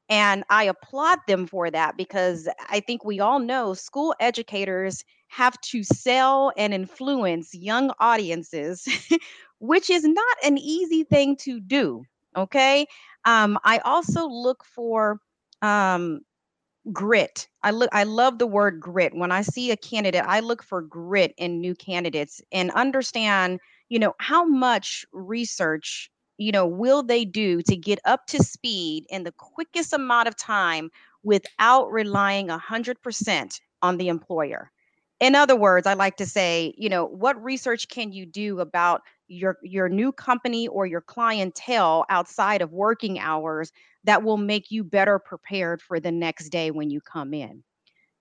And 0.08 0.42
I 0.50 0.64
applaud 0.64 1.20
them 1.28 1.46
for 1.46 1.70
that 1.70 1.96
because 1.96 2.48
I 2.68 2.80
think 2.80 3.04
we 3.04 3.20
all 3.20 3.38
know 3.38 3.74
school 3.74 4.14
educators 4.18 5.04
have 5.28 5.58
to 5.60 5.84
sell 5.84 6.52
and 6.56 6.74
influence 6.74 7.54
young 7.54 7.92
audiences, 8.00 8.88
which 9.60 9.88
is 9.88 10.02
not 10.02 10.36
an 10.44 10.58
easy 10.58 11.04
thing 11.04 11.36
to 11.36 11.60
do. 11.60 12.02
Okay. 12.36 12.86
Um, 13.24 13.58
I 13.64 13.78
also 13.78 14.26
look 14.26 14.64
for 14.64 15.20
um, 15.62 16.20
grit. 16.92 17.48
I 17.62 17.70
look 17.70 17.90
I 17.92 18.04
love 18.04 18.38
the 18.38 18.46
word 18.46 18.80
grit. 18.80 19.14
When 19.14 19.32
I 19.32 19.42
see 19.42 19.70
a 19.70 19.76
candidate, 19.76 20.24
I 20.26 20.40
look 20.40 20.62
for 20.62 20.82
grit 20.82 21.34
in 21.36 21.60
new 21.60 21.74
candidates 21.74 22.40
and 22.52 22.70
understand, 22.72 23.60
you 23.88 23.98
know, 23.98 24.14
how 24.18 24.44
much 24.44 25.04
research, 25.12 26.10
you 26.38 26.52
know, 26.52 26.66
will 26.66 27.02
they 27.02 27.24
do 27.24 27.62
to 27.62 27.76
get 27.76 27.98
up 28.04 28.26
to 28.28 28.42
speed 28.42 29.04
in 29.10 29.24
the 29.24 29.32
quickest 29.32 29.92
amount 29.92 30.28
of 30.28 30.36
time 30.36 30.90
without 31.22 31.90
relying 31.92 32.48
100% 32.48 33.60
on 33.82 33.96
the 33.98 34.08
employer. 34.08 34.70
In 35.20 35.34
other 35.34 35.56
words, 35.56 35.86
I 35.86 35.94
like 35.94 36.16
to 36.16 36.26
say, 36.26 36.74
you 36.78 36.88
know, 36.88 37.04
what 37.04 37.42
research 37.42 37.88
can 37.88 38.10
you 38.12 38.24
do 38.24 38.60
about 38.60 39.02
your 39.30 39.56
your 39.62 39.88
new 39.88 40.12
company 40.12 40.68
or 40.68 40.86
your 40.86 41.00
clientele 41.00 42.04
outside 42.10 42.60
of 42.60 42.72
working 42.72 43.18
hours 43.18 43.72
that 44.04 44.22
will 44.22 44.36
make 44.36 44.70
you 44.70 44.82
better 44.84 45.18
prepared 45.18 45.80
for 45.80 46.00
the 46.00 46.12
next 46.12 46.48
day 46.50 46.70
when 46.70 46.90
you 46.90 47.00
come 47.00 47.32
in. 47.32 47.62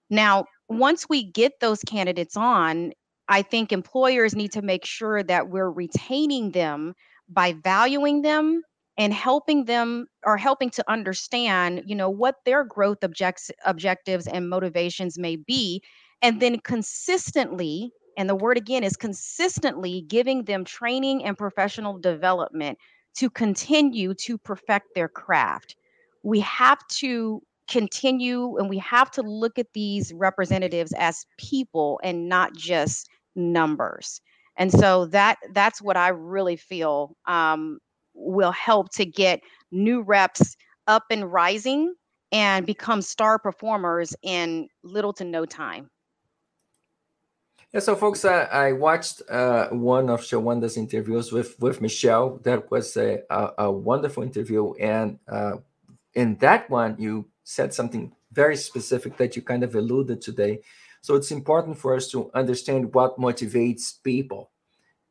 Now, 0.09 0.45
once 0.67 1.07
we 1.09 1.23
get 1.23 1.59
those 1.59 1.81
candidates 1.81 2.37
on, 2.37 2.93
I 3.27 3.41
think 3.41 3.71
employers 3.71 4.35
need 4.35 4.51
to 4.53 4.61
make 4.61 4.85
sure 4.85 5.23
that 5.23 5.49
we're 5.49 5.69
retaining 5.69 6.51
them 6.51 6.93
by 7.27 7.53
valuing 7.53 8.21
them 8.21 8.61
and 8.97 9.13
helping 9.13 9.65
them 9.65 10.07
or 10.25 10.37
helping 10.37 10.69
to 10.71 10.91
understand, 10.91 11.83
you 11.85 11.95
know, 11.95 12.09
what 12.09 12.35
their 12.45 12.63
growth 12.63 13.03
objects, 13.03 13.49
objectives 13.65 14.27
and 14.27 14.49
motivations 14.49 15.17
may 15.17 15.37
be 15.37 15.81
and 16.21 16.41
then 16.41 16.59
consistently 16.59 17.91
and 18.19 18.29
the 18.29 18.35
word 18.35 18.57
again 18.57 18.83
is 18.83 18.97
consistently 18.97 20.01
giving 20.01 20.43
them 20.43 20.65
training 20.65 21.23
and 21.23 21.37
professional 21.37 21.97
development 21.97 22.77
to 23.15 23.29
continue 23.29 24.13
to 24.13 24.37
perfect 24.37 24.87
their 24.93 25.07
craft. 25.07 25.77
We 26.21 26.41
have 26.41 26.85
to 26.97 27.41
continue 27.69 28.57
and 28.57 28.69
we 28.69 28.77
have 28.79 29.09
to 29.11 29.21
look 29.21 29.57
at 29.57 29.67
these 29.73 30.11
representatives 30.13 30.93
as 30.97 31.25
people 31.37 31.97
and 32.03 32.27
not 32.27 32.53
just 32.53 33.07
numbers. 33.37 34.19
And 34.57 34.69
so 34.69 35.05
that 35.05 35.37
that's 35.53 35.81
what 35.81 35.95
I 35.95 36.09
really 36.09 36.57
feel 36.57 37.15
um, 37.25 37.79
will 38.13 38.51
help 38.51 38.91
to 38.95 39.05
get 39.05 39.39
new 39.71 40.01
reps 40.01 40.57
up 40.87 41.05
and 41.09 41.31
rising 41.31 41.93
and 42.33 42.65
become 42.65 43.01
star 43.01 43.39
performers 43.39 44.13
in 44.23 44.67
little 44.83 45.13
to 45.13 45.23
no 45.23 45.45
time. 45.45 45.89
Yeah, 47.71 47.81
so 47.81 47.95
folks, 47.95 48.25
I, 48.25 48.43
I 48.45 48.71
watched 48.71 49.21
uh, 49.29 49.69
one 49.69 50.09
of 50.09 50.21
Shawanda's 50.21 50.75
interviews 50.75 51.31
with 51.31 51.59
with 51.59 51.81
Michelle. 51.81 52.39
That 52.43 52.71
was 52.71 52.97
a, 52.97 53.21
a, 53.29 53.51
a 53.59 53.71
wonderful 53.71 54.23
interview, 54.23 54.73
and 54.73 55.19
uh, 55.27 55.57
in 56.15 56.37
that 56.37 56.69
one, 56.69 56.95
you 56.97 57.27
said 57.43 57.73
something 57.73 58.11
very 58.31 58.55
specific 58.57 59.17
that 59.17 59.35
you 59.35 59.43
kind 59.43 59.63
of 59.63 59.75
alluded 59.75 60.21
to 60.21 60.31
today. 60.31 60.61
So 61.01 61.15
it's 61.15 61.31
important 61.31 61.77
for 61.77 61.95
us 61.95 62.09
to 62.11 62.31
understand 62.33 62.93
what 62.95 63.19
motivates 63.19 64.01
people, 64.03 64.49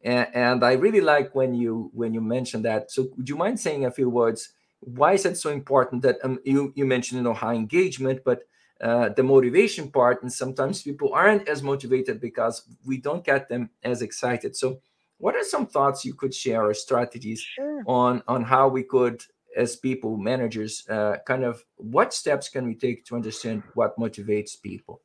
and, 0.02 0.26
and 0.34 0.64
I 0.64 0.72
really 0.72 1.00
like 1.00 1.36
when 1.36 1.54
you 1.54 1.92
when 1.94 2.12
you 2.12 2.20
mentioned 2.20 2.64
that. 2.64 2.90
So 2.90 3.08
would 3.16 3.28
you 3.28 3.36
mind 3.36 3.60
saying 3.60 3.84
a 3.84 3.92
few 3.92 4.10
words? 4.10 4.48
Why 4.80 5.12
is 5.12 5.24
it 5.24 5.36
so 5.36 5.50
important 5.50 6.02
that 6.02 6.16
um, 6.24 6.40
you 6.44 6.72
you 6.74 6.86
mentioned 6.86 7.18
you 7.18 7.22
know 7.22 7.34
high 7.34 7.54
engagement, 7.54 8.22
but 8.24 8.42
uh, 8.80 9.08
the 9.10 9.22
motivation 9.22 9.90
part 9.90 10.22
and 10.22 10.32
sometimes 10.32 10.82
people 10.82 11.12
aren't 11.12 11.48
as 11.48 11.62
motivated 11.62 12.20
because 12.20 12.62
we 12.86 12.96
don't 12.96 13.24
get 13.24 13.48
them 13.48 13.70
as 13.82 14.02
excited 14.02 14.54
so 14.56 14.80
what 15.18 15.34
are 15.34 15.42
some 15.42 15.66
thoughts 15.66 16.04
you 16.04 16.14
could 16.14 16.34
share 16.34 16.64
or 16.64 16.74
strategies 16.74 17.40
sure. 17.40 17.82
on 17.86 18.22
on 18.28 18.42
how 18.42 18.68
we 18.68 18.82
could 18.82 19.22
as 19.56 19.76
people 19.76 20.16
managers 20.16 20.86
uh, 20.88 21.16
kind 21.26 21.44
of 21.44 21.64
what 21.76 22.14
steps 22.14 22.48
can 22.48 22.66
we 22.66 22.74
take 22.74 23.04
to 23.04 23.16
understand 23.16 23.62
what 23.74 23.98
motivates 23.98 24.60
people 24.60 25.00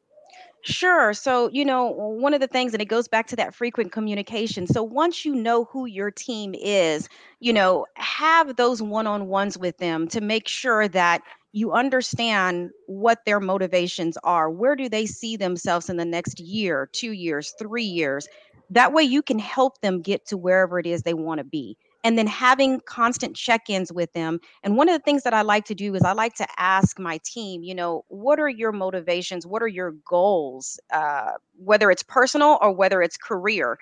Sure. 0.66 1.14
So, 1.14 1.50
you 1.50 1.66
know, 1.66 1.88
one 1.88 2.34
of 2.34 2.40
the 2.40 2.48
things, 2.48 2.72
and 2.72 2.82
it 2.82 2.86
goes 2.86 3.10
back 3.10 3.28
to 3.28 3.36
that 3.36 3.54
frequent 3.54 3.92
communication. 3.92 4.66
So, 4.66 4.82
once 4.82 5.26
you 5.26 5.36
know 5.36 5.66
who 5.66 5.86
your 5.88 6.10
team 6.10 6.56
is, 6.56 7.10
you 7.42 7.52
know, 7.52 7.86
have 7.96 8.56
those 8.56 8.82
one 8.82 9.06
on 9.06 9.28
ones 9.28 9.58
with 9.58 9.78
them 9.78 10.08
to 10.08 10.22
make 10.22 10.48
sure 10.48 10.88
that 10.88 11.22
you 11.54 11.72
understand 11.72 12.72
what 12.88 13.20
their 13.26 13.40
motivations 13.40 14.18
are. 14.24 14.50
Where 14.50 14.76
do 14.76 14.90
they 14.90 15.06
see 15.06 15.38
themselves 15.38 15.88
in 15.88 15.98
the 15.98 16.06
next 16.06 16.40
year, 16.40 16.90
two 16.92 17.12
years, 17.12 17.54
three 17.60 17.84
years? 17.84 18.28
That 18.72 18.92
way 18.92 19.04
you 19.04 19.22
can 19.22 19.38
help 19.38 19.80
them 19.82 20.02
get 20.02 20.26
to 20.28 20.38
wherever 20.38 20.80
it 20.80 20.88
is 20.88 21.04
they 21.04 21.14
want 21.14 21.38
to 21.38 21.44
be. 21.44 21.78
And 22.04 22.18
then 22.18 22.28
having 22.28 22.82
constant 22.82 23.36
check 23.36 23.70
ins 23.70 23.94
with 23.94 24.12
them. 24.14 24.40
And 24.64 24.76
one 24.76 24.90
of 24.90 24.94
the 24.94 25.04
things 25.04 25.24
that 25.24 25.34
I 25.34 25.44
like 25.44 25.64
to 25.66 25.76
do 25.76 25.94
is 25.94 26.02
I 26.02 26.14
like 26.14 26.34
to 26.36 26.48
ask 26.58 27.00
my 27.00 27.20
team, 27.24 27.64
you 27.64 27.76
know, 27.76 28.04
what 28.08 28.40
are 28.40 28.50
your 28.50 28.72
motivations? 28.72 29.46
What 29.46 29.62
are 29.62 29.68
your 29.68 29.92
goals? 30.10 30.80
Uh, 30.92 31.34
whether 31.56 31.92
it's 31.92 32.04
personal 32.04 32.58
or 32.62 32.74
whether 32.74 33.02
it's 33.02 33.16
career. 33.16 33.78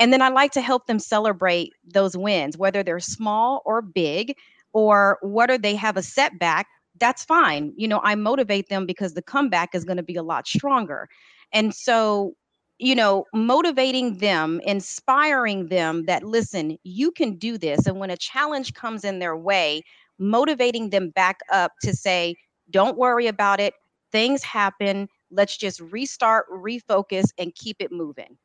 And 0.00 0.12
then 0.12 0.20
I 0.20 0.28
like 0.30 0.50
to 0.52 0.60
help 0.60 0.86
them 0.88 0.98
celebrate 0.98 1.72
those 1.86 2.16
wins, 2.16 2.58
whether 2.58 2.82
they're 2.82 3.00
small 3.00 3.62
or 3.64 3.80
big, 3.80 4.36
or 4.72 5.18
whether 5.22 5.56
they 5.56 5.76
have 5.76 5.96
a 5.96 6.02
setback 6.02 6.66
that's 7.00 7.24
fine. 7.24 7.72
You 7.76 7.88
know, 7.88 8.00
I 8.04 8.14
motivate 8.14 8.68
them 8.68 8.86
because 8.86 9.14
the 9.14 9.22
comeback 9.22 9.74
is 9.74 9.84
going 9.84 9.96
to 9.96 10.02
be 10.02 10.16
a 10.16 10.22
lot 10.22 10.46
stronger. 10.46 11.08
And 11.52 11.74
so, 11.74 12.34
you 12.78 12.94
know, 12.94 13.24
motivating 13.32 14.18
them, 14.18 14.60
inspiring 14.64 15.68
them 15.68 16.04
that, 16.06 16.24
listen, 16.24 16.76
you 16.84 17.10
can 17.10 17.36
do 17.36 17.58
this. 17.58 17.86
And 17.86 17.98
when 17.98 18.10
a 18.10 18.16
challenge 18.16 18.74
comes 18.74 19.04
in 19.04 19.18
their 19.18 19.36
way, 19.36 19.82
motivating 20.18 20.90
them 20.90 21.10
back 21.10 21.40
up 21.52 21.72
to 21.82 21.94
say, 21.94 22.36
don't 22.70 22.96
worry 22.96 23.26
about 23.26 23.60
it. 23.60 23.74
Things 24.12 24.42
happen. 24.42 25.08
Let's 25.30 25.56
just 25.56 25.80
restart, 25.80 26.46
refocus, 26.50 27.24
and 27.38 27.54
keep 27.54 27.76
it 27.80 27.90
moving. 27.90 28.36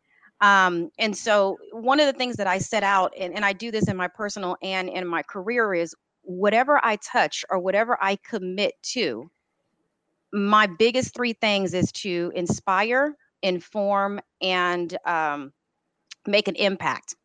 Um, 0.42 0.90
and 0.98 1.16
so, 1.16 1.58
one 1.74 2.00
of 2.00 2.06
the 2.06 2.14
things 2.14 2.38
that 2.38 2.48
I 2.48 2.60
set 2.60 2.82
out, 2.82 3.14
and, 3.20 3.34
and 3.36 3.44
I 3.44 3.54
do 3.54 3.72
this 3.72 3.90
in 3.90 3.98
my 3.98 4.08
personal 4.08 4.56
and 4.64 4.90
in 4.90 5.06
my 5.06 5.22
career, 5.22 5.74
is 5.74 5.94
whatever 6.22 6.80
I 6.84 6.98
touch 6.98 7.44
or 7.50 7.60
whatever 7.60 7.98
I 8.02 8.18
commit 8.18 8.74
to, 8.94 9.30
my 10.32 10.68
biggest 10.68 11.16
three 11.16 11.34
things 11.34 11.74
is 11.74 11.92
to 11.94 12.32
inspire, 12.36 13.16
inform, 13.42 14.20
and 14.42 14.96
um, 15.06 15.52
make 16.28 16.48
an 16.48 16.56
impact, 16.56 17.16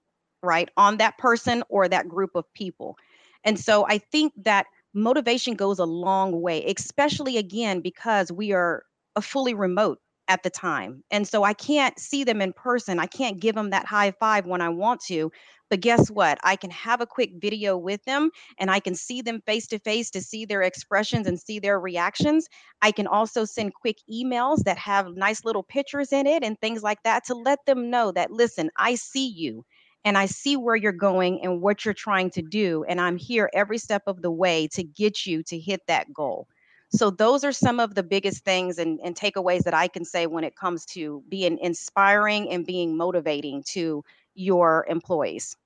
right, 0.43 0.69
on 0.77 0.97
that 0.99 1.19
person 1.19 1.63
or 1.69 1.89
that 1.89 2.09
group 2.09 2.31
of 2.35 2.45
people. 2.55 2.97
And 3.45 3.59
so 3.59 3.87
I 3.87 3.99
think 3.99 4.33
that 4.45 4.67
motivation 4.95 5.55
goes 5.55 5.79
a 5.79 5.85
long 5.85 6.41
way, 6.41 6.65
especially 6.65 7.37
again, 7.37 7.81
because 7.81 8.33
we 8.33 8.53
are 8.53 8.85
a 9.17 9.23
fully 9.23 9.55
remote 9.55 9.99
at 10.29 10.43
the 10.43 10.51
time. 10.51 11.03
And 11.11 11.27
so 11.29 11.45
I 11.45 11.53
can't 11.53 11.99
see 11.99 12.25
them 12.25 12.41
in 12.41 12.53
person. 12.53 12.99
I 12.99 13.07
can't 13.07 13.41
give 13.41 13.55
them 13.55 13.71
that 13.71 13.87
high 13.87 14.13
five 14.13 14.47
when 14.47 14.61
I 14.61 14.69
want 14.71 15.01
to, 15.09 15.31
but 15.71 15.81
guess 15.81 16.11
what? 16.11 16.39
I 16.43 16.57
can 16.57 16.71
have 16.71 17.01
a 17.01 17.07
quick 17.07 17.33
video 17.37 17.77
with 17.77 18.03
them 18.05 18.31
and 18.59 18.71
I 18.71 18.81
can 18.81 18.95
see 18.95 19.23
them 19.23 19.41
face 19.47 19.67
to 19.69 19.79
face 19.79 20.11
to 20.11 20.21
see 20.21 20.45
their 20.45 20.63
expressions 20.63 21.27
and 21.27 21.39
see 21.41 21.59
their 21.59 21.79
reactions. 21.81 22.47
I 22.83 22.93
can 22.93 23.07
also 23.07 23.45
send 23.45 23.75
quick 23.75 23.99
emails 24.11 24.63
that 24.65 24.79
have 24.79 25.15
nice 25.17 25.45
little 25.45 25.63
pictures 25.63 26.13
in 26.13 26.27
it 26.27 26.43
and 26.45 26.59
things 26.61 26.83
like 26.83 27.03
that 27.05 27.25
to 27.27 27.35
let 27.35 27.59
them 27.67 27.91
know 27.91 28.13
that, 28.13 28.31
listen, 28.31 28.71
I 28.77 28.95
see 28.95 29.29
you 29.29 29.65
and 30.05 30.19
I 30.19 30.27
see 30.27 30.57
where 30.57 30.77
you're 30.77 30.93
going 30.93 31.41
and 31.43 31.61
what 31.63 31.85
you're 31.85 31.95
trying 31.95 32.31
to 32.31 32.43
do. 32.43 32.85
And 32.89 33.01
I'm 33.01 33.17
here 33.17 33.51
every 33.55 33.79
step 33.79 34.03
of 34.07 34.23
the 34.23 34.31
way 34.31 34.69
to 34.73 34.83
get 34.85 35.27
you 35.27 35.43
to 35.45 35.59
hit 35.59 35.81
that 35.89 36.13
goal. 36.13 36.47
So, 36.91 37.11
those 37.11 37.45
are 37.45 37.53
some 37.53 37.81
of 37.81 37.95
the 37.95 38.03
biggest 38.03 38.45
things 38.45 38.79
and, 38.79 39.01
and 39.03 39.17
takeaways 39.17 39.65
that 39.65 39.75
I 39.75 39.89
can 39.89 40.05
say 40.05 40.27
when 40.27 40.45
it 40.45 40.55
comes 40.57 40.85
to 40.87 41.23
being 41.29 41.59
inspiring 41.59 42.51
and 42.51 42.65
being 42.65 42.97
motivating 42.97 43.63
to 43.69 44.05
your 44.35 44.87
employees 44.89 45.57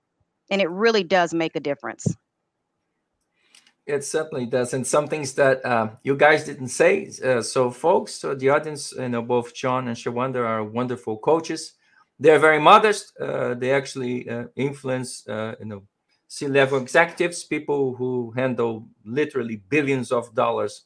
and 0.50 0.60
it 0.60 0.70
really 0.70 1.02
does 1.02 1.34
make 1.34 1.56
a 1.56 1.60
difference. 1.60 2.14
It 3.86 4.04
certainly 4.04 4.44
does 4.44 4.74
and 4.74 4.86
some 4.86 5.08
things 5.08 5.32
that 5.34 5.64
uh, 5.64 5.90
you 6.02 6.14
guys 6.14 6.44
didn't 6.44 6.68
say 6.68 7.10
uh, 7.24 7.40
so 7.40 7.70
folks 7.70 8.12
so 8.14 8.34
the 8.34 8.50
audience 8.50 8.92
you 8.92 9.08
know 9.08 9.22
both 9.22 9.54
john 9.54 9.88
and 9.88 9.96
shawanda 9.96 10.44
are 10.44 10.62
wonderful 10.62 11.16
coaches. 11.16 11.72
They're 12.20 12.38
very 12.38 12.60
modest 12.60 13.18
uh, 13.18 13.54
they 13.54 13.72
actually 13.72 14.28
uh, 14.28 14.44
influence 14.56 15.26
uh, 15.26 15.54
you 15.58 15.64
know 15.64 15.82
c-level 16.26 16.82
executives 16.82 17.44
people 17.44 17.94
who 17.94 18.30
handle 18.36 18.86
literally 19.06 19.56
billions 19.70 20.12
of 20.12 20.34
dollars 20.34 20.84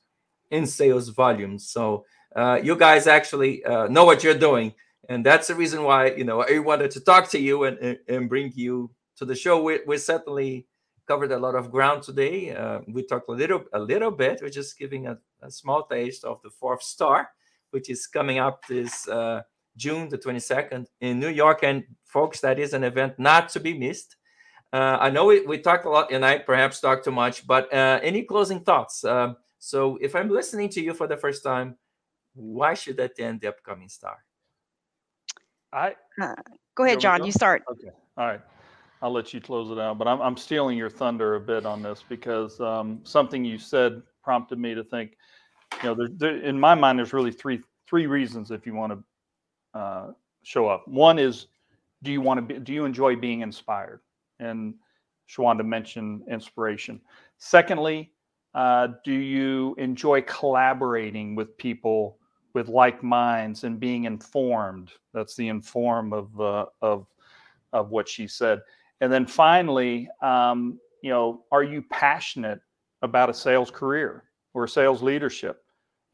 in 0.52 0.64
sales 0.66 1.08
volumes 1.08 1.68
so 1.68 2.04
uh, 2.36 2.58
you 2.62 2.76
guys 2.76 3.06
actually 3.06 3.62
know 3.90 4.04
what 4.04 4.22
you're 4.22 4.38
doing 4.38 4.72
and 5.08 5.26
that's 5.26 5.48
the 5.48 5.54
reason 5.54 5.82
why 5.82 6.12
you 6.12 6.24
know 6.24 6.44
i 6.48 6.58
wanted 6.60 6.90
to 6.90 7.00
talk 7.00 7.28
to 7.28 7.40
you 7.40 7.64
and, 7.64 7.98
and 8.08 8.28
bring 8.28 8.52
you 8.54 8.88
to 9.22 9.24
the 9.24 9.34
show. 9.34 9.62
We, 9.62 9.80
we 9.86 9.98
certainly 9.98 10.66
covered 11.06 11.32
a 11.32 11.38
lot 11.38 11.54
of 11.54 11.70
ground 11.70 12.02
today. 12.02 12.54
Uh, 12.54 12.80
we 12.88 13.04
talked 13.04 13.28
a 13.28 13.32
little 13.32 13.64
a 13.72 13.78
little 13.78 14.10
bit. 14.10 14.40
We're 14.42 14.50
just 14.50 14.78
giving 14.78 15.06
a, 15.06 15.18
a, 15.42 15.50
small 15.50 15.86
taste 15.86 16.24
of 16.24 16.40
the 16.42 16.50
fourth 16.50 16.82
star, 16.82 17.30
which 17.70 17.90
is 17.90 18.06
coming 18.06 18.38
up 18.38 18.66
this 18.66 19.08
uh, 19.08 19.42
June 19.76 20.08
the 20.08 20.18
22nd 20.18 20.86
in 21.00 21.20
New 21.20 21.28
York. 21.28 21.60
And 21.62 21.84
folks, 22.04 22.40
that 22.40 22.58
is 22.58 22.72
an 22.72 22.84
event 22.84 23.18
not 23.18 23.48
to 23.50 23.60
be 23.60 23.74
missed. 23.74 24.16
Uh, 24.72 24.96
I 25.00 25.10
know 25.10 25.26
we, 25.26 25.44
we 25.46 25.58
talked 25.58 25.84
a 25.84 25.90
lot 25.90 26.12
and 26.12 26.24
I 26.24 26.38
perhaps 26.38 26.80
talked 26.80 27.04
too 27.04 27.12
much, 27.12 27.46
but 27.46 27.72
uh, 27.72 28.00
any 28.02 28.22
closing 28.22 28.60
thoughts? 28.60 29.04
Um, 29.04 29.36
so 29.64 29.96
if 30.00 30.16
I'm 30.16 30.28
listening 30.28 30.68
to 30.70 30.82
you 30.82 30.92
for 30.92 31.06
the 31.06 31.16
first 31.16 31.44
time, 31.44 31.76
why 32.34 32.74
should 32.74 32.98
I 32.98 33.04
attend 33.04 33.42
the 33.42 33.46
upcoming 33.46 33.88
star? 33.88 34.16
I 35.72 35.94
uh, 36.20 36.34
go 36.74 36.82
ahead, 36.82 36.98
John. 36.98 37.20
Go? 37.20 37.26
You 37.26 37.32
start. 37.32 37.62
Okay. 37.70 37.90
All 38.16 38.26
right. 38.26 38.40
I'll 39.02 39.12
let 39.12 39.32
you 39.32 39.40
close 39.40 39.70
it 39.70 39.78
out, 39.78 39.98
but 39.98 40.08
I'm, 40.08 40.20
I'm 40.20 40.36
stealing 40.36 40.76
your 40.76 40.90
thunder 40.90 41.36
a 41.36 41.40
bit 41.40 41.64
on 41.64 41.80
this 41.80 42.02
because 42.08 42.60
um, 42.60 42.98
something 43.04 43.44
you 43.44 43.56
said 43.56 44.02
prompted 44.24 44.58
me 44.58 44.74
to 44.74 44.82
think. 44.82 45.16
You 45.80 45.90
know, 45.90 45.94
there, 45.94 46.08
there, 46.16 46.36
in 46.40 46.58
my 46.58 46.74
mind, 46.74 46.98
there's 46.98 47.12
really 47.12 47.30
three 47.30 47.60
three 47.86 48.08
reasons 48.08 48.50
if 48.50 48.66
you 48.66 48.74
want 48.74 48.94
to 48.94 49.78
uh, 49.78 50.10
show 50.42 50.66
up. 50.66 50.88
One 50.88 51.20
is, 51.20 51.46
do 52.02 52.10
you 52.10 52.20
want 52.20 52.38
to 52.38 52.42
be? 52.42 52.58
Do 52.58 52.72
you 52.72 52.84
enjoy 52.84 53.14
being 53.14 53.42
inspired? 53.42 54.00
And 54.40 54.74
Shawanda 55.30 55.64
mentioned 55.64 56.22
inspiration. 56.28 57.00
Secondly, 57.38 58.10
uh, 58.54 58.88
do 59.04 59.12
you 59.12 59.74
enjoy 59.78 60.22
collaborating 60.22 61.34
with 61.34 61.56
people 61.56 62.18
with 62.54 62.68
like 62.68 63.02
minds 63.02 63.64
and 63.64 63.80
being 63.80 64.04
informed? 64.04 64.90
That's 65.14 65.34
the 65.36 65.48
inform 65.48 66.12
of 66.12 66.40
uh, 66.40 66.66
of 66.82 67.06
of 67.72 67.90
what 67.90 68.08
she 68.08 68.26
said. 68.26 68.60
And 69.00 69.12
then 69.12 69.26
finally, 69.26 70.08
um, 70.20 70.78
you 71.02 71.10
know, 71.10 71.44
are 71.50 71.62
you 71.64 71.82
passionate 71.82 72.60
about 73.00 73.30
a 73.30 73.34
sales 73.34 73.70
career 73.70 74.24
or 74.54 74.68
sales 74.68 75.02
leadership? 75.02 75.64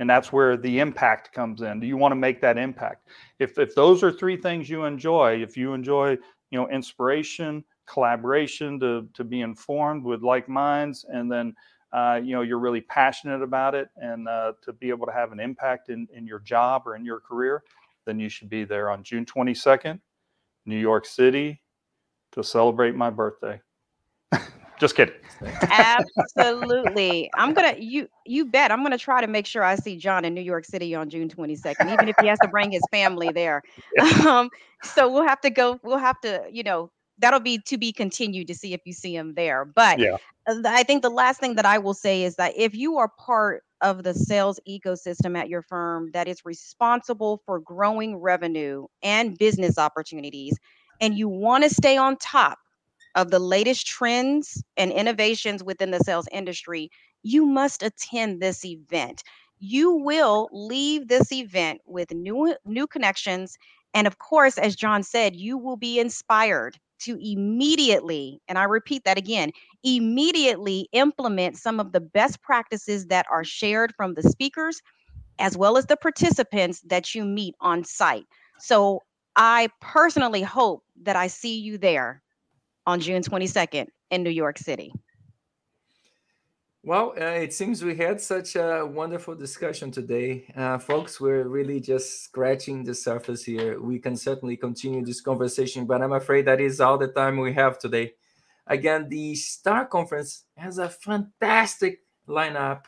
And 0.01 0.09
that's 0.09 0.33
where 0.33 0.57
the 0.57 0.79
impact 0.79 1.33
comes 1.33 1.61
in. 1.63 1.81
Do 1.81 1.87
you 1.87 1.97
want 1.97 2.13
to 2.13 2.17
make 2.17 2.41
that 2.41 2.57
impact? 2.57 3.09
If 3.41 3.59
if 3.59 3.75
those 3.75 4.05
are 4.05 4.13
three 4.13 4.37
things 4.37 4.71
you 4.71 4.85
enjoy, 4.85 5.43
if 5.43 5.57
you 5.57 5.75
enjoy, 5.75 6.11
you 6.51 6.59
know, 6.59 6.69
inspiration, 6.69 7.65
collaboration, 7.87 8.79
to 8.79 9.09
to 9.15 9.25
be 9.25 9.41
informed 9.41 10.05
with 10.05 10.23
like 10.23 10.49
minds, 10.49 11.05
and 11.09 11.31
then 11.31 11.53
uh, 11.93 12.21
you 12.23 12.33
know 12.33 12.43
you're 12.43 12.59
really 12.59 12.81
passionate 12.81 13.43
about 13.43 13.75
it, 13.75 13.89
and 13.97 14.29
uh, 14.29 14.53
to 14.63 14.73
be 14.73 14.91
able 14.91 15.07
to 15.07 15.13
have 15.13 15.33
an 15.33 15.41
impact 15.41 15.89
in 15.89 16.07
in 16.13 16.27
your 16.27 16.41
job 16.41 16.83
or 16.87 16.97
in 16.97 17.05
your 17.05 17.21
career, 17.21 17.63
then 18.05 18.19
you 18.19 18.29
should 18.29 18.49
be 18.49 18.65
there 18.65 18.91
on 18.91 19.03
June 19.03 19.25
22nd, 19.25 20.01
New 20.67 20.79
York 20.79 21.07
City, 21.07 21.61
to 22.33 22.43
celebrate 22.43 22.95
my 22.95 23.11
birthday. 23.11 23.61
Just 24.79 24.95
kidding. 24.95 25.15
Absolutely. 25.43 27.31
I'm 27.35 27.55
gonna 27.55 27.75
you 27.79 28.09
you 28.27 28.45
bet 28.45 28.71
I'm 28.71 28.83
gonna 28.83 28.99
try 28.99 29.21
to 29.21 29.27
make 29.27 29.47
sure 29.47 29.65
I 29.65 29.75
see 29.75 29.97
John 29.97 30.25
in 30.25 30.35
New 30.35 30.43
York 30.43 30.65
City 30.65 30.95
on 30.95 31.11
June 31.11 31.29
22nd, 31.29 31.93
even 31.93 32.09
if 32.09 32.17
he 32.21 32.27
has 32.27 32.39
to 32.41 32.49
bring 32.49 32.71
his 32.71 32.83
family 32.91 33.31
there. 33.33 33.63
Um, 34.27 34.51
so 34.83 35.11
we'll 35.11 35.27
have 35.27 35.41
to 35.41 35.51
go, 35.51 35.81
we'll 35.83 35.99
have 35.99 36.21
to, 36.21 36.45
you 36.51 36.63
know, 36.63 36.91
that'll 37.19 37.41
be 37.41 37.59
to 37.67 37.79
be 37.79 37.93
continued 37.93 38.47
to 38.49 38.55
see 38.55 38.73
if 38.73 38.81
you 38.85 38.93
see 38.93 39.15
him 39.15 39.35
there. 39.35 39.65
But 39.65 39.99
Yeah. 39.99 40.17
I 40.65 40.83
think 40.83 41.03
the 41.03 41.11
last 41.11 41.41
thing 41.41 41.57
that 41.57 41.67
I 41.67 41.79
will 41.79 41.95
say 41.95 42.23
is 42.23 42.37
that 42.37 42.55
if 42.57 42.75
you 42.75 42.97
are 42.97 43.09
part 43.19 43.65
of 43.83 44.03
the 44.03 44.15
sales 44.15 44.59
ecosystem 44.67 45.37
at 45.37 45.49
your 45.49 45.63
firm 45.63 46.11
that 46.13 46.27
is 46.27 46.45
responsible 46.45 47.43
for 47.45 47.61
growing 47.61 48.17
revenue 48.17 48.87
and 49.03 49.37
business 49.37 49.79
opportunities, 49.79 50.59
and 51.01 51.17
you 51.17 51.29
want 51.29 51.65
to 51.65 51.71
stay 51.71 51.97
on 51.97 52.17
top 52.17 52.59
of 53.15 53.31
the 53.31 53.39
latest 53.39 53.87
trends 53.87 54.63
and 54.77 54.91
innovations 54.93 55.63
within 55.63 55.91
the 55.91 55.99
sales 56.01 56.29
industry, 56.33 56.91
you 57.23 57.45
must 57.45 57.83
attend 57.83 58.41
this 58.41 58.65
event. 58.65 59.23
You 59.59 59.93
will 59.93 60.49
leave 60.53 61.09
this 61.09 61.33
event 61.33 61.81
with 61.85 62.13
new 62.13 62.55
new 62.65 62.87
connections 62.87 63.59
and 63.93 64.07
of 64.07 64.19
course 64.19 64.57
as 64.57 64.77
John 64.77 65.03
said, 65.03 65.35
you 65.35 65.59
will 65.59 65.77
be 65.77 65.99
inspired 65.99 66.79
to 67.01 67.19
immediately, 67.21 68.41
and 68.49 68.59
I 68.59 68.65
repeat 68.65 69.05
that 69.05 69.19
again, 69.19 69.53
immediately 69.85 70.89
implement 70.93 71.57
some 71.57 71.81
of 71.81 71.93
the 71.93 72.01
best 72.01 72.43
practices 72.43 73.07
that 73.07 73.27
are 73.31 73.45
shared 73.45 73.95
from 73.97 74.15
the 74.15 74.23
speakers 74.23 74.81
as 75.39 75.57
well 75.57 75.77
as 75.77 75.87
the 75.87 75.97
participants 75.97 76.81
that 76.87 77.15
you 77.15 77.25
meet 77.25 77.55
on 77.61 77.85
site. 77.85 78.27
So 78.59 79.03
I 79.37 79.69
personally 79.81 80.43
hope 80.43 80.83
that 81.03 81.17
I 81.17 81.29
see 81.29 81.59
you 81.59 81.79
there 81.79 82.23
on 82.87 83.01
June 83.01 83.23
22nd 83.23 83.87
in 84.11 84.23
New 84.23 84.31
York 84.31 84.59
City. 84.59 84.93
Well, 86.89 87.13
uh, 87.21 87.45
it 87.45 87.53
seems 87.53 87.85
we 87.85 87.97
had 87.97 88.19
such 88.19 88.57
a 88.57 88.83
wonderful 88.83 89.35
discussion 89.35 89.91
today. 89.91 90.47
Uh, 90.57 90.79
folks, 90.79 91.21
we're 91.21 91.47
really 91.47 91.81
just 91.81 92.25
scratching 92.25 92.83
the 92.83 92.95
surface 92.95 93.45
here. 93.45 93.79
We 93.79 93.99
can 93.99 94.17
certainly 94.17 94.57
continue 94.57 95.05
this 95.05 95.21
conversation, 95.21 95.85
but 95.85 96.01
I'm 96.01 96.15
afraid 96.15 96.47
that 96.47 96.63
is 96.63 96.81
all 96.81 96.97
the 96.97 97.09
time 97.09 97.37
we 97.37 97.53
have 97.53 97.79
today. 97.79 98.15
Again, 98.67 99.07
the 99.11 99.35
STAR 99.35 99.85
Conference 99.85 100.45
has 100.57 100.79
a 100.79 100.89
fantastic 100.89 101.99
lineup, 102.27 102.85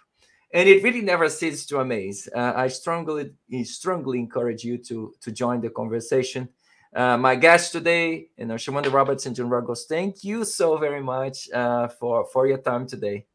and 0.55 0.67
it 0.67 0.83
really 0.83 1.03
never 1.03 1.29
ceases 1.29 1.67
to 1.67 1.81
amaze. 1.81 2.27
Uh, 2.35 2.55
I 2.57 2.69
strongly, 2.69 3.35
strongly 3.65 4.19
encourage 4.19 4.65
you 4.65 4.79
to, 4.79 5.13
to 5.21 5.31
join 5.31 5.61
the 5.61 5.69
conversation. 5.69 6.49
Uh, 6.97 7.19
my 7.19 7.35
guests 7.35 7.71
today, 7.71 8.29
you 8.39 8.47
know, 8.47 8.55
Shawanda 8.55 8.91
Roberts 8.91 9.27
and 9.27 9.37
John 9.37 9.51
Ruggles, 9.51 9.85
thank 9.85 10.25
you 10.25 10.47
so 10.47 10.79
very 10.79 11.03
much 11.03 11.51
uh, 11.51 11.89
for, 11.89 12.27
for 12.33 12.47
your 12.47 12.63
time 12.63 12.87
today. 12.87 13.27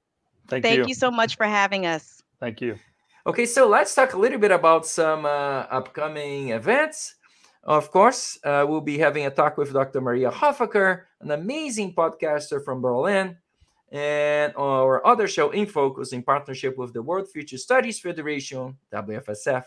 Thank, 0.48 0.64
Thank 0.64 0.78
you. 0.78 0.86
you 0.88 0.96
so 0.96 1.10
much 1.10 1.38
for 1.38 1.46
having 1.46 1.86
us. 1.86 2.24
Thank 2.40 2.62
you. 2.62 2.78
Okay, 3.28 3.46
so 3.46 3.68
let's 3.68 3.96
talk 3.96 4.14
a 4.14 4.20
little 4.20 4.38
bit 4.38 4.52
about 4.52 4.86
some 4.86 5.26
uh, 5.26 5.66
upcoming 5.72 6.50
events. 6.50 7.16
Of 7.64 7.90
course, 7.90 8.38
uh, 8.44 8.66
we'll 8.68 8.82
be 8.82 9.00
having 9.00 9.26
a 9.26 9.32
talk 9.32 9.58
with 9.58 9.74
Dr. 9.74 10.00
Maria 10.00 10.30
Hoffaker, 10.30 11.02
an 11.22 11.32
amazing 11.32 11.96
podcaster 11.96 12.64
from 12.64 12.82
Berlin, 12.82 13.38
and 13.92 14.54
our 14.56 15.06
other 15.08 15.28
show, 15.28 15.50
In 15.50 15.66
Focus, 15.66 16.14
in 16.14 16.22
partnership 16.22 16.78
with 16.78 16.94
the 16.94 17.02
World 17.02 17.28
Future 17.28 17.58
Studies 17.58 18.00
Federation, 18.00 18.78
WFSF, 18.94 19.64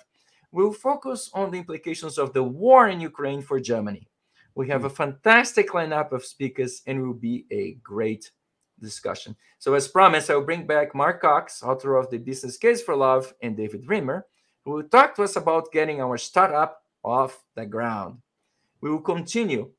will 0.53 0.73
focus 0.73 1.29
on 1.35 1.51
the 1.51 1.59
implications 1.59 2.19
of 2.19 2.33
the 2.33 2.43
war 2.43 2.89
in 2.89 3.01
Ukraine 3.01 3.43
for 3.43 3.59
Germany. 3.59 4.09
We 4.55 4.69
have 4.69 4.85
a 4.85 4.91
fantastic 4.91 5.71
lineup 5.71 6.13
of 6.13 6.25
speakers, 6.25 6.83
and 6.87 6.99
it 6.99 7.03
will 7.03 7.15
be 7.15 7.47
a 7.51 7.75
great 7.83 8.31
discussion. 8.81 9.37
So, 9.59 9.75
as 9.75 9.89
promised, 9.89 10.31
I'll 10.31 10.45
bring 10.45 10.67
back 10.67 10.95
Mark 10.95 11.21
Cox, 11.21 11.63
author 11.63 11.97
of 11.97 12.11
The 12.11 12.19
Business 12.19 12.57
Case 12.57 12.83
for 12.83 12.97
Love, 12.97 13.35
and 13.43 13.57
David 13.57 13.89
Rimmer, 13.89 14.27
who 14.65 14.73
will 14.73 14.85
talk 14.85 15.15
to 15.17 15.23
us 15.23 15.37
about 15.37 15.73
getting 15.73 16.01
our 16.01 16.17
startup 16.17 16.83
off 17.05 17.45
the 17.55 17.67
ground. 17.67 18.19
We 18.81 18.91
will 18.91 19.01
continue 19.01 19.71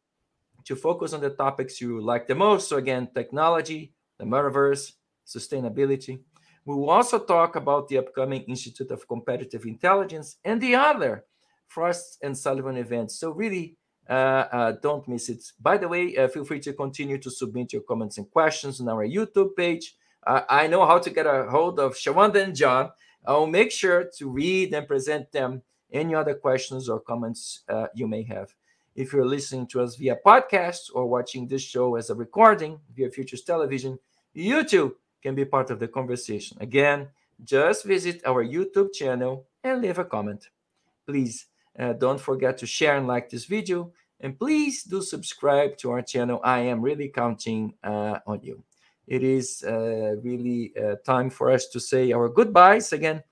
to 0.65 0.75
focus 0.75 1.13
on 1.13 1.21
the 1.21 1.31
topics 1.31 1.81
you 1.81 2.01
like 2.01 2.27
the 2.27 2.35
most. 2.35 2.69
So, 2.69 2.77
again, 2.77 3.09
technology, 3.13 3.93
the 4.17 4.25
metaverse, 4.25 4.93
sustainability. 5.25 6.19
We 6.65 6.75
will 6.75 6.91
also 6.91 7.17
talk 7.17 7.55
about 7.55 7.87
the 7.87 7.97
upcoming 7.97 8.43
Institute 8.43 8.91
of 8.91 9.07
Competitive 9.07 9.65
Intelligence 9.65 10.37
and 10.43 10.61
the 10.61 10.75
other 10.75 11.25
Frost 11.67 12.19
and 12.21 12.37
Sullivan 12.37 12.77
events. 12.77 13.19
So, 13.19 13.31
really, 13.31 13.78
don't 14.10 15.07
miss 15.07 15.30
it. 15.30 15.51
By 15.60 15.78
the 15.78 15.88
way, 15.88 16.18
uh, 16.18 16.28
feel 16.28 16.43
free 16.45 16.60
to 16.62 16.74
continue 16.74 17.18
to 17.20 17.30
submit 17.30 17.74
your 17.74 17.84
comments 17.84 18.18
and 18.18 18.30
questions 18.32 18.82
on 18.82 18.89
our 18.89 19.05
YouTube 19.05 19.55
page. 19.55 19.95
Uh, 20.26 20.41
I 20.49 20.68
know 20.68 20.86
how 20.86 20.99
to 20.99 21.10
get 21.10 21.26
a 21.26 21.47
hold 21.49 21.80
of 21.80 21.93
Shawanda 21.93 22.43
and 22.43 22.55
John. 22.55 22.91
I'll 23.26 23.47
make 23.47 23.72
sure 23.72 24.10
to 24.18 24.30
read 24.30 24.74
and 24.74 24.88
present 24.88 25.32
them 25.32 25.62
any 25.91 26.16
other 26.16 26.34
questions 26.34 26.89
or 26.89 26.99
comments 26.99 27.62
uh, 27.70 27.88
you 27.93 28.07
may 28.07 28.24
have. 28.24 28.53
If 28.95 29.14
you're 29.14 29.26
listening 29.26 29.68
to 29.68 29.82
us 29.82 29.95
via 29.95 30.18
podcast 30.26 30.89
or 30.93 31.07
watching 31.07 31.47
this 31.47 31.62
show 31.62 31.95
as 31.95 32.10
a 32.10 32.16
recording 32.16 32.80
via 32.95 33.10
Futures 33.10 33.43
Television, 33.43 33.99
you 34.34 34.64
too 34.64 34.97
can 35.22 35.36
be 35.36 35.45
part 35.45 35.70
of 35.70 35.80
the 35.80 35.88
conversation. 35.88 36.57
Again, 36.60 37.07
just 37.43 37.86
visit 37.86 38.22
our 38.26 38.43
YouTube 38.43 38.93
channel 38.93 39.45
and 39.64 39.82
leave 39.82 39.99
a 39.99 40.05
comment. 40.05 40.49
Please 41.05 41.47
uh, 41.78 41.93
don't 41.93 42.20
forget 42.20 42.57
to 42.59 42.65
share 42.65 42.97
and 42.97 43.07
like 43.07 43.30
this 43.30 43.45
video. 43.45 43.91
And 44.22 44.38
please 44.38 44.84
do 44.84 45.01
subscribe 45.01 45.78
to 45.78 45.91
our 45.91 46.01
channel. 46.01 46.41
I 46.43 46.59
am 46.59 46.82
really 46.82 47.09
counting 47.09 47.74
uh, 47.84 48.20
on 48.28 48.41
you. 48.43 48.63
It 49.07 49.24
is 49.24 49.63
uh, 49.63 50.15
really 50.22 50.74
uh, 50.78 50.95
time 51.05 51.30
for 51.30 51.49
us 51.49 51.67
to 51.70 51.80
say 51.80 52.11
our 52.11 52.30
goodbyes 52.30 52.93
again. 52.93 53.24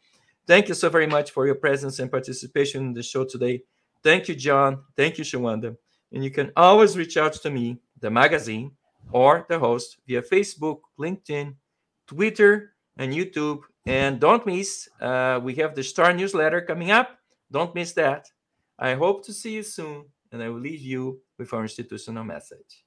Thank 0.47 0.69
you 0.69 0.73
so 0.73 0.89
very 0.89 1.07
much 1.07 1.31
for 1.31 1.45
your 1.45 1.55
presence 1.55 1.99
and 1.99 2.09
participation 2.09 2.85
in 2.85 2.93
the 2.93 3.03
show 3.03 3.25
today. 3.25 3.63
Thank 4.01 4.29
you, 4.29 4.35
John. 4.35 4.83
Thank 4.95 5.17
you, 5.17 5.25
Shawanda. 5.25 5.75
And 6.13 6.23
you 6.23 6.31
can 6.31 6.51
always 6.55 6.97
reach 6.97 7.17
out 7.17 7.33
to 7.33 7.49
me, 7.49 7.79
the 7.99 8.09
magazine, 8.09 8.71
or 9.11 9.45
the 9.49 9.59
host 9.59 9.97
via 10.07 10.21
Facebook, 10.21 10.79
LinkedIn, 10.97 11.55
Twitter, 12.07 12.73
and 12.97 13.13
YouTube. 13.13 13.61
And 13.85 14.19
don't 14.19 14.45
miss, 14.45 14.87
uh, 15.01 15.39
we 15.43 15.55
have 15.55 15.75
the 15.75 15.83
Star 15.83 16.13
newsletter 16.13 16.61
coming 16.61 16.91
up. 16.91 17.16
Don't 17.51 17.75
miss 17.75 17.93
that. 17.93 18.27
I 18.79 18.95
hope 18.95 19.25
to 19.25 19.33
see 19.33 19.53
you 19.53 19.63
soon, 19.63 20.05
and 20.31 20.43
I 20.43 20.49
will 20.49 20.59
leave 20.59 20.81
you 20.81 21.21
with 21.37 21.53
our 21.53 21.63
institutional 21.63 22.23
message. 22.23 22.85